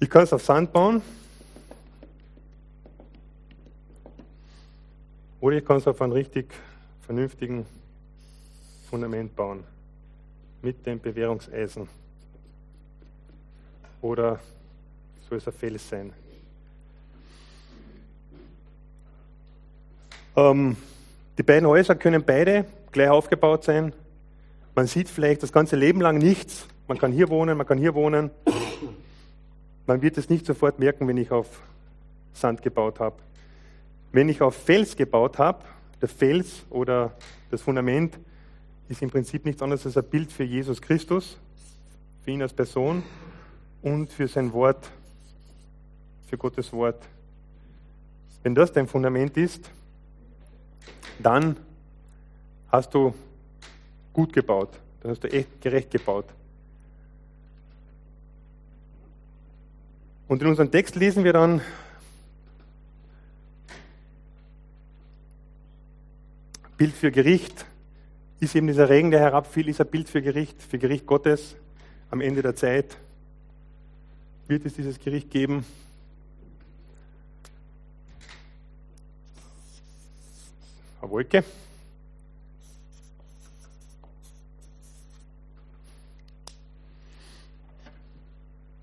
Kann 0.10 0.24
es 0.24 0.34
auf 0.34 0.44
Sand 0.44 0.74
bauen. 0.74 1.02
Oder 5.40 5.58
ich 5.58 5.66
kann 5.66 5.78
es 5.78 5.88
auf 5.88 6.02
einem 6.02 6.14
richtig 6.14 6.54
vernünftigen 7.06 7.66
Fundament 8.90 9.36
bauen. 9.36 9.64
Mit 10.62 10.86
dem 10.86 11.00
Bewährungseisen. 11.00 11.88
Oder 14.02 14.40
soll 15.30 15.38
es 15.38 15.48
ein 15.48 15.54
Fels 15.54 15.90
sein. 15.90 16.14
Ähm, 20.36 20.76
die 21.38 21.44
beiden 21.44 21.68
Häuser 21.68 21.96
können 21.96 22.24
beide 22.24 22.66
gleich 22.92 23.10
aufgebaut 23.10 23.64
sein. 23.64 23.94
Man 24.76 24.88
sieht 24.88 25.10
vielleicht 25.10 25.44
das 25.44 25.52
ganze 25.52 25.76
Leben 25.76 26.02
lang 26.02 26.18
nichts. 26.18 26.68
Man 26.88 26.98
kann 26.98 27.12
hier 27.12 27.30
wohnen, 27.30 27.58
man 27.58 27.68
kann 27.68 27.78
hier 27.78 27.94
wohnen. 27.94 28.32
Man 29.86 30.02
wird 30.02 30.18
es 30.18 30.30
nicht 30.30 30.46
sofort 30.46 30.80
merken, 30.80 31.08
wenn 31.08 31.18
ich 31.18 31.32
auf 31.32 31.62
Sand 32.34 32.62
gebaut 32.62 33.00
habe. 33.00 33.18
Wenn 34.12 34.30
ich 34.30 34.42
auf 34.42 34.56
Fels 34.56 34.96
gebaut 34.96 35.38
habe, 35.40 35.64
der 36.02 36.10
Fels 36.10 36.64
oder 36.70 37.14
das 37.52 37.62
Fundament 37.62 38.18
ist 38.90 39.02
im 39.02 39.10
Prinzip 39.10 39.46
nichts 39.46 39.62
anderes 39.62 39.86
als 39.86 39.98
ein 39.98 40.04
Bild 40.04 40.32
für 40.32 40.44
Jesus 40.44 40.82
Christus, 40.82 41.38
für 42.24 42.32
ihn 42.32 42.42
als 42.42 42.54
Person 42.54 43.04
und 43.82 44.12
für 44.12 44.28
sein 44.28 44.54
Wort, 44.54 44.90
für 46.28 46.38
Gottes 46.38 46.72
Wort. 46.72 47.02
Wenn 48.44 48.56
das 48.56 48.72
dein 48.72 48.88
Fundament 48.88 49.38
ist, 49.38 49.70
dann 51.20 51.58
hast 52.70 52.94
du 52.94 53.14
gut 54.12 54.34
gebaut, 54.34 54.80
dann 55.02 55.12
hast 55.12 55.24
du 55.24 55.32
echt 55.32 55.62
gerecht 55.62 55.92
gebaut. 55.92 56.26
Und 60.34 60.42
in 60.42 60.48
unserem 60.48 60.72
Text 60.72 60.96
lesen 60.96 61.24
wir 61.24 61.32
dann, 61.32 61.62
Bild 66.76 66.96
für 66.96 67.12
Gericht 67.12 67.68
ist 68.40 68.56
eben 68.56 68.66
dieser 68.66 68.90
Regen, 68.90 69.12
der 69.12 69.20
herabfiel, 69.20 69.70
ist 69.70 69.80
ein 69.80 69.86
Bild 69.86 70.10
für 70.10 70.24
Gericht, 70.24 70.60
für 70.60 70.80
Gericht 70.80 71.06
Gottes. 71.06 71.56
Am 72.10 72.20
Ende 72.20 72.42
der 72.42 72.56
Zeit 72.56 72.98
wird 74.48 74.66
es 74.66 74.74
dieses 74.74 74.98
Gericht 75.00 75.30
geben. 75.30 75.68
Eine 81.00 81.12
Wolke. 81.12 81.44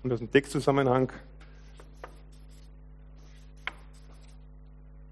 Und 0.01 0.13
aus 0.13 0.19
dem 0.19 0.31
Textzusammenhang 0.31 1.11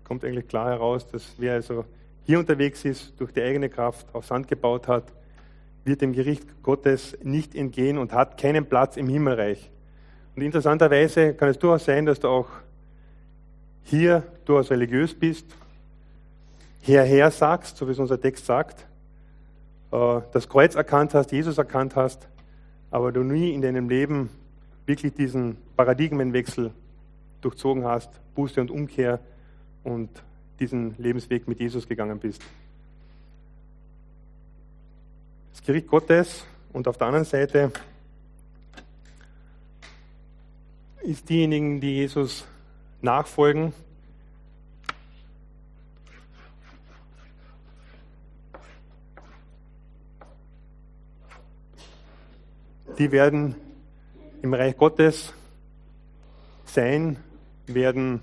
kommt 0.09 0.25
eigentlich 0.25 0.47
klar 0.47 0.71
heraus, 0.71 1.07
dass 1.07 1.35
wer 1.37 1.53
also 1.53 1.85
hier 2.25 2.39
unterwegs 2.39 2.83
ist, 2.83 3.13
durch 3.19 3.31
die 3.31 3.43
eigene 3.43 3.69
Kraft 3.69 4.07
auf 4.11 4.25
Sand 4.25 4.47
gebaut 4.47 4.87
hat, 4.87 5.03
wird 5.85 6.01
dem 6.01 6.13
Gericht 6.13 6.63
Gottes 6.63 7.15
nicht 7.21 7.53
entgehen 7.53 7.99
und 7.99 8.11
hat 8.11 8.39
keinen 8.39 8.65
Platz 8.65 8.97
im 8.97 9.07
Himmelreich. 9.07 9.69
Und 10.35 10.41
interessanterweise 10.41 11.35
kann 11.35 11.49
es 11.49 11.59
durchaus 11.59 11.85
sein, 11.85 12.07
dass 12.07 12.19
du 12.19 12.27
auch 12.27 12.47
hier 13.83 14.23
durchaus 14.45 14.71
religiös 14.71 15.13
bist, 15.13 15.45
herher 16.81 17.29
sagst, 17.29 17.77
so 17.77 17.87
wie 17.87 17.91
es 17.91 17.99
unser 17.99 18.19
Text 18.19 18.47
sagt, 18.47 18.87
äh, 19.91 20.21
das 20.33 20.49
Kreuz 20.49 20.73
erkannt 20.73 21.13
hast, 21.13 21.31
Jesus 21.31 21.59
erkannt 21.59 21.95
hast, 21.95 22.27
aber 22.89 23.11
du 23.11 23.21
nie 23.21 23.53
in 23.53 23.61
deinem 23.61 23.89
Leben 23.89 24.31
wirklich 24.87 25.13
diesen 25.13 25.57
Paradigmenwechsel 25.77 26.71
durchzogen 27.41 27.85
hast, 27.85 28.09
Buße 28.33 28.59
und 28.59 28.71
Umkehr 28.71 29.19
und 29.83 30.09
diesen 30.59 30.95
Lebensweg 30.97 31.47
mit 31.47 31.59
Jesus 31.59 31.87
gegangen 31.87 32.19
bist. 32.19 32.41
Das 35.51 35.63
Gericht 35.63 35.87
Gottes 35.87 36.45
und 36.73 36.87
auf 36.87 36.97
der 36.97 37.07
anderen 37.07 37.25
Seite 37.25 37.71
ist 41.01 41.29
diejenigen, 41.29 41.79
die 41.79 41.95
Jesus 41.95 42.45
nachfolgen, 43.01 43.73
die 52.97 53.11
werden 53.11 53.55
im 54.41 54.53
Reich 54.53 54.75
Gottes 54.75 55.33
sein, 56.65 57.17
werden 57.65 58.21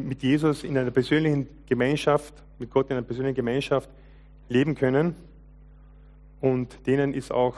mit 0.00 0.22
Jesus 0.22 0.64
in 0.64 0.76
einer 0.76 0.90
persönlichen 0.90 1.48
Gemeinschaft, 1.66 2.34
mit 2.58 2.70
Gott 2.70 2.90
in 2.90 2.96
einer 2.96 3.06
persönlichen 3.06 3.36
Gemeinschaft 3.36 3.88
leben 4.48 4.74
können. 4.74 5.14
Und 6.40 6.86
denen 6.86 7.14
ist 7.14 7.30
auch 7.30 7.54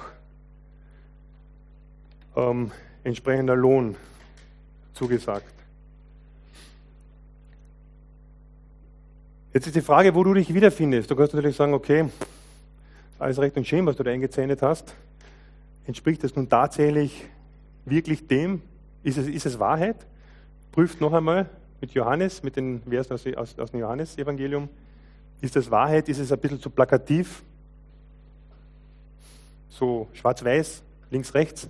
ähm, 2.37 2.71
entsprechender 3.03 3.57
Lohn 3.57 3.97
zugesagt. 4.93 5.53
Jetzt 9.53 9.67
ist 9.69 9.77
die 9.77 9.83
Frage, 9.83 10.15
wo 10.15 10.25
du 10.25 10.35
dich 10.35 10.53
wiederfindest. 10.53 11.11
Du 11.11 11.15
kannst 11.15 11.33
natürlich 11.33 11.57
sagen, 11.57 11.75
okay, 11.75 12.07
alles 13.19 13.39
recht 13.39 13.57
und 13.57 13.67
schön, 13.67 13.87
was 13.87 13.97
du 13.97 14.03
da 14.03 14.11
eingezeichnet 14.11 14.63
hast. 14.63 14.95
Entspricht 15.87 16.25
das 16.25 16.35
nun 16.35 16.49
tatsächlich 16.49 17.25
wirklich 17.85 18.27
dem? 18.27 18.63
Ist 19.03 19.19
es, 19.19 19.29
ist 19.29 19.47
es 19.47 19.59
Wahrheit? 19.59 19.97
Prüft 20.73 21.01
noch 21.01 21.13
einmal, 21.13 21.49
mit 21.85 21.93
Johannes, 21.93 22.43
mit 22.43 22.57
den 22.57 22.81
Versen 22.81 23.13
aus, 23.13 23.27
aus, 23.37 23.59
aus 23.59 23.71
dem 23.71 23.81
Johannesevangelium. 23.81 24.71
Ist 25.43 25.55
das 25.55 25.71
Wahrheit? 25.71 26.09
Ist 26.09 26.19
es 26.19 26.33
ein 26.33 26.39
bisschen 26.39 26.59
zu 26.59 26.71
plakativ? 26.71 27.43
So 29.69 30.09
schwarz-weiß, 30.15 30.83
links, 31.11 31.35
rechts? 31.35 31.69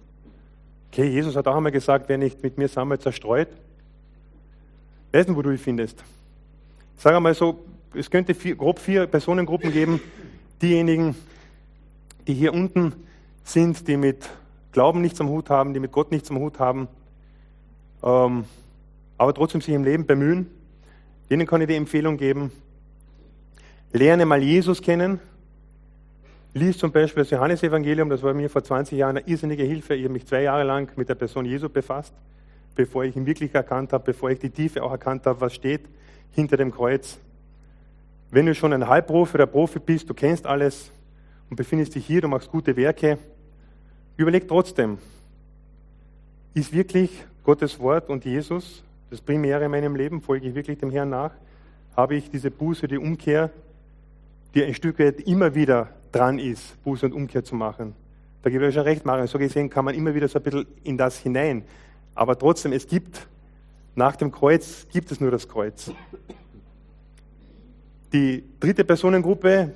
Okay, 0.92 1.08
Jesus 1.08 1.34
hat 1.34 1.48
auch 1.48 1.56
einmal 1.56 1.72
gesagt, 1.72 2.08
wer 2.08 2.16
nicht 2.16 2.44
mit 2.44 2.58
mir 2.58 2.68
sammelt, 2.68 3.02
zerstreut. 3.02 3.48
Weißt 5.10 5.30
du, 5.30 5.34
wo 5.34 5.42
du 5.42 5.50
dich 5.50 5.60
findest? 5.60 6.04
Sage 6.96 7.16
einmal 7.16 7.34
so, 7.34 7.64
es 7.92 8.08
könnte 8.08 8.34
vier, 8.34 8.54
grob 8.54 8.78
vier 8.78 9.08
Personengruppen 9.08 9.72
geben. 9.72 10.00
Diejenigen, 10.62 11.16
die 12.28 12.34
hier 12.34 12.54
unten 12.54 12.92
sind, 13.42 13.88
die 13.88 13.96
mit 13.96 14.30
Glauben 14.70 15.00
nichts 15.00 15.20
am 15.20 15.28
Hut 15.28 15.50
haben, 15.50 15.74
die 15.74 15.80
mit 15.80 15.90
Gott 15.90 16.12
nichts 16.12 16.30
am 16.30 16.38
Hut 16.38 16.60
haben. 16.60 16.86
Ähm, 18.04 18.44
aber 19.24 19.34
trotzdem 19.34 19.60
sich 19.60 19.74
im 19.74 19.84
Leben 19.84 20.06
bemühen. 20.06 20.46
Denen 21.30 21.46
kann 21.46 21.60
ich 21.62 21.66
die 21.66 21.76
Empfehlung 21.76 22.18
geben, 22.18 22.52
lerne 23.92 24.26
mal 24.26 24.42
Jesus 24.42 24.82
kennen. 24.82 25.18
Lies 26.52 26.78
zum 26.78 26.92
Beispiel 26.92 27.22
das 27.22 27.30
Johannesevangelium, 27.30 28.10
das 28.10 28.22
war 28.22 28.34
mir 28.34 28.48
vor 28.48 28.62
20 28.62 28.96
Jahren 28.96 29.16
eine 29.16 29.26
irrsinnige 29.26 29.64
Hilfe. 29.64 29.94
Ich 29.94 30.04
habe 30.04 30.12
mich 30.12 30.26
zwei 30.26 30.42
Jahre 30.42 30.62
lang 30.62 30.92
mit 30.96 31.08
der 31.08 31.14
Person 31.16 31.46
Jesu 31.46 31.68
befasst, 31.68 32.14
bevor 32.76 33.04
ich 33.04 33.16
ihn 33.16 33.26
wirklich 33.26 33.52
erkannt 33.54 33.92
habe, 33.92 34.04
bevor 34.04 34.30
ich 34.30 34.38
die 34.38 34.50
Tiefe 34.50 34.82
auch 34.82 34.92
erkannt 34.92 35.26
habe, 35.26 35.40
was 35.40 35.54
steht 35.54 35.80
hinter 36.32 36.56
dem 36.56 36.70
Kreuz. 36.70 37.18
Wenn 38.30 38.46
du 38.46 38.54
schon 38.54 38.72
ein 38.72 38.86
Halbprofi 38.86 39.34
oder 39.34 39.46
Profi 39.46 39.78
bist, 39.78 40.08
du 40.10 40.14
kennst 40.14 40.46
alles 40.46 40.92
und 41.48 41.56
befindest 41.56 41.94
dich 41.94 42.06
hier, 42.06 42.20
du 42.20 42.28
machst 42.28 42.50
gute 42.50 42.76
Werke, 42.76 43.18
überleg 44.16 44.46
trotzdem, 44.46 44.98
ist 46.52 46.72
wirklich 46.72 47.10
Gottes 47.42 47.80
Wort 47.80 48.10
und 48.10 48.24
Jesus 48.24 48.84
das 49.14 49.20
Primäre 49.20 49.64
in 49.64 49.70
meinem 49.70 49.94
Leben, 49.94 50.20
folge 50.20 50.48
ich 50.48 50.54
wirklich 50.56 50.78
dem 50.78 50.90
Herrn 50.90 51.10
nach, 51.10 51.30
habe 51.96 52.16
ich 52.16 52.30
diese 52.30 52.50
Buße, 52.50 52.88
die 52.88 52.98
Umkehr, 52.98 53.50
die 54.54 54.64
ein 54.64 54.74
Stück 54.74 54.98
weit 54.98 55.20
immer 55.20 55.54
wieder 55.54 55.90
dran 56.10 56.40
ist, 56.40 56.82
Buße 56.82 57.06
und 57.06 57.12
Umkehr 57.12 57.44
zu 57.44 57.54
machen. 57.54 57.94
Da 58.42 58.50
gebe 58.50 58.64
ich 58.64 58.68
euch 58.68 58.74
schon 58.74 58.82
recht, 58.82 59.04
Marian. 59.06 59.28
So 59.28 59.38
gesehen 59.38 59.70
kann 59.70 59.84
man 59.84 59.94
immer 59.94 60.14
wieder 60.14 60.26
so 60.26 60.40
ein 60.40 60.42
bisschen 60.42 60.66
in 60.82 60.98
das 60.98 61.18
hinein. 61.18 61.62
Aber 62.16 62.36
trotzdem, 62.36 62.72
es 62.72 62.88
gibt, 62.88 63.28
nach 63.94 64.16
dem 64.16 64.32
Kreuz 64.32 64.86
gibt 64.92 65.12
es 65.12 65.20
nur 65.20 65.30
das 65.30 65.48
Kreuz. 65.48 65.92
Die 68.12 68.42
dritte 68.58 68.84
Personengruppe, 68.84 69.74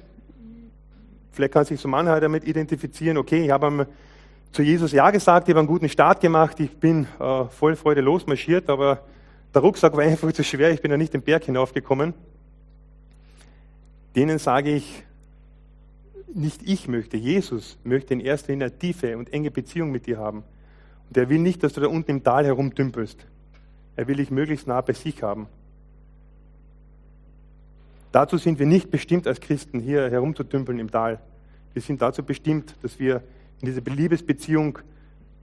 vielleicht 1.31 1.53
kann 1.53 1.65
sich 1.65 1.81
so 1.81 1.89
mancher 1.89 2.21
damit 2.21 2.45
identifizieren, 2.45 3.19
okay, 3.19 3.45
ich 3.45 3.51
habe 3.51 3.87
zu 4.51 4.63
Jesus 4.63 4.91
Ja 4.91 5.13
gesagt, 5.13 5.49
ich 5.49 5.53
habe 5.53 5.61
einen 5.61 5.69
guten 5.69 5.89
Start 5.89 6.21
gemacht, 6.21 6.59
ich 6.59 6.77
bin 6.77 7.07
äh, 7.21 7.45
voll 7.45 7.77
Freude 7.77 8.01
losmarschiert, 8.01 8.69
aber 8.69 9.03
der 9.55 9.63
Rucksack 9.63 9.97
war 9.97 10.05
einfach 10.05 10.33
zu 10.33 10.45
schwer, 10.45 10.71
ich 10.73 10.81
bin 10.81 10.91
ja 10.91 10.97
nicht 10.97 11.15
den 11.15 11.23
Berg 11.23 11.45
hinaufgekommen. 11.45 12.15
Denen 14.17 14.39
sage 14.39 14.75
ich, 14.75 15.05
nicht 16.35 16.63
ich 16.65 16.89
möchte, 16.89 17.17
Jesus 17.17 17.79
möchte 17.85 18.15
in 18.15 18.21
erster 18.21 18.53
Linie 18.53 18.67
eine 18.67 18.79
tiefe 18.79 19.17
und 19.17 19.33
enge 19.33 19.51
Beziehung 19.51 19.91
mit 19.91 20.07
dir 20.07 20.19
haben. 20.19 20.45
Und 21.09 21.17
er 21.17 21.29
will 21.29 21.39
nicht, 21.39 21.63
dass 21.63 21.73
du 21.73 21.81
da 21.81 21.89
unten 21.89 22.11
im 22.11 22.23
Tal 22.23 22.45
herumdümpelst. 22.45 23.27
Er 23.97 24.07
will 24.09 24.17
dich 24.17 24.31
möglichst 24.31 24.67
nah 24.67 24.81
bei 24.81 24.93
sich 24.93 25.23
haben. 25.23 25.47
Dazu 28.13 28.37
sind 28.37 28.59
wir 28.59 28.67
nicht 28.67 28.91
bestimmt 28.91 29.27
als 29.27 29.41
Christen 29.41 29.81
hier 29.81 30.11
herumzudümpeln 30.11 30.79
im 30.79 30.91
Tal. 30.91 31.21
Wir 31.73 31.83
sind 31.83 32.03
dazu 32.03 32.23
bestimmt, 32.23 32.75
dass 32.83 32.99
wir 32.99 33.23
in 33.61 33.67
dieser 33.67 33.81
Liebesbeziehung 33.83 34.79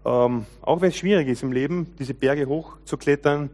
Ähm, 0.06 0.46
auch 0.62 0.82
wenn 0.82 0.90
es 0.90 0.98
schwierig 0.98 1.28
ist 1.28 1.42
im 1.42 1.52
Leben, 1.52 1.88
diese 1.98 2.14
Berge 2.14 2.46
hochzuklettern, 2.46 3.50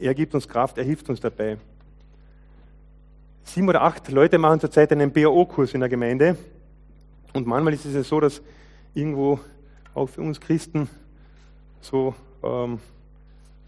er 0.00 0.14
gibt 0.14 0.34
uns 0.34 0.48
Kraft, 0.48 0.78
er 0.78 0.84
hilft 0.84 1.08
uns 1.08 1.20
dabei. 1.20 1.58
Sieben 3.44 3.68
oder 3.68 3.82
acht 3.82 4.08
Leute 4.10 4.38
machen 4.38 4.60
zurzeit 4.60 4.92
einen 4.92 5.10
BAO-Kurs 5.10 5.74
in 5.74 5.80
der 5.80 5.88
Gemeinde. 5.88 6.36
Und 7.32 7.46
manchmal 7.46 7.74
ist 7.74 7.84
es 7.84 7.94
ja 7.94 8.02
so, 8.02 8.20
dass 8.20 8.42
irgendwo 8.94 9.40
auch 9.94 10.06
für 10.06 10.20
uns 10.20 10.40
Christen 10.40 10.88
so 11.80 12.14
ähm, 12.42 12.78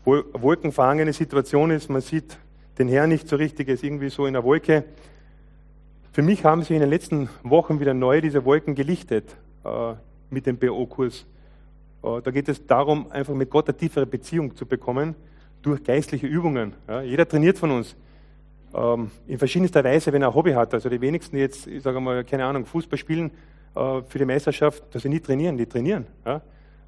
wolkenverhangene 0.04 1.12
Situation 1.12 1.70
ist. 1.70 1.88
Man 1.88 2.00
sieht 2.00 2.36
den 2.78 2.88
Herrn 2.88 3.10
nicht 3.10 3.28
so 3.28 3.36
richtig, 3.36 3.68
er 3.68 3.74
ist 3.74 3.84
irgendwie 3.84 4.10
so 4.10 4.26
in 4.26 4.34
der 4.34 4.44
Wolke. 4.44 4.84
Für 6.12 6.22
mich 6.22 6.44
haben 6.44 6.62
sich 6.62 6.72
in 6.72 6.80
den 6.80 6.90
letzten 6.90 7.28
Wochen 7.42 7.80
wieder 7.80 7.94
neu 7.94 8.20
diese 8.20 8.44
Wolken 8.44 8.74
gelichtet 8.74 9.36
äh, 9.64 9.94
mit 10.30 10.46
dem 10.46 10.58
BO-Kurs. 10.58 11.26
Äh, 12.02 12.22
da 12.22 12.30
geht 12.30 12.48
es 12.48 12.66
darum, 12.66 13.10
einfach 13.10 13.34
mit 13.34 13.50
Gott 13.50 13.68
eine 13.68 13.76
tiefere 13.76 14.06
Beziehung 14.06 14.54
zu 14.56 14.66
bekommen 14.66 15.14
durch 15.62 15.82
geistliche 15.84 16.26
Übungen. 16.26 16.74
Ja, 16.88 17.02
jeder 17.02 17.28
trainiert 17.28 17.58
von 17.58 17.70
uns 17.70 17.96
ähm, 18.74 19.10
in 19.26 19.38
verschiedenster 19.38 19.82
Weise, 19.84 20.12
wenn 20.12 20.22
er 20.22 20.28
ein 20.28 20.34
Hobby 20.34 20.52
hat. 20.52 20.72
Also 20.74 20.88
die 20.88 21.00
wenigsten 21.00 21.36
jetzt, 21.36 21.66
ich 21.66 21.82
sage 21.82 22.00
mal, 22.00 22.24
keine 22.24 22.44
Ahnung, 22.44 22.66
Fußball 22.66 22.98
spielen 22.98 23.30
äh, 23.74 24.02
für 24.08 24.18
die 24.18 24.24
Meisterschaft, 24.24 24.82
dass 24.94 25.02
sie 25.02 25.08
nie 25.08 25.20
trainieren, 25.20 25.56
die 25.56 25.66
trainieren. 25.66 26.06
Ja. 26.24 26.40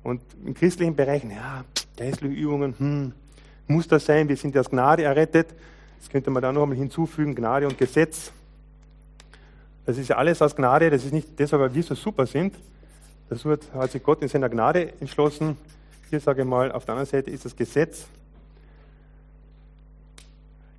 Und 0.02 0.20
im 0.44 0.54
christlichen 0.54 0.96
Bereich, 0.96 1.22
ja, 1.24 1.64
geistliche 1.96 2.34
Übungen, 2.34 2.74
hm, 2.78 3.12
muss 3.68 3.86
das 3.86 4.04
sein? 4.04 4.28
Wir 4.28 4.36
sind 4.36 4.56
aus 4.56 4.68
Gnade 4.68 5.04
errettet. 5.04 5.48
Das 5.98 6.10
könnte 6.10 6.30
man 6.30 6.42
da 6.42 6.52
noch 6.52 6.62
einmal 6.62 6.76
hinzufügen, 6.76 7.34
Gnade 7.34 7.68
und 7.68 7.78
Gesetz. 7.78 8.32
Das 9.86 9.98
ist 9.98 10.08
ja 10.08 10.16
alles 10.16 10.42
aus 10.42 10.54
Gnade, 10.54 10.90
das 10.90 11.04
ist 11.04 11.12
nicht 11.12 11.38
deshalb, 11.38 11.62
weil 11.62 11.74
wir 11.74 11.82
so 11.82 11.94
super 11.94 12.26
sind. 12.26 12.54
Das 13.28 13.44
hat 13.44 13.90
sich 13.90 14.02
Gott 14.02 14.20
in 14.22 14.28
seiner 14.28 14.48
Gnade 14.48 14.92
entschlossen. 15.00 15.56
Hier 16.10 16.20
sage 16.20 16.42
ich 16.42 16.48
mal, 16.48 16.70
auf 16.72 16.84
der 16.84 16.94
anderen 16.94 17.08
Seite 17.08 17.30
ist 17.30 17.44
das 17.44 17.56
Gesetz. 17.56 18.06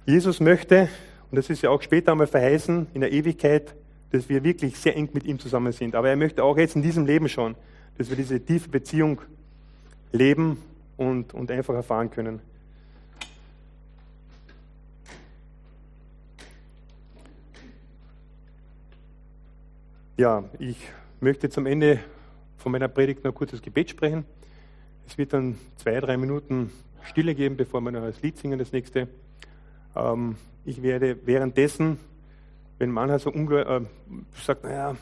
Jesus 0.06 0.42
möchte, 0.42 0.90
und 1.32 1.38
das 1.38 1.50
ist 1.50 1.62
ja 1.62 1.70
auch 1.70 1.82
später 1.82 2.12
einmal 2.12 2.28
verheißen, 2.28 2.88
in 2.94 3.02
der 3.02 3.12
Ewigkeit, 3.12 3.74
dass 4.12 4.28
wir 4.28 4.44
wirklich 4.44 4.78
sehr 4.78 4.96
eng 4.98 5.10
mit 5.14 5.24
ihm 5.24 5.40
zusammen 5.40 5.72
sind. 5.72 5.96
Aber 5.96 6.10
er 6.10 6.18
möchte 6.18 6.44
auch 6.44 6.58
jetzt 6.58 6.76
in 6.76 6.82
diesem 6.82 7.06
Leben 7.06 7.30
schon, 7.30 7.56
dass 7.98 8.10
wir 8.10 8.18
diese 8.18 8.40
tiefe 8.40 8.68
Beziehung 8.70 9.22
leben 10.12 10.58
und, 10.98 11.34
und 11.34 11.50
einfach 11.50 11.74
erfahren 11.74 12.12
können. 12.12 12.42
Ja, 20.18 20.44
ich 20.60 20.78
möchte 21.22 21.50
zum 21.50 21.66
Ende 21.66 22.00
von 22.58 22.72
meiner 22.72 22.88
Predigt 22.88 23.24
noch 23.24 23.32
ein 23.32 23.36
kurzes 23.36 23.62
Gebet 23.62 23.90
sprechen. 23.90 24.26
Es 25.08 25.18
wird 25.18 25.34
dann 25.34 25.58
zwei, 25.78 26.00
drei 26.02 26.18
Minuten 26.18 26.72
Stille 27.04 27.34
geben, 27.34 27.58
bevor 27.58 27.82
wir 27.82 27.92
noch 27.92 28.02
das 28.02 28.22
Lied 28.22 28.38
singen, 28.38 28.60
das 28.60 28.72
nächste. 28.74 29.08
Ähm, 29.96 30.36
ich 30.66 30.82
werde 30.82 31.18
währenddessen, 31.26 32.00
wenn 32.78 32.92
man 32.92 33.12
halt 33.12 33.22
so 33.22 33.32
äh, 33.32 33.82
sagt, 34.44 34.64
naja, 34.64 34.96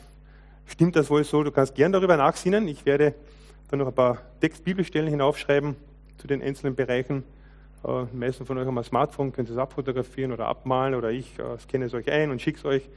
stimmt 0.66 0.96
das 0.96 1.10
wohl 1.10 1.24
so, 1.24 1.42
du 1.42 1.50
kannst 1.50 1.74
gern 1.74 1.92
darüber 1.92 2.16
nachsinnen. 2.16 2.68
Ich 2.68 2.84
werde 2.84 3.14
dann 3.68 3.78
noch 3.78 3.88
ein 3.88 3.94
paar 3.94 4.18
Textbibelstellen 4.40 5.08
hinaufschreiben 5.08 5.76
zu 6.18 6.26
den 6.26 6.42
einzelnen 6.42 6.74
Bereichen. 6.74 7.24
Äh, 7.84 8.04
die 8.12 8.16
meisten 8.16 8.46
von 8.46 8.58
euch 8.58 8.66
haben 8.66 8.78
ein 8.78 8.84
Smartphone, 8.84 9.32
könnt 9.32 9.50
es 9.50 9.56
abfotografieren 9.56 10.32
oder 10.32 10.46
abmalen 10.46 10.94
oder 10.94 11.10
ich 11.10 11.38
äh, 11.38 11.58
scanne 11.58 11.86
es 11.86 11.94
euch 11.94 12.10
ein 12.10 12.30
und 12.30 12.40
schicke 12.40 12.58
es 12.58 12.64
euch 12.64 12.88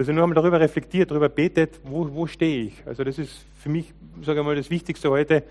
dass 0.00 0.08
ihr 0.08 0.14
nur 0.14 0.22
einmal 0.22 0.34
darüber 0.34 0.58
reflektiert, 0.58 1.10
darüber 1.10 1.28
betet, 1.28 1.78
wo, 1.84 2.08
wo 2.14 2.26
stehe 2.26 2.64
ich. 2.64 2.82
Also 2.86 3.04
das 3.04 3.18
ist 3.18 3.44
für 3.58 3.68
mich, 3.68 3.92
sage 4.22 4.40
ich 4.40 4.46
mal, 4.46 4.56
das 4.56 4.70
Wichtigste 4.70 5.10
heute, 5.10 5.42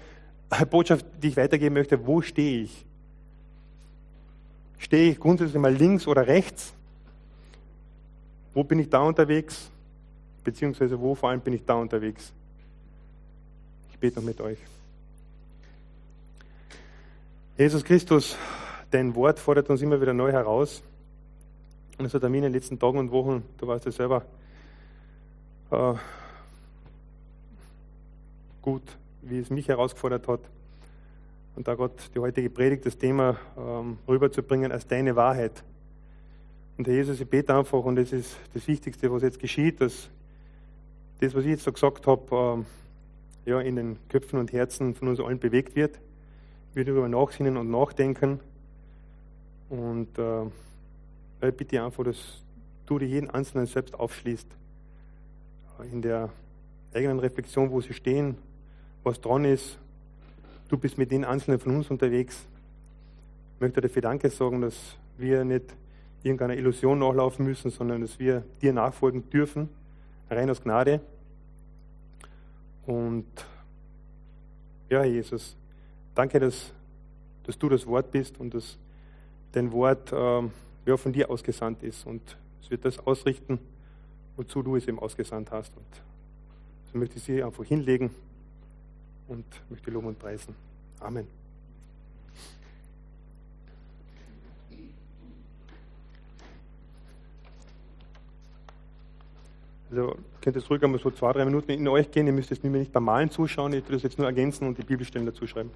eine 0.50 0.66
Botschaft, 0.66 1.06
die 1.22 1.28
ich 1.28 1.38
weitergeben 1.38 1.76
möchte, 1.76 2.08
wo 2.08 2.24
stehe 2.24 2.64
ich? 2.64 2.84
Stehe 4.80 5.12
ich 5.12 5.20
grundsätzlich 5.20 5.62
mal 5.62 5.74
links 5.74 6.08
oder 6.08 6.26
rechts? 6.26 6.74
Wo 8.54 8.64
bin 8.64 8.80
ich 8.80 8.90
da 8.90 9.02
unterwegs? 9.02 9.70
Beziehungsweise 10.44 11.00
wo 11.00 11.14
vor 11.14 11.30
allem 11.30 11.42
bin 11.42 11.54
ich 11.54 11.64
da 11.66 11.76
unterwegs? 11.76 12.34
Ich 13.92 14.00
bete 14.00 14.16
noch 14.16 14.26
mit 14.26 14.42
euch. 14.42 14.58
Jesus 17.58 17.84
Christus, 17.84 18.38
dein 18.90 19.14
Wort 19.16 19.38
fordert 19.38 19.70
uns 19.70 19.82
immer 19.82 20.02
wieder 20.02 20.14
neu 20.14 20.32
heraus. 20.32 20.82
Und 21.98 22.06
es 22.06 22.14
hat 22.14 22.22
mir 22.24 22.38
in 22.38 22.44
den 22.44 22.54
letzten 22.54 22.80
Tagen 22.80 22.98
und 22.98 23.12
Wochen, 23.12 23.44
du 23.58 23.68
weißt 23.68 23.84
ja 23.86 23.92
selber, 23.92 24.24
äh, 25.70 25.94
gut, 28.62 28.84
wie 29.22 29.40
es 29.40 29.50
mich 29.50 29.68
herausgefordert 29.68 30.26
hat. 30.30 30.40
Und 31.56 31.68
da 31.68 31.76
Gott 31.76 32.12
die 32.16 32.20
heutige 32.20 32.50
Predigt, 32.50 32.86
das 32.86 32.98
Thema 32.98 33.38
ähm, 33.58 33.98
rüberzubringen 34.08 34.72
als 34.72 34.88
deine 34.88 35.16
Wahrheit. 35.16 35.64
Und 36.78 36.88
Herr 36.88 36.94
Jesus, 36.94 37.20
ich 37.20 37.28
bete 37.28 37.54
einfach, 37.54 37.84
und 37.84 37.98
das 37.98 38.14
ist 38.14 38.38
das 38.54 38.68
Wichtigste, 38.68 39.12
was 39.12 39.22
jetzt 39.22 39.40
geschieht, 39.40 39.82
dass 39.82 40.10
das, 41.20 41.36
was 41.36 41.44
ich 41.44 41.52
jetzt 41.52 41.64
so 41.64 41.72
gesagt 41.72 42.08
habe, 42.08 42.64
äh, 43.46 43.50
ja, 43.50 43.60
in 43.60 43.76
den 43.76 43.98
Köpfen 44.10 44.40
und 44.40 44.54
Herzen 44.54 44.96
von 44.96 45.10
uns 45.10 45.20
allen 45.20 45.40
bewegt 45.40 45.76
wird. 45.76 46.00
Wir 46.74 46.86
darüber 46.86 47.10
nachsinnen 47.10 47.58
und 47.58 47.70
nachdenken. 47.70 48.40
Und 49.70 50.18
äh, 50.18 50.46
ich 51.48 51.56
bitte 51.56 51.84
einfach, 51.84 52.04
dass 52.04 52.42
du 52.86 53.00
dir 53.00 53.08
jeden 53.08 53.30
Einzelnen 53.30 53.66
selbst 53.66 53.94
aufschließt 53.94 54.48
in 55.92 56.02
der 56.02 56.30
eigenen 56.94 57.20
Reflexion, 57.20 57.72
wo 57.72 57.82
sie 57.82 57.94
stehen, 57.94 58.38
was 59.04 59.22
dran 59.22 59.46
ist. 59.46 59.78
Du 60.70 60.78
bist 60.78 61.00
mit 61.00 61.10
den 61.10 61.26
Einzelnen 61.26 61.60
von 61.60 61.76
uns 61.76 61.90
unterwegs. 61.90 62.46
Ich 63.56 63.62
möchte 63.62 63.82
dafür 63.82 64.04
Danke 64.04 64.30
sagen, 64.30 64.62
dass 64.62 64.76
wir 65.18 65.44
nicht 65.44 65.66
irgendeiner 66.22 66.56
Illusion 66.56 67.00
nachlaufen 67.00 67.44
müssen, 67.44 67.72
sondern 67.72 68.02
dass 68.02 68.20
wir 68.20 68.44
dir 68.62 68.72
nachfolgen 68.72 69.28
dürfen, 69.32 69.68
rein 70.30 70.48
aus 70.48 70.62
Gnade. 70.62 71.02
Und 72.86 73.26
ja, 74.90 75.04
Jesus, 75.04 75.58
danke, 76.14 76.40
dass, 76.40 76.72
dass 77.48 77.58
du 77.58 77.68
das 77.68 77.88
Wort 77.88 78.12
bist 78.12 78.40
und 78.40 78.54
dass 78.54 78.78
dein 79.54 79.72
Wort 79.72 80.12
äh, 80.12 80.42
ja, 80.86 80.98
von 80.98 81.12
dir 81.12 81.32
ausgesandt 81.32 81.82
ist. 81.82 82.06
Und 82.06 82.22
es 82.62 82.70
wird 82.70 82.86
das 82.86 83.00
ausrichten, 83.00 83.58
wozu 84.38 84.62
du 84.62 84.76
es 84.76 84.88
eben 84.88 85.00
ausgesandt 85.00 85.50
hast. 85.50 85.76
Und 85.76 85.86
so 86.92 87.00
möchte 87.00 87.18
ich 87.18 87.24
sie 87.24 87.42
einfach 87.42 87.64
hinlegen 87.64 88.12
und 89.30 89.46
möchte 89.70 89.92
loben 89.92 90.08
und 90.08 90.20
preisen. 90.20 90.54
Amen. 91.00 91.28
Also 99.92 100.16
könnt 100.42 100.56
ihr 100.56 100.68
ruhig 100.68 100.84
einmal 100.84 101.00
so 101.00 101.10
zwei, 101.10 101.34
drei 101.34 101.46
Minuten 101.46 101.72
in 101.72 101.88
euch 101.88 102.12
gehen. 102.12 102.28
Ihr 102.28 102.34
müsst 102.34 102.52
jetzt 102.52 102.64
mir 102.64 102.70
nicht 102.70 102.92
beim 102.92 103.06
Malen 103.06 103.32
zuschauen. 103.32 103.74
Ich 103.74 103.84
würde 103.86 103.94
das 103.94 104.04
jetzt 104.04 104.18
nur 104.20 104.28
ergänzen 104.28 104.68
und 104.68 104.78
die 104.78 104.84
Bibelstellen 104.84 105.26
dazu 105.26 105.48
schreiben. 105.48 105.72